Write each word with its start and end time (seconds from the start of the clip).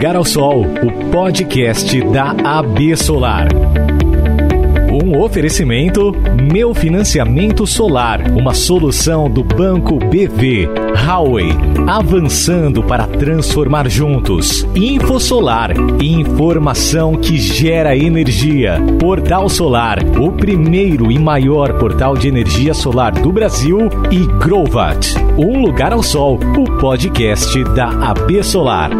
Lugar 0.00 0.16
ao 0.16 0.24
Sol, 0.24 0.62
o 0.62 1.10
podcast 1.10 2.00
da 2.04 2.30
AB 2.30 2.96
Solar. 2.96 3.48
Um 4.90 5.20
oferecimento 5.20 6.10
Meu 6.50 6.72
Financiamento 6.72 7.66
Solar, 7.66 8.22
uma 8.32 8.54
solução 8.54 9.28
do 9.28 9.44
Banco 9.44 9.98
BV. 9.98 10.70
Huawei, 11.06 11.50
avançando 11.86 12.82
para 12.82 13.06
transformar 13.06 13.90
juntos. 13.90 14.66
Info 14.74 15.20
Solar, 15.20 15.72
informação 16.00 17.14
que 17.16 17.36
gera 17.36 17.94
energia. 17.94 18.78
Portal 18.98 19.50
Solar, 19.50 19.98
o 20.18 20.32
primeiro 20.32 21.12
e 21.12 21.18
maior 21.18 21.74
portal 21.78 22.16
de 22.16 22.26
energia 22.26 22.72
solar 22.72 23.12
do 23.12 23.30
Brasil. 23.30 23.90
E 24.10 24.24
Grovat, 24.42 25.14
Um 25.36 25.60
Lugar 25.60 25.92
ao 25.92 26.02
Sol, 26.02 26.40
o 26.56 26.64
podcast 26.78 27.62
da 27.74 27.88
AB 28.12 28.42
Solar. 28.42 28.90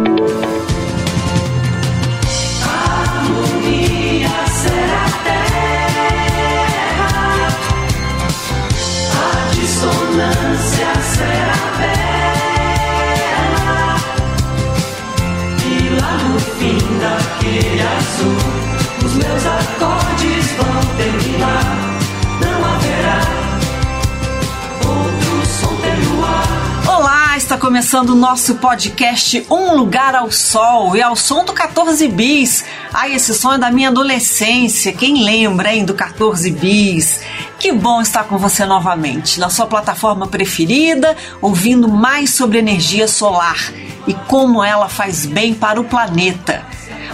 Começando 27.61 28.09
o 28.09 28.15
nosso 28.15 28.55
podcast 28.55 29.45
Um 29.49 29.75
Lugar 29.75 30.15
ao 30.15 30.31
Sol 30.31 30.95
e 30.95 31.01
ao 31.01 31.15
som 31.15 31.45
do 31.45 31.53
14 31.53 32.07
Bis. 32.07 32.65
Ai, 32.91 33.13
esse 33.13 33.35
som 33.35 33.53
é 33.53 33.57
da 33.57 33.69
minha 33.69 33.89
adolescência. 33.89 34.91
Quem 34.91 35.23
lembra, 35.23 35.73
hein, 35.73 35.85
do 35.85 35.93
14 35.93 36.49
Bis? 36.51 37.19
Que 37.59 37.71
bom 37.71 38.01
estar 38.01 38.23
com 38.23 38.37
você 38.37 38.65
novamente 38.65 39.39
na 39.39 39.49
sua 39.49 39.67
plataforma 39.67 40.25
preferida, 40.25 41.15
ouvindo 41.41 41.87
mais 41.87 42.31
sobre 42.31 42.57
energia 42.57 43.07
solar 43.07 43.71
e 44.07 44.13
como 44.13 44.63
ela 44.63 44.89
faz 44.89 45.25
bem 45.25 45.53
para 45.53 45.79
o 45.79 45.83
planeta. 45.83 46.70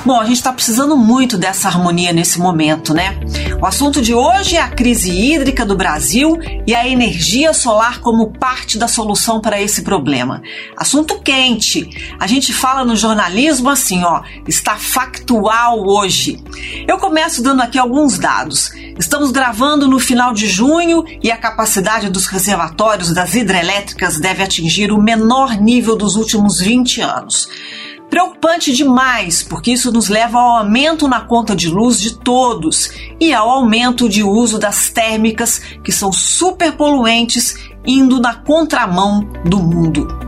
Bom, 0.08 0.22
a 0.22 0.24
gente 0.24 0.38
está 0.38 0.54
precisando 0.54 0.96
muito 0.96 1.38
dessa 1.38 1.68
harmonia 1.68 2.14
nesse 2.14 2.40
momento, 2.40 2.94
né? 2.94 3.20
O 3.62 3.66
assunto 3.66 4.02
de 4.02 4.14
hoje 4.14 4.56
é 4.56 4.62
a 4.62 4.70
crise 4.70 5.12
hídrica 5.12 5.66
do 5.66 5.76
Brasil 5.76 6.40
e 6.66 6.74
a 6.74 6.88
energia 6.88 7.54
solar 7.54 8.00
como 8.00 8.32
parte 8.32 8.78
da 8.78 8.88
solução 8.88 9.42
para 9.42 9.62
esse 9.62 9.82
problema. 9.82 10.42
Assunto 10.78 11.20
quente. 11.20 11.90
A 12.18 12.26
gente 12.26 12.54
fala 12.54 12.86
no 12.86 12.96
jornalismo 12.96 13.70
assim, 13.70 14.02
ó, 14.06 14.22
está 14.48 14.78
factual 14.78 15.86
hoje. 15.86 16.42
Eu 16.88 16.98
começo 17.00 17.44
dando 17.44 17.62
aqui 17.62 17.78
alguns 17.78 18.18
dados. 18.18 18.72
Estamos 18.98 19.30
gravando 19.30 19.90
no 19.90 20.00
final 20.00 20.32
de 20.32 20.48
junho 20.48 21.04
e 21.22 21.30
a 21.30 21.36
capacidade 21.36 22.10
dos 22.10 22.28
reservatórios 22.28 23.14
das 23.14 23.36
hidrelétricas 23.36 24.18
deve 24.18 24.42
atingir 24.42 24.90
o 24.90 25.02
menor 25.02 25.60
nível 25.60 25.98
dos 25.98 26.16
últimos 26.16 26.62
20 26.62 27.02
anos. 27.02 27.50
Preocupante 28.10 28.74
demais, 28.74 29.44
porque 29.44 29.72
isso 29.72 29.92
nos 29.92 30.08
leva 30.08 30.40
ao 30.40 30.58
aumento 30.58 31.08
na 31.08 31.22
conta 31.22 31.56
de 31.56 31.70
luz 31.70 32.00
de 32.00 32.18
todos 32.18 32.90
e 33.20 33.34
ao 33.34 33.50
aumento 33.50 34.08
de 34.08 34.24
uso 34.24 34.58
das 34.58 34.90
térmicas, 34.90 35.60
que 35.84 35.92
são 35.92 36.12
super 36.12 36.72
poluentes, 36.74 37.56
indo 37.86 38.20
na 38.20 38.34
contramão 38.36 39.22
do 39.46 39.60
mundo. 39.60 40.27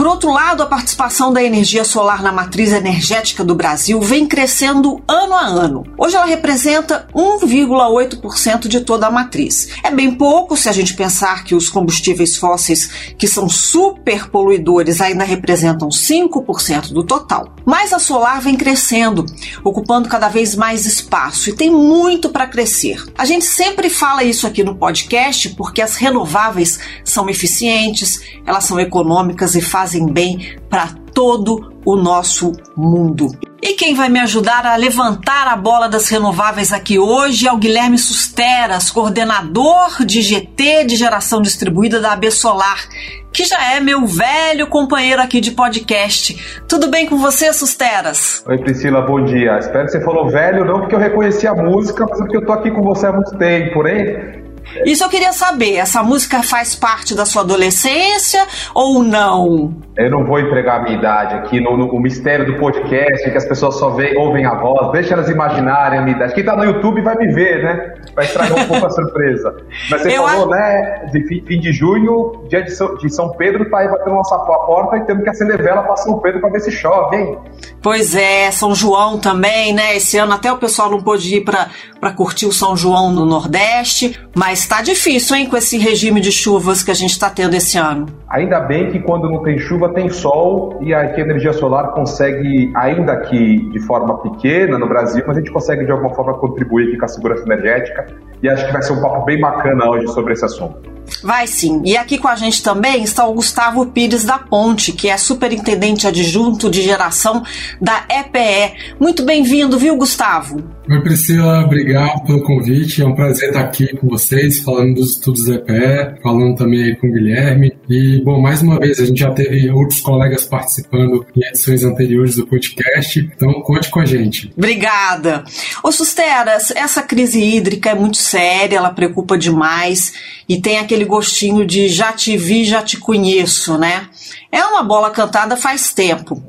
Por 0.00 0.06
outro 0.06 0.32
lado, 0.32 0.62
a 0.62 0.66
participação 0.66 1.30
da 1.30 1.44
energia 1.44 1.84
solar 1.84 2.22
na 2.22 2.32
matriz 2.32 2.72
energética 2.72 3.44
do 3.44 3.54
Brasil 3.54 4.00
vem 4.00 4.26
crescendo 4.26 5.02
ano 5.06 5.34
a 5.34 5.44
ano. 5.44 5.84
Hoje 5.98 6.16
ela 6.16 6.24
representa 6.24 7.06
1,8% 7.14 8.66
de 8.66 8.80
toda 8.80 9.08
a 9.08 9.10
matriz. 9.10 9.68
É 9.84 9.90
bem 9.90 10.14
pouco 10.14 10.56
se 10.56 10.70
a 10.70 10.72
gente 10.72 10.94
pensar 10.94 11.44
que 11.44 11.54
os 11.54 11.68
combustíveis 11.68 12.34
fósseis, 12.34 13.12
que 13.18 13.28
são 13.28 13.46
super 13.46 14.30
poluidores, 14.30 15.02
ainda 15.02 15.22
representam 15.22 15.90
5% 15.90 16.94
do 16.94 17.04
total. 17.04 17.54
Mas 17.66 17.92
a 17.92 17.98
solar 17.98 18.40
vem 18.40 18.56
crescendo, 18.56 19.26
ocupando 19.62 20.08
cada 20.08 20.30
vez 20.30 20.54
mais 20.54 20.86
espaço 20.86 21.50
e 21.50 21.52
tem 21.52 21.70
muito 21.70 22.30
para 22.30 22.46
crescer. 22.46 23.04
A 23.18 23.26
gente 23.26 23.44
sempre 23.44 23.90
fala 23.90 24.24
isso 24.24 24.46
aqui 24.46 24.64
no 24.64 24.76
podcast 24.76 25.50
porque 25.50 25.82
as 25.82 25.96
renováveis 25.96 26.78
são 27.04 27.28
eficientes, 27.28 28.22
elas 28.46 28.64
são 28.64 28.80
econômicas 28.80 29.54
e 29.54 29.60
fazem 29.60 29.89
fazem 29.90 30.06
bem 30.06 30.56
para 30.68 30.88
todo 31.12 31.72
o 31.84 31.96
nosso 31.96 32.52
mundo. 32.76 33.26
E 33.60 33.74
quem 33.74 33.94
vai 33.94 34.08
me 34.08 34.20
ajudar 34.20 34.64
a 34.64 34.76
levantar 34.76 35.48
a 35.48 35.56
bola 35.56 35.88
das 35.88 36.08
renováveis 36.08 36.72
aqui 36.72 36.98
hoje 36.98 37.48
é 37.48 37.52
o 37.52 37.56
Guilherme 37.56 37.98
Susteras, 37.98 38.90
coordenador 38.90 40.04
de 40.06 40.22
GT 40.22 40.84
de 40.84 40.94
geração 40.94 41.42
distribuída 41.42 42.00
da 42.00 42.12
AB 42.12 42.30
Solar, 42.30 42.88
que 43.32 43.44
já 43.44 43.74
é 43.74 43.80
meu 43.80 44.06
velho 44.06 44.68
companheiro 44.68 45.20
aqui 45.20 45.40
de 45.40 45.50
podcast. 45.50 46.62
Tudo 46.68 46.88
bem 46.88 47.06
com 47.06 47.18
você, 47.18 47.52
Susteras? 47.52 48.44
Oi, 48.46 48.58
Priscila, 48.58 49.02
bom 49.02 49.24
dia. 49.24 49.58
Espero 49.58 49.86
que 49.86 49.92
você 49.92 50.04
falou 50.04 50.30
velho, 50.30 50.64
não 50.64 50.80
porque 50.80 50.94
eu 50.94 51.00
reconheci 51.00 51.46
a 51.46 51.54
música, 51.54 52.06
mas 52.08 52.18
porque 52.18 52.36
eu 52.36 52.46
tô 52.46 52.52
aqui 52.52 52.70
com 52.70 52.82
você 52.82 53.06
há 53.06 53.12
muito 53.12 53.36
tempo, 53.36 53.86
hein? 53.86 54.39
Isso 54.84 55.04
eu 55.04 55.08
queria 55.08 55.32
saber, 55.32 55.76
essa 55.76 56.02
música 56.02 56.42
faz 56.42 56.74
parte 56.74 57.14
da 57.14 57.24
sua 57.24 57.42
adolescência 57.42 58.46
ou 58.74 59.02
não? 59.02 59.74
Eu 59.96 60.10
não 60.10 60.24
vou 60.24 60.40
entregar 60.40 60.80
a 60.80 60.82
minha 60.82 60.96
idade 60.96 61.34
aqui 61.34 61.60
no, 61.60 61.76
no 61.76 61.90
o 61.90 62.00
mistério 62.00 62.46
do 62.46 62.58
podcast, 62.58 63.30
que 63.30 63.36
as 63.36 63.44
pessoas 63.44 63.76
só 63.76 63.90
vê, 63.90 64.16
ouvem 64.16 64.46
a 64.46 64.54
voz, 64.54 64.92
deixa 64.92 65.14
elas 65.14 65.28
imaginarem 65.28 65.98
a 65.98 66.02
minha 66.02 66.16
idade. 66.16 66.34
Quem 66.34 66.44
tá 66.44 66.56
no 66.56 66.64
YouTube 66.64 67.02
vai 67.02 67.14
me 67.16 67.32
ver, 67.32 67.62
né? 67.62 67.94
Vai 68.14 68.24
estragar 68.24 68.58
um 68.58 68.66
pouco 68.66 68.86
a 68.86 68.90
surpresa. 68.90 69.56
Mas 69.90 70.02
você 70.02 70.16
eu 70.16 70.26
falou, 70.26 70.54
acho... 70.54 70.62
né, 70.62 71.06
de 71.12 71.26
fim, 71.26 71.44
fim, 71.46 71.60
de 71.60 71.72
junho, 71.72 72.44
dia 72.48 72.62
de 72.62 72.70
São, 72.70 72.94
de 72.96 73.12
São 73.12 73.30
Pedro, 73.30 73.68
tá 73.68 73.78
aí 73.78 73.88
batendo 73.88 74.14
nossa 74.14 74.38
porta 74.38 74.96
e 74.96 75.00
temos 75.04 75.24
que 75.24 75.30
acender 75.30 75.60
vela 75.62 75.82
para 75.82 75.96
São 75.96 76.18
Pedro 76.20 76.40
para 76.40 76.50
ver 76.50 76.60
se 76.60 76.70
chove, 76.70 77.16
hein? 77.16 77.38
Pois 77.82 78.14
é, 78.14 78.50
São 78.50 78.74
João 78.74 79.18
também, 79.18 79.72
né? 79.72 79.96
Esse 79.96 80.16
ano 80.16 80.32
até 80.32 80.52
o 80.52 80.56
pessoal 80.56 80.90
não 80.90 81.02
pôde 81.02 81.36
ir 81.36 81.44
para 81.44 82.12
curtir 82.12 82.46
o 82.46 82.52
São 82.52 82.76
João 82.76 83.12
no 83.12 83.26
Nordeste, 83.26 84.18
mas 84.34 84.59
tá 84.66 84.82
difícil, 84.82 85.36
hein, 85.36 85.46
com 85.46 85.56
esse 85.56 85.78
regime 85.78 86.20
de 86.20 86.32
chuvas 86.32 86.82
que 86.82 86.90
a 86.90 86.94
gente 86.94 87.10
está 87.10 87.30
tendo 87.30 87.54
esse 87.54 87.78
ano. 87.78 88.06
Ainda 88.28 88.60
bem 88.60 88.90
que 88.90 88.98
quando 89.00 89.30
não 89.30 89.42
tem 89.42 89.58
chuva 89.58 89.92
tem 89.92 90.08
sol 90.08 90.78
e 90.80 90.94
aqui 90.94 91.20
a 91.20 91.24
energia 91.24 91.52
solar 91.52 91.92
consegue, 91.92 92.72
ainda 92.74 93.16
que 93.16 93.68
de 93.70 93.80
forma 93.80 94.18
pequena 94.18 94.78
no 94.78 94.88
Brasil, 94.88 95.22
mas 95.26 95.36
a 95.36 95.40
gente 95.40 95.52
consegue 95.52 95.84
de 95.84 95.90
alguma 95.90 96.14
forma 96.14 96.34
contribuir 96.34 96.96
com 96.96 97.04
a 97.04 97.08
segurança 97.08 97.44
energética 97.44 98.06
e 98.42 98.48
acho 98.48 98.66
que 98.66 98.72
vai 98.72 98.82
ser 98.82 98.92
um 98.92 99.00
papo 99.00 99.24
bem 99.24 99.40
bacana 99.40 99.88
hoje 99.90 100.08
sobre 100.08 100.32
esse 100.32 100.44
assunto. 100.44 100.99
Vai 101.22 101.46
sim. 101.46 101.82
E 101.84 101.96
aqui 101.96 102.18
com 102.18 102.28
a 102.28 102.36
gente 102.36 102.62
também 102.62 103.02
está 103.02 103.26
o 103.26 103.34
Gustavo 103.34 103.86
Pires 103.86 104.24
da 104.24 104.38
Ponte, 104.38 104.92
que 104.92 105.08
é 105.08 105.16
superintendente 105.16 106.06
adjunto 106.06 106.70
de 106.70 106.82
geração 106.82 107.42
da 107.80 108.04
EPE. 108.08 108.94
Muito 108.98 109.24
bem-vindo, 109.24 109.78
viu, 109.78 109.96
Gustavo? 109.96 110.62
Oi, 110.90 111.00
Priscila, 111.02 111.64
obrigado 111.64 112.24
pelo 112.24 112.42
convite. 112.42 113.00
É 113.00 113.06
um 113.06 113.14
prazer 113.14 113.50
estar 113.50 113.60
aqui 113.60 113.96
com 113.96 114.08
vocês, 114.08 114.58
falando 114.58 114.94
dos 114.94 115.12
estudos 115.12 115.44
da 115.44 115.54
EPE, 115.54 116.20
falando 116.20 116.56
também 116.56 116.82
aí 116.82 116.96
com 116.96 117.06
o 117.06 117.12
Guilherme. 117.12 117.72
E, 117.88 118.20
bom, 118.24 118.40
mais 118.40 118.60
uma 118.60 118.78
vez, 118.78 118.98
a 118.98 119.04
gente 119.04 119.20
já 119.20 119.30
teve 119.30 119.70
outros 119.70 120.00
colegas 120.00 120.44
participando 120.44 121.24
em 121.36 121.46
edições 121.46 121.84
anteriores 121.84 122.34
do 122.34 122.46
podcast, 122.46 123.20
então 123.20 123.52
conte 123.62 123.88
com 123.88 124.00
a 124.00 124.04
gente. 124.04 124.52
Obrigada. 124.56 125.44
Ô, 125.82 125.92
Susteras, 125.92 126.72
essa 126.72 127.02
crise 127.02 127.40
hídrica 127.40 127.90
é 127.90 127.94
muito 127.94 128.16
séria, 128.16 128.76
ela 128.76 128.90
preocupa 128.90 129.38
demais 129.38 130.12
e 130.48 130.60
tem 130.60 130.78
aquele 130.78 130.99
gostinho 131.04 131.66
de 131.66 131.88
já 131.88 132.12
te 132.12 132.36
vi, 132.36 132.64
já 132.64 132.82
te 132.82 132.98
conheço, 132.98 133.78
né? 133.78 134.06
É 134.50 134.64
uma 134.64 134.82
bola 134.82 135.10
cantada 135.10 135.56
faz 135.56 135.92
tempo. 135.92 136.42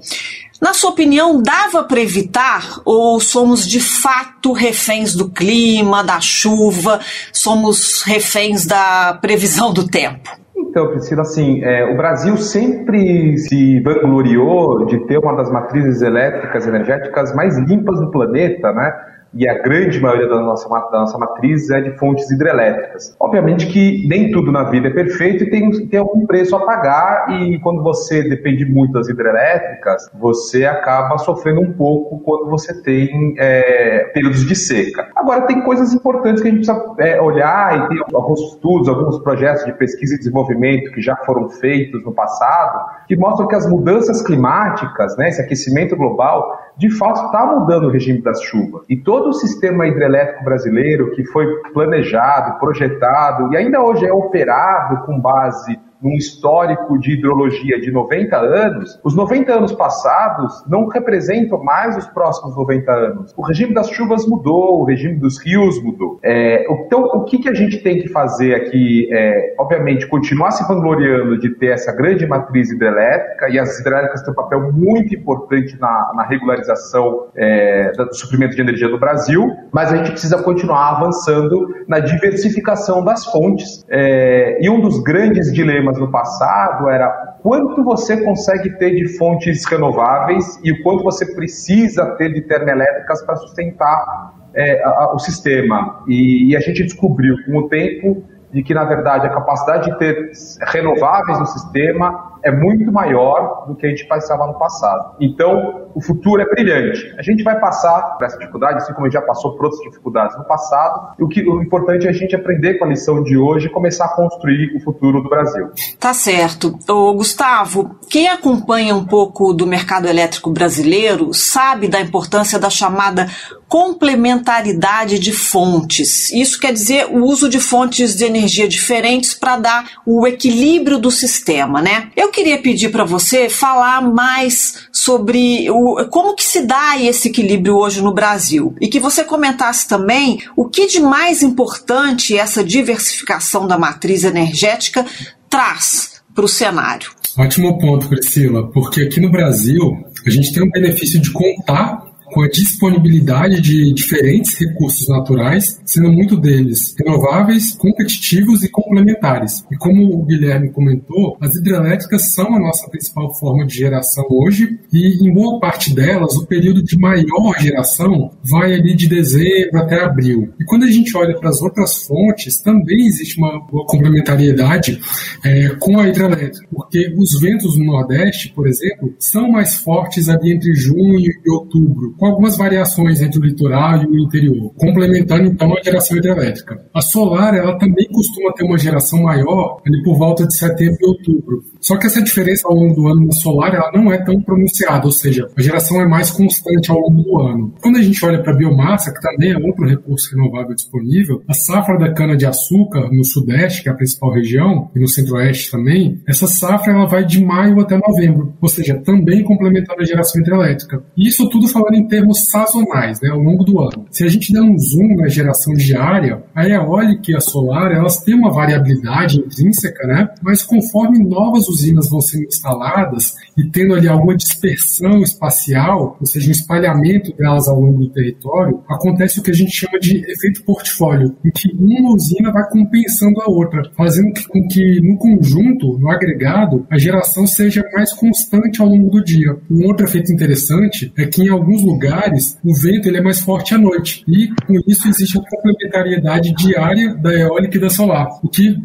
Na 0.61 0.75
sua 0.75 0.91
opinião, 0.91 1.41
dava 1.41 1.83
para 1.83 1.99
evitar 1.99 2.81
ou 2.85 3.19
somos 3.19 3.67
de 3.67 3.79
fato 3.79 4.53
reféns 4.53 5.15
do 5.15 5.27
clima, 5.27 6.03
da 6.03 6.19
chuva, 6.19 6.99
somos 7.33 8.03
reféns 8.03 8.67
da 8.67 9.17
previsão 9.19 9.73
do 9.73 9.87
tempo? 9.87 10.29
Então, 10.55 10.87
Priscila, 10.87 11.23
assim, 11.23 11.63
é, 11.63 11.83
o 11.91 11.97
Brasil 11.97 12.37
sempre 12.37 13.37
se 13.39 13.79
vangloriou 13.81 14.85
de 14.85 14.99
ter 15.07 15.17
uma 15.17 15.35
das 15.35 15.51
matrizes 15.51 16.01
elétricas 16.01 16.67
energéticas 16.67 17.33
mais 17.35 17.57
limpas 17.57 17.99
do 17.99 18.11
planeta, 18.11 18.71
né? 18.71 18.93
E 19.33 19.47
a 19.47 19.61
grande 19.61 19.99
maioria 19.99 20.27
da 20.27 20.41
nossa, 20.41 20.67
da 20.69 20.99
nossa 20.99 21.17
matriz 21.17 21.69
é 21.69 21.81
de 21.81 21.97
fontes 21.97 22.29
hidrelétricas. 22.31 23.15
Obviamente 23.19 23.67
que 23.67 24.07
nem 24.07 24.31
tudo 24.31 24.51
na 24.51 24.63
vida 24.63 24.87
é 24.87 24.91
perfeito 24.91 25.43
e 25.43 25.49
tem, 25.49 25.87
tem 25.87 25.99
algum 25.99 26.25
preço 26.25 26.55
a 26.55 26.65
pagar, 26.65 27.27
e 27.29 27.59
quando 27.59 27.81
você 27.81 28.23
depende 28.27 28.65
muito 28.65 28.93
das 28.93 29.07
hidrelétricas, 29.07 30.09
você 30.13 30.65
acaba 30.65 31.17
sofrendo 31.17 31.61
um 31.61 31.73
pouco 31.73 32.19
quando 32.19 32.49
você 32.49 32.81
tem 32.81 33.35
é, 33.37 34.11
períodos 34.13 34.45
de 34.45 34.55
seca. 34.55 35.07
Agora, 35.15 35.41
tem 35.41 35.61
coisas 35.61 35.93
importantes 35.93 36.41
que 36.41 36.47
a 36.47 36.51
gente 36.51 36.65
precisa 36.65 36.95
é, 36.99 37.21
olhar, 37.21 37.77
e 37.77 37.87
tem 37.89 38.03
alguns 38.13 38.39
estudos, 38.53 38.89
alguns 38.89 39.19
projetos 39.19 39.65
de 39.65 39.73
pesquisa 39.73 40.15
e 40.15 40.17
desenvolvimento 40.17 40.91
que 40.91 41.01
já 41.01 41.15
foram 41.15 41.49
feitos 41.49 42.03
no 42.03 42.13
passado, 42.13 42.85
que 43.07 43.15
mostram 43.15 43.47
que 43.47 43.55
as 43.55 43.69
mudanças 43.69 44.21
climáticas, 44.21 45.15
né, 45.17 45.29
esse 45.29 45.41
aquecimento 45.41 45.95
global, 45.95 46.59
de 46.77 46.89
fato 46.89 47.25
está 47.25 47.45
mudando 47.45 47.85
o 47.85 47.91
regime 47.91 48.21
das 48.21 48.41
chuvas. 48.41 48.83
E 48.89 48.97
todo 48.97 49.20
o 49.29 49.33
sistema 49.33 49.87
hidrelétrico 49.87 50.43
brasileiro 50.43 51.11
que 51.11 51.25
foi 51.25 51.45
planejado, 51.73 52.59
projetado 52.59 53.53
e 53.53 53.57
ainda 53.57 53.81
hoje 53.81 54.05
é 54.05 54.13
operado 54.13 55.05
com 55.05 55.19
base 55.19 55.79
num 56.01 56.15
histórico 56.15 56.99
de 56.99 57.13
hidrologia 57.13 57.79
de 57.79 57.91
90 57.91 58.35
anos, 58.37 58.99
os 59.03 59.15
90 59.15 59.53
anos 59.53 59.71
passados 59.71 60.63
não 60.67 60.87
representam 60.87 61.63
mais 61.63 61.97
os 61.97 62.07
próximos 62.07 62.55
90 62.55 62.91
anos. 62.91 63.33
O 63.37 63.41
regime 63.41 63.73
das 63.73 63.89
chuvas 63.89 64.27
mudou, 64.27 64.81
o 64.81 64.83
regime 64.83 65.15
dos 65.15 65.39
rios 65.43 65.81
mudou. 65.83 66.19
É, 66.23 66.65
então, 66.69 67.03
o 67.03 67.23
que, 67.23 67.37
que 67.37 67.49
a 67.49 67.53
gente 67.53 67.81
tem 67.83 68.01
que 68.01 68.09
fazer 68.09 68.55
aqui 68.55 69.09
é, 69.11 69.55
obviamente, 69.57 70.07
continuar 70.07 70.51
se 70.51 70.67
vangloriando 70.67 71.37
de 71.37 71.49
ter 71.49 71.67
essa 71.67 71.91
grande 71.93 72.25
matriz 72.25 72.71
hidrelétrica, 72.71 73.49
e 73.49 73.59
as 73.59 73.79
hidrelétricas 73.79 74.21
têm 74.23 74.31
um 74.31 74.35
papel 74.35 74.71
muito 74.71 75.15
importante 75.15 75.77
na, 75.79 76.11
na 76.15 76.23
regularização 76.23 77.27
é, 77.35 77.91
do 77.91 78.13
suprimento 78.13 78.55
de 78.55 78.61
energia 78.61 78.89
do 78.89 78.99
Brasil, 78.99 79.51
mas 79.71 79.91
a 79.93 79.97
gente 79.97 80.11
precisa 80.11 80.41
continuar 80.41 80.97
avançando 80.97 81.67
na 81.87 81.99
diversificação 81.99 83.03
das 83.03 83.25
fontes. 83.25 83.85
É, 83.89 84.57
e 84.61 84.69
um 84.69 84.79
dos 84.79 85.01
grandes 85.03 85.51
dilemas 85.53 85.90
problemas 85.91 85.99
no 85.99 86.11
passado 86.11 86.89
era 86.89 87.09
quanto 87.41 87.83
você 87.83 88.23
consegue 88.23 88.77
ter 88.77 88.91
de 88.91 89.17
fontes 89.17 89.65
renováveis 89.65 90.59
e 90.63 90.71
o 90.71 90.83
quanto 90.83 91.03
você 91.03 91.33
precisa 91.33 92.05
ter 92.17 92.33
de 92.33 92.41
termoelétricas 92.41 93.23
para 93.25 93.35
sustentar 93.35 94.33
é, 94.55 94.83
a, 94.83 95.13
o 95.13 95.19
sistema. 95.19 96.03
E, 96.07 96.51
e, 96.51 96.55
a 96.55 96.59
gente 96.59 96.83
descobriu 96.83 97.35
com 97.45 97.57
o 97.57 97.69
tempo 97.69 98.23
de 98.51 98.61
que, 98.63 98.73
na 98.73 98.83
verdade, 98.83 99.27
a 99.27 99.29
capacidade 99.29 99.89
de 99.89 99.97
ter 99.97 100.31
renováveis 100.67 101.39
no 101.39 101.45
sistema 101.45 102.30
é 102.43 102.51
muito 102.51 102.91
maior 102.91 103.65
do 103.67 103.75
que 103.75 103.85
a 103.85 103.89
gente 103.89 104.05
passava 104.07 104.47
no 104.47 104.57
passado. 104.57 105.15
Então, 105.19 105.89
o 105.93 106.01
futuro 106.01 106.41
é 106.41 106.45
brilhante. 106.45 107.13
A 107.17 107.21
gente 107.21 107.43
vai 107.43 107.59
passar 107.59 108.17
por 108.17 108.25
essa 108.25 108.37
dificuldade, 108.37 108.77
assim 108.77 108.93
como 108.93 109.05
a 109.05 109.09
gente 109.09 109.19
já 109.19 109.25
passou 109.25 109.55
por 109.55 109.65
outras 109.65 109.81
dificuldades 109.83 110.37
no 110.37 110.45
passado, 110.45 111.15
e 111.19 111.23
o, 111.23 111.27
que, 111.27 111.41
o 111.47 111.61
importante 111.61 112.07
é 112.07 112.09
a 112.09 112.13
gente 112.13 112.35
aprender 112.35 112.75
com 112.75 112.85
a 112.85 112.87
lição 112.87 113.23
de 113.23 113.37
hoje 113.37 113.67
e 113.67 113.69
começar 113.69 114.05
a 114.05 114.15
construir 114.15 114.75
o 114.75 114.79
futuro 114.79 115.21
do 115.21 115.29
Brasil. 115.29 115.69
Tá 115.99 116.13
certo. 116.13 116.77
Ô, 116.89 117.13
Gustavo, 117.13 117.95
quem 118.09 118.27
acompanha 118.27 118.95
um 118.95 119.05
pouco 119.05 119.53
do 119.53 119.67
mercado 119.67 120.07
elétrico 120.07 120.49
brasileiro 120.51 121.33
sabe 121.33 121.87
da 121.87 122.01
importância 122.01 122.59
da 122.59 122.69
chamada 122.69 123.27
complementaridade 123.71 125.17
de 125.17 125.31
fontes. 125.31 126.29
Isso 126.33 126.59
quer 126.59 126.73
dizer 126.73 127.05
o 127.05 127.23
uso 127.23 127.47
de 127.47 127.57
fontes 127.57 128.17
de 128.17 128.25
energia 128.25 128.67
diferentes 128.67 129.33
para 129.33 129.55
dar 129.55 129.91
o 130.05 130.27
equilíbrio 130.27 130.99
do 130.99 131.09
sistema, 131.09 131.81
né? 131.81 132.09
Eu 132.13 132.30
queria 132.31 132.57
pedir 132.59 132.89
para 132.89 133.03
você 133.03 133.49
falar 133.49 134.01
mais 134.01 134.87
sobre 134.91 135.69
o, 135.69 136.05
como 136.09 136.35
que 136.35 136.43
se 136.43 136.65
dá 136.65 136.99
esse 136.99 137.27
equilíbrio 137.27 137.75
hoje 137.75 138.01
no 138.01 138.13
Brasil 138.13 138.73
e 138.81 138.87
que 138.87 138.99
você 138.99 139.23
comentasse 139.23 139.87
também 139.87 140.39
o 140.55 140.67
que 140.67 140.87
de 140.87 140.99
mais 140.99 141.43
importante 141.43 142.37
essa 142.37 142.63
diversificação 142.63 143.67
da 143.67 143.77
matriz 143.77 144.23
energética 144.23 145.05
traz 145.49 146.21
para 146.33 146.45
o 146.45 146.47
cenário. 146.47 147.11
Ótimo 147.37 147.77
ponto, 147.77 148.07
Priscila, 148.07 148.69
porque 148.71 149.01
aqui 149.01 149.19
no 149.19 149.29
Brasil 149.29 149.79
a 150.25 150.29
gente 150.29 150.53
tem 150.53 150.63
um 150.63 150.69
benefício 150.69 151.21
de 151.21 151.31
contar 151.31 152.10
com 152.31 152.41
a 152.41 152.49
disponibilidade 152.49 153.61
de 153.61 153.93
diferentes 153.93 154.57
recursos 154.57 155.07
naturais, 155.07 155.79
sendo 155.85 156.11
muito 156.11 156.37
deles 156.37 156.95
renováveis, 156.97 157.73
competitivos 157.73 158.63
e 158.63 158.69
complementares. 158.69 159.63
E 159.71 159.77
como 159.77 160.13
o 160.13 160.25
Guilherme 160.25 160.71
comentou, 160.71 161.37
as 161.41 161.55
hidrelétricas 161.55 162.33
são 162.33 162.55
a 162.55 162.59
nossa 162.59 162.89
principal 162.89 163.33
forma 163.35 163.65
de 163.65 163.75
geração 163.75 164.25
hoje 164.29 164.79
e 164.91 165.27
em 165.27 165.33
boa 165.33 165.59
parte 165.59 165.93
delas 165.93 166.35
o 166.35 166.45
período 166.45 166.83
de 166.83 166.97
maior 166.97 167.59
geração 167.59 168.31
vai 168.43 168.73
ali 168.73 168.95
de 168.95 169.07
dezembro 169.07 169.79
até 169.79 170.03
abril. 170.03 170.53
E 170.59 170.65
quando 170.65 170.83
a 170.83 170.91
gente 170.91 171.15
olha 171.17 171.37
para 171.37 171.49
as 171.49 171.61
outras 171.61 172.05
fontes, 172.05 172.61
também 172.61 173.07
existe 173.07 173.37
uma 173.37 173.59
complementariedade 173.67 174.99
é, 175.43 175.69
com 175.79 175.99
a 175.99 176.07
hidrelétrica, 176.07 176.67
porque 176.73 177.13
os 177.17 177.39
ventos 177.39 177.77
no 177.77 177.85
Nordeste, 177.85 178.53
por 178.53 178.67
exemplo, 178.67 179.13
são 179.19 179.49
mais 179.49 179.75
fortes 179.75 180.29
ali 180.29 180.53
entre 180.53 180.73
junho 180.75 181.19
e 181.19 181.49
outubro, 181.49 182.15
com 182.21 182.27
algumas 182.27 182.55
variações 182.55 183.19
entre 183.19 183.39
o 183.39 183.43
litoral 183.43 184.03
e 184.03 184.05
o 184.05 184.19
interior, 184.19 184.71
complementando 184.77 185.47
então 185.47 185.75
a 185.75 185.81
geração 185.81 186.15
hidrelétrica. 186.15 186.79
A 186.93 187.01
solar, 187.01 187.55
ela 187.55 187.79
também 187.79 188.07
costuma 188.09 188.53
ter 188.53 188.63
uma 188.63 188.77
geração 188.77 189.23
maior 189.23 189.81
ali 189.83 190.03
por 190.03 190.19
volta 190.19 190.45
de 190.45 190.55
setembro 190.55 190.97
e 191.01 191.07
outubro. 191.07 191.63
Só 191.81 191.97
que 191.97 192.05
essa 192.05 192.21
diferença 192.21 192.67
ao 192.67 192.75
longo 192.75 192.93
do 192.93 193.07
ano 193.07 193.25
na 193.25 193.31
solar, 193.31 193.73
ela 193.73 193.91
não 193.91 194.13
é 194.13 194.23
tão 194.23 194.39
pronunciada, 194.39 195.03
ou 195.07 195.11
seja, 195.11 195.49
a 195.57 195.61
geração 195.63 195.99
é 195.99 196.07
mais 196.07 196.29
constante 196.29 196.91
ao 196.91 196.99
longo 196.99 197.23
do 197.23 197.41
ano. 197.41 197.73
Quando 197.81 197.97
a 197.97 198.03
gente 198.03 198.23
olha 198.23 198.43
para 198.43 198.53
a 198.53 198.55
biomassa, 198.55 199.11
que 199.11 199.19
também 199.19 199.53
é 199.53 199.57
outro 199.57 199.87
recurso 199.87 200.35
renovável 200.35 200.75
disponível, 200.75 201.41
a 201.47 201.55
safra 201.55 201.97
da 201.97 202.13
cana-de-açúcar 202.13 203.09
no 203.11 203.25
sudeste, 203.25 203.81
que 203.81 203.89
é 203.89 203.91
a 203.91 203.95
principal 203.95 204.31
região, 204.31 204.91
e 204.95 204.99
no 204.99 205.07
centro-oeste 205.07 205.71
também, 205.71 206.21
essa 206.27 206.45
safra 206.45 206.93
ela 206.93 207.07
vai 207.07 207.25
de 207.25 207.43
maio 207.43 207.79
até 207.79 207.97
novembro, 207.97 208.53
ou 208.61 208.69
seja, 208.69 209.01
também 209.03 209.43
complementando 209.43 210.01
a 210.01 210.05
geração 210.05 210.39
hidrelétrica. 210.39 211.03
Isso 211.17 211.49
tudo 211.49 211.67
falando 211.67 211.95
em 211.95 212.10
termos 212.11 212.49
sazonais, 212.49 213.21
né, 213.21 213.29
ao 213.29 213.39
longo 213.39 213.63
do 213.63 213.79
ano. 213.79 214.05
Se 214.11 214.25
a 214.25 214.27
gente 214.27 214.51
der 214.51 214.61
um 214.61 214.77
zoom 214.77 215.15
na 215.15 215.29
geração 215.29 215.73
diária, 215.73 216.43
a 216.53 216.67
eólica 216.67 217.31
e 217.31 217.35
a 217.35 217.39
solar, 217.39 217.89
elas 217.93 218.17
têm 218.17 218.35
uma 218.35 218.51
variabilidade 218.51 219.39
intrínseca, 219.39 220.05
né, 220.05 220.27
mas 220.43 220.61
conforme 220.61 221.19
novas 221.19 221.69
usinas 221.69 222.09
vão 222.09 222.19
sendo 222.19 222.43
instaladas 222.43 223.33
e 223.57 223.63
tendo 223.69 223.95
ali 223.95 224.09
alguma 224.09 224.35
dispersão 224.35 225.21
espacial, 225.21 226.17
ou 226.19 226.25
seja, 226.25 226.49
um 226.49 226.51
espalhamento 226.51 227.33
delas 227.37 227.69
ao 227.69 227.79
longo 227.79 227.99
do 227.99 228.09
território, 228.09 228.83
acontece 228.89 229.39
o 229.39 229.43
que 229.43 229.51
a 229.51 229.55
gente 229.55 229.71
chama 229.71 229.97
de 229.97 230.17
efeito 230.29 230.65
portfólio, 230.65 231.33
em 231.45 231.51
que 231.51 231.71
uma 231.79 232.13
usina 232.13 232.51
vai 232.51 232.69
compensando 232.69 233.39
a 233.41 233.49
outra, 233.49 233.89
fazendo 233.95 234.33
com 234.49 234.67
que 234.67 234.99
no 234.99 235.17
conjunto, 235.17 235.97
no 235.97 236.11
agregado, 236.11 236.85
a 236.91 236.97
geração 236.97 237.47
seja 237.47 237.81
mais 237.93 238.11
constante 238.11 238.81
ao 238.81 238.89
longo 238.89 239.09
do 239.09 239.23
dia. 239.23 239.55
Um 239.69 239.87
outro 239.87 240.05
efeito 240.05 240.33
interessante 240.33 241.13
é 241.17 241.25
que 241.25 241.43
em 241.43 241.49
alguns 241.49 241.81
lugares 241.81 242.00
lugares, 242.01 242.57
o 242.63 242.73
vento 242.73 243.07
ele 243.07 243.17
é 243.17 243.21
mais 243.21 243.41
forte 243.41 243.75
à 243.75 243.77
noite. 243.77 244.23
E 244.27 244.49
com 244.65 244.73
isso 244.87 245.07
existe 245.07 245.37
a 245.37 245.41
complementariedade 245.41 246.53
diária 246.53 247.15
da 247.15 247.31
eólica 247.33 247.77
e 247.77 247.81
da 247.81 247.89
solar, 247.89 248.27
o 248.43 248.49
que 248.49 248.75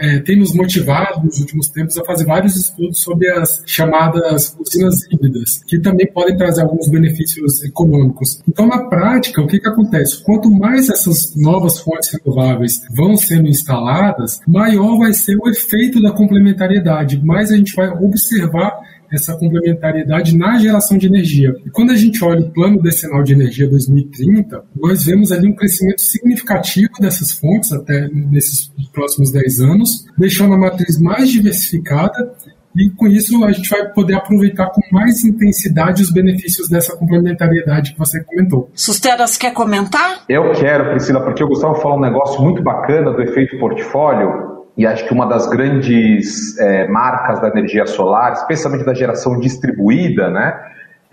é, 0.00 0.18
tem 0.20 0.36
nos 0.36 0.54
motivado 0.54 1.24
nos 1.24 1.40
últimos 1.40 1.68
tempos 1.68 1.96
a 1.96 2.04
fazer 2.04 2.24
vários 2.24 2.56
estudos 2.56 3.00
sobre 3.00 3.30
as 3.30 3.62
chamadas 3.66 4.54
usinas 4.58 4.94
híbridas, 5.10 5.62
que 5.66 5.78
também 5.78 6.06
podem 6.12 6.36
trazer 6.36 6.62
alguns 6.62 6.88
benefícios 6.88 7.62
econômicos. 7.64 8.40
Então, 8.48 8.66
na 8.66 8.84
prática, 8.88 9.40
o 9.40 9.46
que, 9.46 9.58
que 9.58 9.68
acontece? 9.68 10.22
Quanto 10.22 10.50
mais 10.50 10.88
essas 10.88 11.34
novas 11.36 11.78
fontes 11.78 12.10
renováveis 12.12 12.82
vão 12.94 13.16
sendo 13.16 13.48
instaladas, 13.48 14.40
maior 14.46 14.98
vai 14.98 15.12
ser 15.12 15.36
o 15.36 15.48
efeito 15.48 16.02
da 16.02 16.12
complementariedade, 16.12 17.24
mais 17.24 17.50
a 17.50 17.56
gente 17.56 17.74
vai 17.74 17.88
observar 17.88 18.72
essa 19.12 19.36
complementariedade 19.36 20.36
na 20.36 20.58
geração 20.58 20.98
de 20.98 21.06
energia. 21.06 21.54
E 21.64 21.70
quando 21.70 21.92
a 21.92 21.96
gente 21.96 22.22
olha 22.24 22.40
o 22.40 22.50
plano 22.50 22.80
decenal 22.80 23.22
de 23.22 23.32
energia 23.32 23.68
2030, 23.68 24.64
nós 24.76 25.04
vemos 25.04 25.32
ali 25.32 25.48
um 25.48 25.54
crescimento 25.54 26.00
significativo 26.00 26.92
dessas 27.00 27.32
fontes 27.32 27.72
até 27.72 28.08
nesses 28.08 28.70
próximos 28.92 29.30
10 29.32 29.60
anos, 29.60 30.06
deixando 30.18 30.54
a 30.54 30.58
matriz 30.58 31.00
mais 31.00 31.30
diversificada 31.30 32.34
e 32.76 32.90
com 32.90 33.06
isso 33.06 33.42
a 33.42 33.52
gente 33.52 33.70
vai 33.70 33.88
poder 33.88 34.14
aproveitar 34.14 34.66
com 34.66 34.82
mais 34.92 35.24
intensidade 35.24 36.02
os 36.02 36.12
benefícios 36.12 36.68
dessa 36.68 36.94
complementariedade 36.94 37.94
que 37.94 37.98
você 37.98 38.22
comentou. 38.22 38.70
Susteras, 38.74 39.38
quer 39.38 39.54
comentar? 39.54 40.24
Eu 40.28 40.52
quero, 40.52 40.90
Priscila, 40.90 41.22
porque 41.22 41.42
o 41.42 41.48
Gustavo 41.48 41.76
falou 41.76 41.96
um 41.96 42.02
negócio 42.02 42.40
muito 42.42 42.62
bacana 42.62 43.12
do 43.12 43.22
efeito 43.22 43.58
portfólio 43.58 44.55
e 44.76 44.86
acho 44.86 45.06
que 45.06 45.14
uma 45.14 45.26
das 45.26 45.48
grandes 45.48 46.58
é, 46.58 46.86
marcas 46.86 47.40
da 47.40 47.48
energia 47.48 47.86
solar, 47.86 48.32
especialmente 48.32 48.84
da 48.84 48.92
geração 48.92 49.40
distribuída, 49.40 50.30
né, 50.30 50.60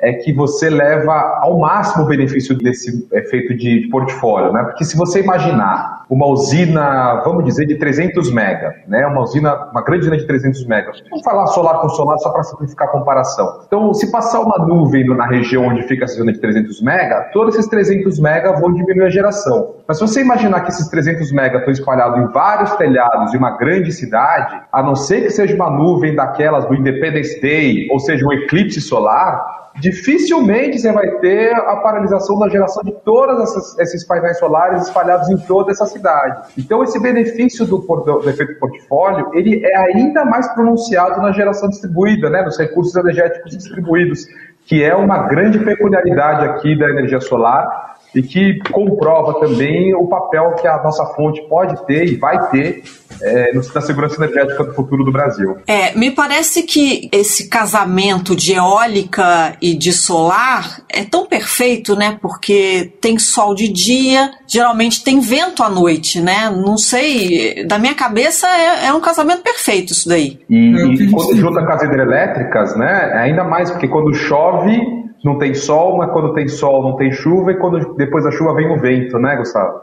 é 0.03 0.11
que 0.11 0.33
você 0.33 0.69
leva 0.69 1.39
ao 1.41 1.57
máximo 1.57 2.03
o 2.03 2.07
benefício 2.07 2.57
desse 2.57 3.07
efeito 3.13 3.55
de 3.55 3.87
portfólio, 3.89 4.51
né? 4.51 4.61
Porque 4.63 4.83
se 4.83 4.97
você 4.97 5.21
imaginar 5.21 6.03
uma 6.09 6.27
usina, 6.27 7.21
vamos 7.23 7.45
dizer, 7.45 7.65
de 7.65 7.75
300 7.75 8.29
mega, 8.33 8.75
né? 8.85 9.07
Uma 9.07 9.21
usina, 9.21 9.55
uma 9.71 9.81
grande 9.81 10.01
usina 10.01 10.17
de 10.17 10.27
300 10.27 10.67
mega. 10.67 10.91
Vamos 11.09 11.23
falar 11.23 11.47
solar 11.47 11.79
com 11.79 11.87
solar 11.87 12.17
só 12.19 12.31
para 12.31 12.43
simplificar 12.43 12.89
a 12.89 12.91
comparação. 12.91 13.61
Então, 13.65 13.93
se 13.93 14.11
passar 14.11 14.41
uma 14.41 14.57
nuvem 14.67 15.07
na 15.07 15.25
região 15.25 15.67
onde 15.67 15.83
fica 15.83 16.03
essa 16.03 16.15
usina 16.15 16.33
de 16.33 16.39
300 16.39 16.81
mega, 16.81 17.29
todos 17.31 17.55
esses 17.55 17.69
300 17.69 18.19
mega 18.19 18.51
vão 18.59 18.73
diminuir 18.73 19.05
a 19.05 19.09
geração. 19.09 19.75
Mas 19.87 19.99
se 19.99 20.05
você 20.05 20.19
imaginar 20.19 20.61
que 20.61 20.69
esses 20.69 20.89
300 20.89 21.31
mega 21.31 21.59
estão 21.59 21.71
espalhados 21.71 22.19
em 22.19 22.27
vários 22.33 22.75
telhados 22.75 23.31
de 23.31 23.37
uma 23.37 23.51
grande 23.51 23.93
cidade, 23.93 24.61
a 24.69 24.83
não 24.83 24.95
ser 24.95 25.21
que 25.21 25.29
seja 25.29 25.55
uma 25.55 25.69
nuvem 25.69 26.13
daquelas 26.13 26.65
do 26.65 26.75
Independence 26.75 27.39
Day, 27.39 27.87
ou 27.89 27.99
seja, 27.99 28.25
um 28.25 28.33
eclipse 28.33 28.81
solar, 28.81 29.62
dificilmente 29.79 30.79
você 30.79 30.91
vai 30.91 31.09
ter 31.19 31.53
a 31.53 31.77
paralisação 31.77 32.37
da 32.39 32.49
geração 32.49 32.83
de 32.83 32.91
todos 33.03 33.77
esses 33.79 34.05
painéis 34.05 34.37
solares 34.39 34.87
espalhados 34.87 35.29
em 35.29 35.37
toda 35.37 35.71
essa 35.71 35.85
cidade. 35.85 36.53
Então, 36.57 36.83
esse 36.83 36.99
benefício 36.99 37.65
do, 37.65 37.77
do, 37.77 38.29
efeito 38.29 38.59
portfólio, 38.59 39.31
ele 39.33 39.65
é 39.65 39.77
ainda 39.77 40.25
mais 40.25 40.47
pronunciado 40.53 41.21
na 41.21 41.31
geração 41.31 41.69
distribuída, 41.69 42.29
né, 42.29 42.41
nos 42.43 42.57
recursos 42.57 42.95
energéticos 42.95 43.51
distribuídos, 43.51 44.25
que 44.65 44.83
é 44.83 44.95
uma 44.95 45.27
grande 45.27 45.59
peculiaridade 45.59 46.45
aqui 46.47 46.77
da 46.77 46.89
energia 46.89 47.19
solar 47.19 47.93
e 48.15 48.21
que 48.21 48.59
comprova 48.71 49.39
também 49.39 49.93
o 49.95 50.07
papel 50.07 50.53
que 50.55 50.67
a 50.67 50.81
nossa 50.83 51.05
fonte 51.15 51.41
pode 51.49 51.85
ter 51.85 52.05
e 52.07 52.15
vai 52.15 52.49
ter 52.49 52.83
é, 53.21 53.53
na 53.53 53.81
segurança 53.81 54.23
energética 54.23 54.63
do 54.63 54.73
futuro 54.73 55.03
do 55.03 55.11
Brasil. 55.11 55.57
É, 55.67 55.95
me 55.97 56.11
parece 56.11 56.63
que 56.63 57.09
esse 57.11 57.49
casamento 57.49 58.35
de 58.35 58.53
eólica 58.53 59.55
e 59.61 59.75
de 59.75 59.91
solar 59.91 60.81
é 60.89 61.03
tão 61.03 61.25
perfeito, 61.25 61.95
né? 61.95 62.17
Porque 62.21 62.93
tem 63.01 63.17
sol 63.17 63.55
de 63.55 63.67
dia, 63.67 64.31
geralmente 64.47 65.03
tem 65.03 65.19
vento 65.19 65.63
à 65.63 65.69
noite, 65.69 66.21
né? 66.21 66.49
Não 66.49 66.77
sei, 66.77 67.65
da 67.65 67.79
minha 67.79 67.95
cabeça 67.95 68.47
é, 68.47 68.87
é 68.87 68.93
um 68.93 69.01
casamento 69.01 69.41
perfeito 69.41 69.93
isso 69.93 70.07
daí. 70.07 70.39
E, 70.49 70.55
é 70.55 70.85
e 70.85 71.11
quando 71.11 71.35
junta 71.35 71.65
com 71.65 71.71
as 71.71 71.83
hidrelétricas, 71.83 72.75
né? 72.75 73.11
É 73.13 73.17
ainda 73.19 73.43
mais 73.43 73.71
porque 73.71 73.87
quando 73.87 74.13
chove 74.13 75.03
não 75.23 75.37
tem 75.37 75.53
sol, 75.53 75.97
mas 75.97 76.11
quando 76.11 76.33
tem 76.33 76.47
sol 76.47 76.83
não 76.83 76.97
tem 76.97 77.11
chuva, 77.11 77.51
e 77.51 77.57
quando 77.57 77.95
depois 77.95 78.23
da 78.23 78.31
chuva 78.31 78.53
vem 78.53 78.69
o 78.69 78.79
vento, 78.79 79.17
né, 79.17 79.35
Gustavo? 79.37 79.79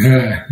É. 0.00 0.44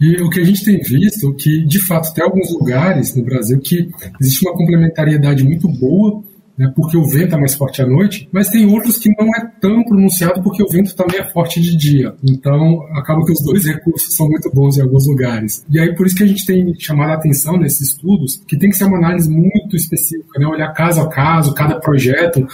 E 0.00 0.22
o 0.22 0.30
que 0.30 0.40
a 0.40 0.44
gente 0.44 0.64
tem 0.64 0.78
visto 0.78 1.30
é 1.30 1.34
que, 1.34 1.64
de 1.64 1.86
fato, 1.86 2.12
tem 2.14 2.24
alguns 2.24 2.52
lugares 2.52 3.14
no 3.14 3.24
Brasil 3.24 3.60
que 3.60 3.90
existe 4.20 4.46
uma 4.46 4.56
complementariedade 4.56 5.44
muito 5.44 5.68
boa 5.68 6.22
né, 6.56 6.72
porque 6.74 6.96
o 6.96 7.04
vento 7.04 7.34
é 7.34 7.38
mais 7.38 7.54
forte 7.54 7.82
à 7.82 7.86
noite, 7.86 8.28
mas 8.32 8.48
tem 8.48 8.66
outros 8.66 8.98
que 8.98 9.10
não 9.18 9.28
é 9.28 9.50
tão 9.60 9.82
pronunciado 9.84 10.42
porque 10.42 10.62
o 10.62 10.68
vento 10.68 10.94
também 10.94 11.20
é 11.20 11.30
forte 11.30 11.60
de 11.60 11.76
dia. 11.76 12.14
Então, 12.22 12.80
acaba 12.94 13.24
que 13.24 13.32
os 13.32 13.42
dois 13.42 13.64
recursos 13.64 14.14
são 14.14 14.28
muito 14.28 14.50
bons 14.52 14.76
em 14.76 14.82
alguns 14.82 15.06
lugares. 15.06 15.64
E 15.70 15.78
aí, 15.78 15.94
por 15.94 16.06
isso 16.06 16.16
que 16.16 16.22
a 16.22 16.26
gente 16.26 16.44
tem 16.44 16.74
chamado 16.78 17.10
a 17.10 17.14
atenção 17.14 17.56
nesses 17.56 17.92
estudos, 17.92 18.42
que 18.46 18.56
tem 18.56 18.70
que 18.70 18.76
ser 18.76 18.84
uma 18.84 18.98
análise 18.98 19.30
muito 19.30 19.76
específica, 19.76 20.38
né, 20.38 20.46
olhar 20.46 20.72
caso 20.72 21.00
a 21.00 21.08
caso, 21.08 21.54
cada 21.54 21.78
projeto, 21.80 22.46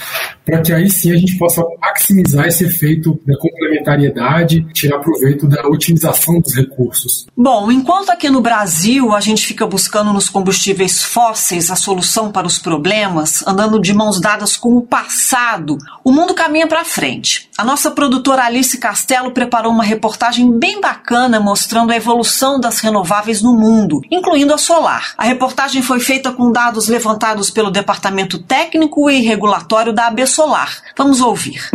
para 0.44 0.60
que 0.62 0.72
aí 0.72 0.90
sim 0.90 1.12
a 1.12 1.16
gente 1.16 1.36
possa 1.36 1.62
maximizar 1.80 2.46
esse 2.46 2.64
efeito 2.64 3.20
da 3.26 3.36
complementariedade, 3.36 4.66
tirar 4.72 4.98
proveito 4.98 5.46
da 5.46 5.66
otimização 5.68 6.40
dos 6.40 6.54
recursos. 6.54 7.26
Bom, 7.36 7.70
enquanto 7.70 8.10
aqui 8.10 8.30
no 8.30 8.40
Brasil 8.40 9.14
a 9.14 9.20
gente 9.20 9.46
fica 9.46 9.66
buscando 9.66 10.12
nos 10.12 10.28
combustíveis 10.28 11.02
fósseis 11.02 11.70
a 11.70 11.76
solução 11.76 12.32
para 12.32 12.46
os 12.46 12.58
problemas, 12.58 13.46
andando 13.46 13.80
de 13.80 13.87
mãos 13.92 14.20
dadas 14.20 14.56
com 14.56 14.76
o 14.76 14.82
passado, 14.82 15.78
o 16.04 16.12
mundo 16.12 16.34
caminha 16.34 16.66
para 16.66 16.84
frente. 16.84 17.48
A 17.56 17.64
nossa 17.64 17.90
produtora 17.90 18.44
Alice 18.44 18.78
Castelo 18.78 19.32
preparou 19.32 19.72
uma 19.72 19.82
reportagem 19.82 20.50
bem 20.58 20.80
bacana 20.80 21.40
mostrando 21.40 21.92
a 21.92 21.96
evolução 21.96 22.60
das 22.60 22.80
renováveis 22.80 23.42
no 23.42 23.52
mundo, 23.54 24.00
incluindo 24.10 24.54
a 24.54 24.58
solar. 24.58 25.14
A 25.18 25.24
reportagem 25.24 25.82
foi 25.82 26.00
feita 26.00 26.32
com 26.32 26.52
dados 26.52 26.88
levantados 26.88 27.50
pelo 27.50 27.70
Departamento 27.70 28.38
Técnico 28.38 29.10
e 29.10 29.20
Regulatório 29.20 29.92
da 29.92 30.06
AB 30.06 30.26
Solar. 30.26 30.82
Vamos 30.96 31.20
ouvir. 31.20 31.70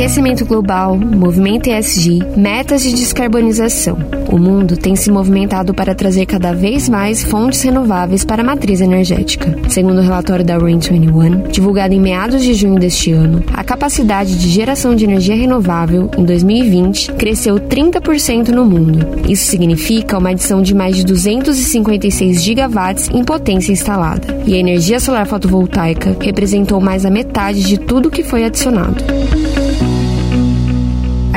Aquecimento 0.00 0.46
global, 0.46 0.96
movimento 0.96 1.68
ESG, 1.68 2.20
metas 2.34 2.82
de 2.82 2.94
descarbonização. 2.94 3.98
O 4.32 4.38
mundo 4.38 4.74
tem 4.74 4.96
se 4.96 5.10
movimentado 5.10 5.74
para 5.74 5.94
trazer 5.94 6.24
cada 6.24 6.54
vez 6.54 6.88
mais 6.88 7.22
fontes 7.22 7.60
renováveis 7.60 8.24
para 8.24 8.40
a 8.40 8.44
matriz 8.44 8.80
energética. 8.80 9.54
Segundo 9.68 9.98
o 9.98 10.02
relatório 10.02 10.42
da 10.42 10.56
Rain 10.56 10.78
21, 10.78 11.48
divulgado 11.50 11.92
em 11.92 12.00
meados 12.00 12.42
de 12.42 12.54
junho 12.54 12.78
deste 12.78 13.12
ano, 13.12 13.44
a 13.52 13.62
capacidade 13.62 14.38
de 14.38 14.48
geração 14.48 14.94
de 14.94 15.04
energia 15.04 15.36
renovável 15.36 16.10
em 16.16 16.24
2020 16.24 17.12
cresceu 17.12 17.56
30% 17.56 18.48
no 18.48 18.64
mundo. 18.64 19.06
Isso 19.28 19.50
significa 19.50 20.16
uma 20.16 20.30
adição 20.30 20.62
de 20.62 20.74
mais 20.74 20.96
de 20.96 21.04
256 21.04 22.42
gigawatts 22.42 23.10
em 23.12 23.22
potência 23.22 23.70
instalada. 23.70 24.40
E 24.46 24.54
a 24.54 24.58
energia 24.58 24.98
solar 24.98 25.26
fotovoltaica 25.26 26.16
representou 26.22 26.80
mais 26.80 27.02
da 27.02 27.10
metade 27.10 27.62
de 27.62 27.76
tudo 27.76 28.10
que 28.10 28.24
foi 28.24 28.44
adicionado. 28.44 29.04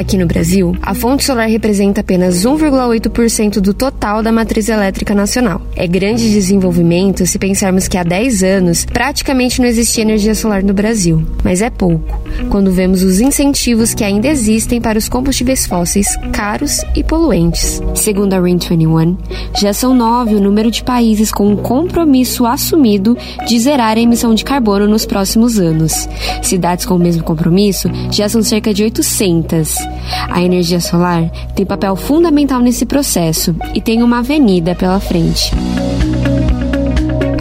Aqui 0.04 0.18
no 0.18 0.26
Brasil, 0.26 0.76
a 0.82 0.94
fonte 0.94 1.24
solar 1.24 1.48
representa 1.48 2.02
apenas 2.02 2.44
1,8% 2.44 3.62
do 3.62 3.74
total 3.74 4.22
da 4.22 4.34
matriz 4.34 4.68
elétrica 4.68 5.16
nacional. 5.16 5.62
É 5.78 5.88
grande 5.88 6.30
desenvolvimento 6.30 7.26
se 7.26 7.40
pensarmos 7.40 7.88
que 7.88 7.98
há 7.98 8.04
10 8.04 8.44
anos 8.44 8.84
praticamente 8.84 9.62
não 9.62 9.68
existia 9.68 10.04
energia 10.04 10.36
solar 10.36 10.62
no 10.62 10.74
Brasil, 10.74 11.26
mas 11.42 11.62
é 11.62 11.70
pouco 11.70 12.22
quando 12.50 12.70
vemos 12.70 13.02
os 13.02 13.22
incentivos 13.22 13.94
que 13.94 14.04
ainda 14.04 14.28
existem 14.28 14.82
para 14.82 14.98
os 14.98 15.08
combustíveis 15.08 15.66
fósseis 15.66 16.18
caros 16.34 16.82
e 16.94 17.02
poluentes. 17.02 17.82
Segundo 17.96 18.34
a 18.34 18.40
Rain 18.42 18.58
21, 18.58 19.18
já 19.58 19.72
são 19.72 19.94
nove 19.94 20.36
o 20.36 20.42
número 20.42 20.70
de 20.70 20.84
países 20.84 21.32
com 21.32 21.48
um 21.48 21.56
compromisso 21.56 22.46
assumido 22.46 23.18
de 23.48 23.58
zerar 23.58 23.98
a 23.98 24.02
emissão 24.02 24.36
de 24.36 24.44
carbono 24.44 24.86
nos 24.86 25.06
próximos 25.06 25.58
anos. 25.58 26.10
Cidades 26.42 26.86
com 26.86 26.96
o 26.96 27.00
mesmo 27.00 27.24
compromisso 27.24 27.90
já 28.12 28.28
são 28.28 28.44
cerca 28.44 28.74
de 28.74 28.84
800. 28.84 29.93
A 30.30 30.42
energia 30.42 30.80
solar 30.80 31.30
tem 31.56 31.66
papel 31.66 31.96
fundamental 31.96 32.60
nesse 32.60 32.86
processo 32.86 33.56
e 33.74 33.82
tem 33.82 34.04
uma 34.04 34.20
avenida 34.20 34.76
pela 34.76 35.00
frente. 35.00 35.52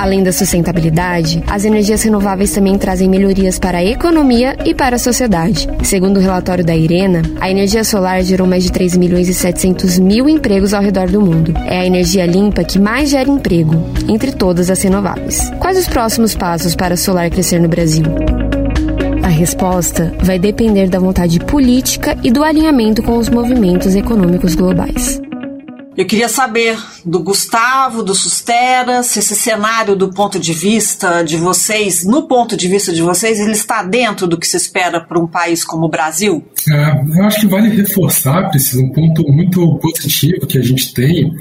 Além 0.03 0.25
da 0.25 0.33
sustentabilidade, 0.33 1.45
as 1.47 1.65
energias 1.65 2.03
renováveis 2.03 2.51
também 2.51 2.77
trazem 2.77 3.09
melhorias 3.09 3.57
para 3.57 3.79
a 3.79 3.85
economia 3.85 4.57
e 4.65 4.75
para 4.75 4.97
a 4.97 4.99
sociedade. 4.99 5.69
Segundo 5.85 6.17
o 6.17 6.21
relatório 6.21 6.65
da 6.65 6.75
Irena, 6.75 7.23
a 7.41 7.49
energia 7.49 7.85
solar 7.85 8.21
gerou 8.25 8.45
mais 8.45 8.65
de 8.65 8.73
3 8.73 8.97
milhões 8.97 9.29
e 9.29 9.35
700 9.35 10.01
mil 10.01 10.29
empregos 10.29 10.75
ao 10.75 10.83
redor 10.83 11.09
do 11.09 11.21
mundo. 11.21 11.55
É 11.67 11.79
a 11.79 11.87
energia 11.87 12.27
limpa 12.27 12.65
que 12.65 12.81
mais 12.81 13.11
gera 13.11 13.31
emprego, 13.31 13.77
entre 14.09 14.33
todas 14.33 14.71
as 14.71 14.83
renováveis. 14.83 15.49
Quais 15.61 15.79
os 15.79 15.87
próximos 15.87 16.35
passos 16.35 16.75
para 16.75 16.95
a 16.95 16.97
solar 16.97 17.31
crescer 17.31 17.61
no 17.61 17.69
Brasil? 17.69 18.05
A 19.33 19.35
resposta 19.35 20.15
vai 20.23 20.39
depender 20.39 20.91
da 20.91 20.99
vontade 20.99 21.41
política 21.41 22.19
e 22.23 22.31
do 22.31 22.45
alinhamento 22.45 23.03
com 23.03 23.17
os 23.17 23.31
movimentos 23.31 23.95
econômicos 23.95 24.55
globais. 24.55 25.23
Eu 25.97 26.05
queria 26.05 26.29
saber 26.29 26.77
do 27.03 27.19
Gustavo, 27.23 28.03
do 28.03 28.15
Sustera, 28.15 29.03
se 29.03 29.21
esse 29.21 29.35
cenário 29.35 29.97
do 29.97 30.12
ponto 30.12 30.39
de 30.39 30.53
vista 30.53 31.23
de 31.23 31.39
vocês, 31.39 32.05
no 32.05 32.29
ponto 32.29 32.59
de 32.59 32.69
vista 32.69 32.93
de 32.93 33.01
vocês, 33.01 33.41
ele 33.41 33.53
está 33.53 33.83
dentro 33.83 34.27
do 34.27 34.37
que 34.37 34.47
se 34.47 34.59
espera 34.59 35.01
para 35.01 35.19
um 35.19 35.27
país 35.27 35.65
como 35.65 35.87
o 35.87 35.89
Brasil? 35.89 36.45
É, 36.71 37.19
eu 37.19 37.25
acho 37.25 37.41
que 37.41 37.47
vale 37.47 37.71
reforçar, 37.71 38.51
precisa 38.51 38.83
um 38.83 38.91
ponto 38.91 39.27
muito 39.33 39.79
positivo 39.79 40.47
que 40.47 40.59
a 40.59 40.62
gente 40.62 40.93
tem, 40.93 41.33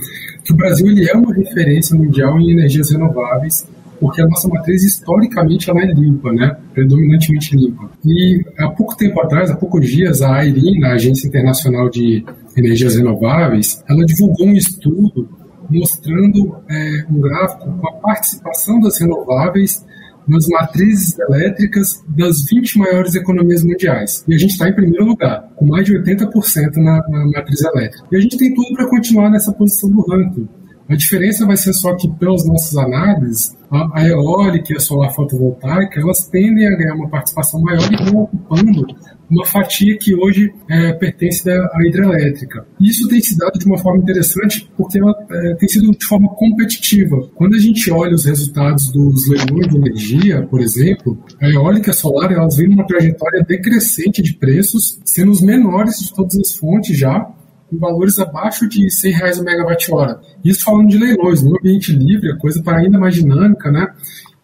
que 0.45 0.53
o 0.53 0.55
Brasil 0.55 0.87
ele 0.87 1.09
é 1.09 1.13
uma 1.13 1.33
referência 1.33 1.93
mundial 1.93 2.39
em 2.39 2.51
energias 2.53 2.89
renováveis 2.89 3.67
porque 4.01 4.19
a 4.19 4.25
nossa 4.25 4.47
matriz 4.47 4.83
historicamente 4.83 5.69
ela 5.69 5.79
é 5.79 5.93
limpa, 5.93 6.33
né? 6.33 6.57
predominantemente 6.73 7.55
limpa. 7.55 7.91
E 8.03 8.43
há 8.57 8.67
pouco 8.69 8.97
tempo 8.97 9.21
atrás, 9.21 9.51
há 9.51 9.55
poucos 9.55 9.87
dias, 9.87 10.23
a 10.23 10.43
IRIN, 10.43 10.83
a 10.83 10.93
Agência 10.93 11.27
Internacional 11.27 11.87
de 11.87 12.25
Energias 12.57 12.95
Renováveis, 12.95 13.83
ela 13.87 14.03
divulgou 14.03 14.47
um 14.47 14.53
estudo 14.53 15.29
mostrando 15.69 16.57
é, 16.67 17.05
um 17.11 17.21
gráfico 17.21 17.71
com 17.77 17.87
a 17.87 17.91
participação 17.93 18.81
das 18.81 18.99
renováveis 18.99 19.85
nas 20.27 20.47
matrizes 20.47 21.17
elétricas 21.19 22.03
das 22.07 22.45
20 22.49 22.79
maiores 22.79 23.13
economias 23.15 23.63
mundiais. 23.63 24.25
E 24.27 24.33
a 24.33 24.37
gente 24.37 24.51
está 24.51 24.67
em 24.67 24.73
primeiro 24.73 25.05
lugar, 25.05 25.47
com 25.55 25.65
mais 25.65 25.85
de 25.85 25.93
80% 25.93 26.75
na, 26.77 27.07
na 27.07 27.25
matriz 27.27 27.61
elétrica. 27.61 28.07
E 28.11 28.17
a 28.17 28.19
gente 28.19 28.37
tem 28.37 28.53
tudo 28.53 28.73
para 28.73 28.89
continuar 28.89 29.29
nessa 29.29 29.51
posição 29.51 29.91
do 29.91 30.01
ranking. 30.01 30.47
A 30.91 30.95
diferença 30.97 31.45
vai 31.45 31.55
ser 31.55 31.71
só 31.71 31.95
que, 31.95 32.05
pelas 32.19 32.45
nossas 32.45 32.75
análises, 32.75 33.55
a, 33.71 34.05
eólica 34.05 34.73
e 34.73 34.75
a 34.75 34.79
solar 34.81 35.13
fotovoltaica, 35.13 36.01
elas 36.01 36.27
tendem 36.27 36.67
a 36.67 36.75
ganhar 36.75 36.95
uma 36.95 37.07
participação 37.07 37.61
maior 37.61 37.89
e 37.93 38.11
vão 38.11 38.23
ocupando 38.23 38.85
uma 39.29 39.45
fatia 39.45 39.97
que 39.97 40.13
hoje 40.13 40.53
é, 40.69 40.91
pertence 40.91 41.49
à 41.49 41.87
hidrelétrica. 41.87 42.67
Isso 42.77 43.07
tem 43.07 43.21
se 43.21 43.37
dado 43.37 43.57
de 43.57 43.65
uma 43.65 43.77
forma 43.77 44.01
interessante 44.01 44.69
porque 44.75 44.99
ela 44.99 45.15
é, 45.31 45.55
tem 45.55 45.69
sido 45.69 45.91
de 45.91 46.05
forma 46.05 46.27
competitiva. 46.35 47.21
Quando 47.35 47.55
a 47.55 47.59
gente 47.59 47.89
olha 47.89 48.13
os 48.13 48.25
resultados 48.25 48.91
dos 48.91 49.29
leilões 49.29 49.69
de 49.69 49.77
energia, 49.77 50.45
por 50.45 50.59
exemplo, 50.59 51.17
a 51.41 51.47
eólica 51.47 51.89
e 51.89 51.91
a 51.91 51.93
solar 51.93 52.33
elas 52.33 52.57
vêm 52.57 52.67
numa 52.67 52.85
trajetória 52.85 53.45
decrescente 53.47 54.21
de 54.21 54.33
preços, 54.33 54.99
sendo 55.05 55.31
os 55.31 55.41
menores 55.41 55.99
de 55.99 56.13
todas 56.13 56.35
as 56.37 56.53
fontes 56.53 56.97
já, 56.97 57.33
valores 57.77 58.19
abaixo 58.19 58.67
de 58.67 58.89
100 58.89 59.11
reais 59.11 59.39
a 59.39 59.43
megawatt-hora. 59.43 60.19
Isso 60.43 60.63
falando 60.63 60.89
de 60.89 60.97
leilões, 60.97 61.41
no 61.41 61.57
ambiente 61.57 61.93
livre, 61.93 62.31
a 62.31 62.37
coisa 62.37 62.59
está 62.59 62.75
ainda 62.75 62.99
mais 62.99 63.15
dinâmica, 63.15 63.71
né? 63.71 63.87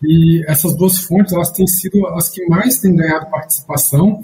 E 0.04 0.44
essas 0.48 0.76
duas 0.78 1.00
fontes, 1.00 1.34
elas 1.34 1.52
têm 1.52 1.68
sido 1.68 2.06
as 2.08 2.30
que 2.30 2.46
mais 2.48 2.80
têm 2.80 2.96
ganhado 2.96 3.30
participação, 3.30 4.20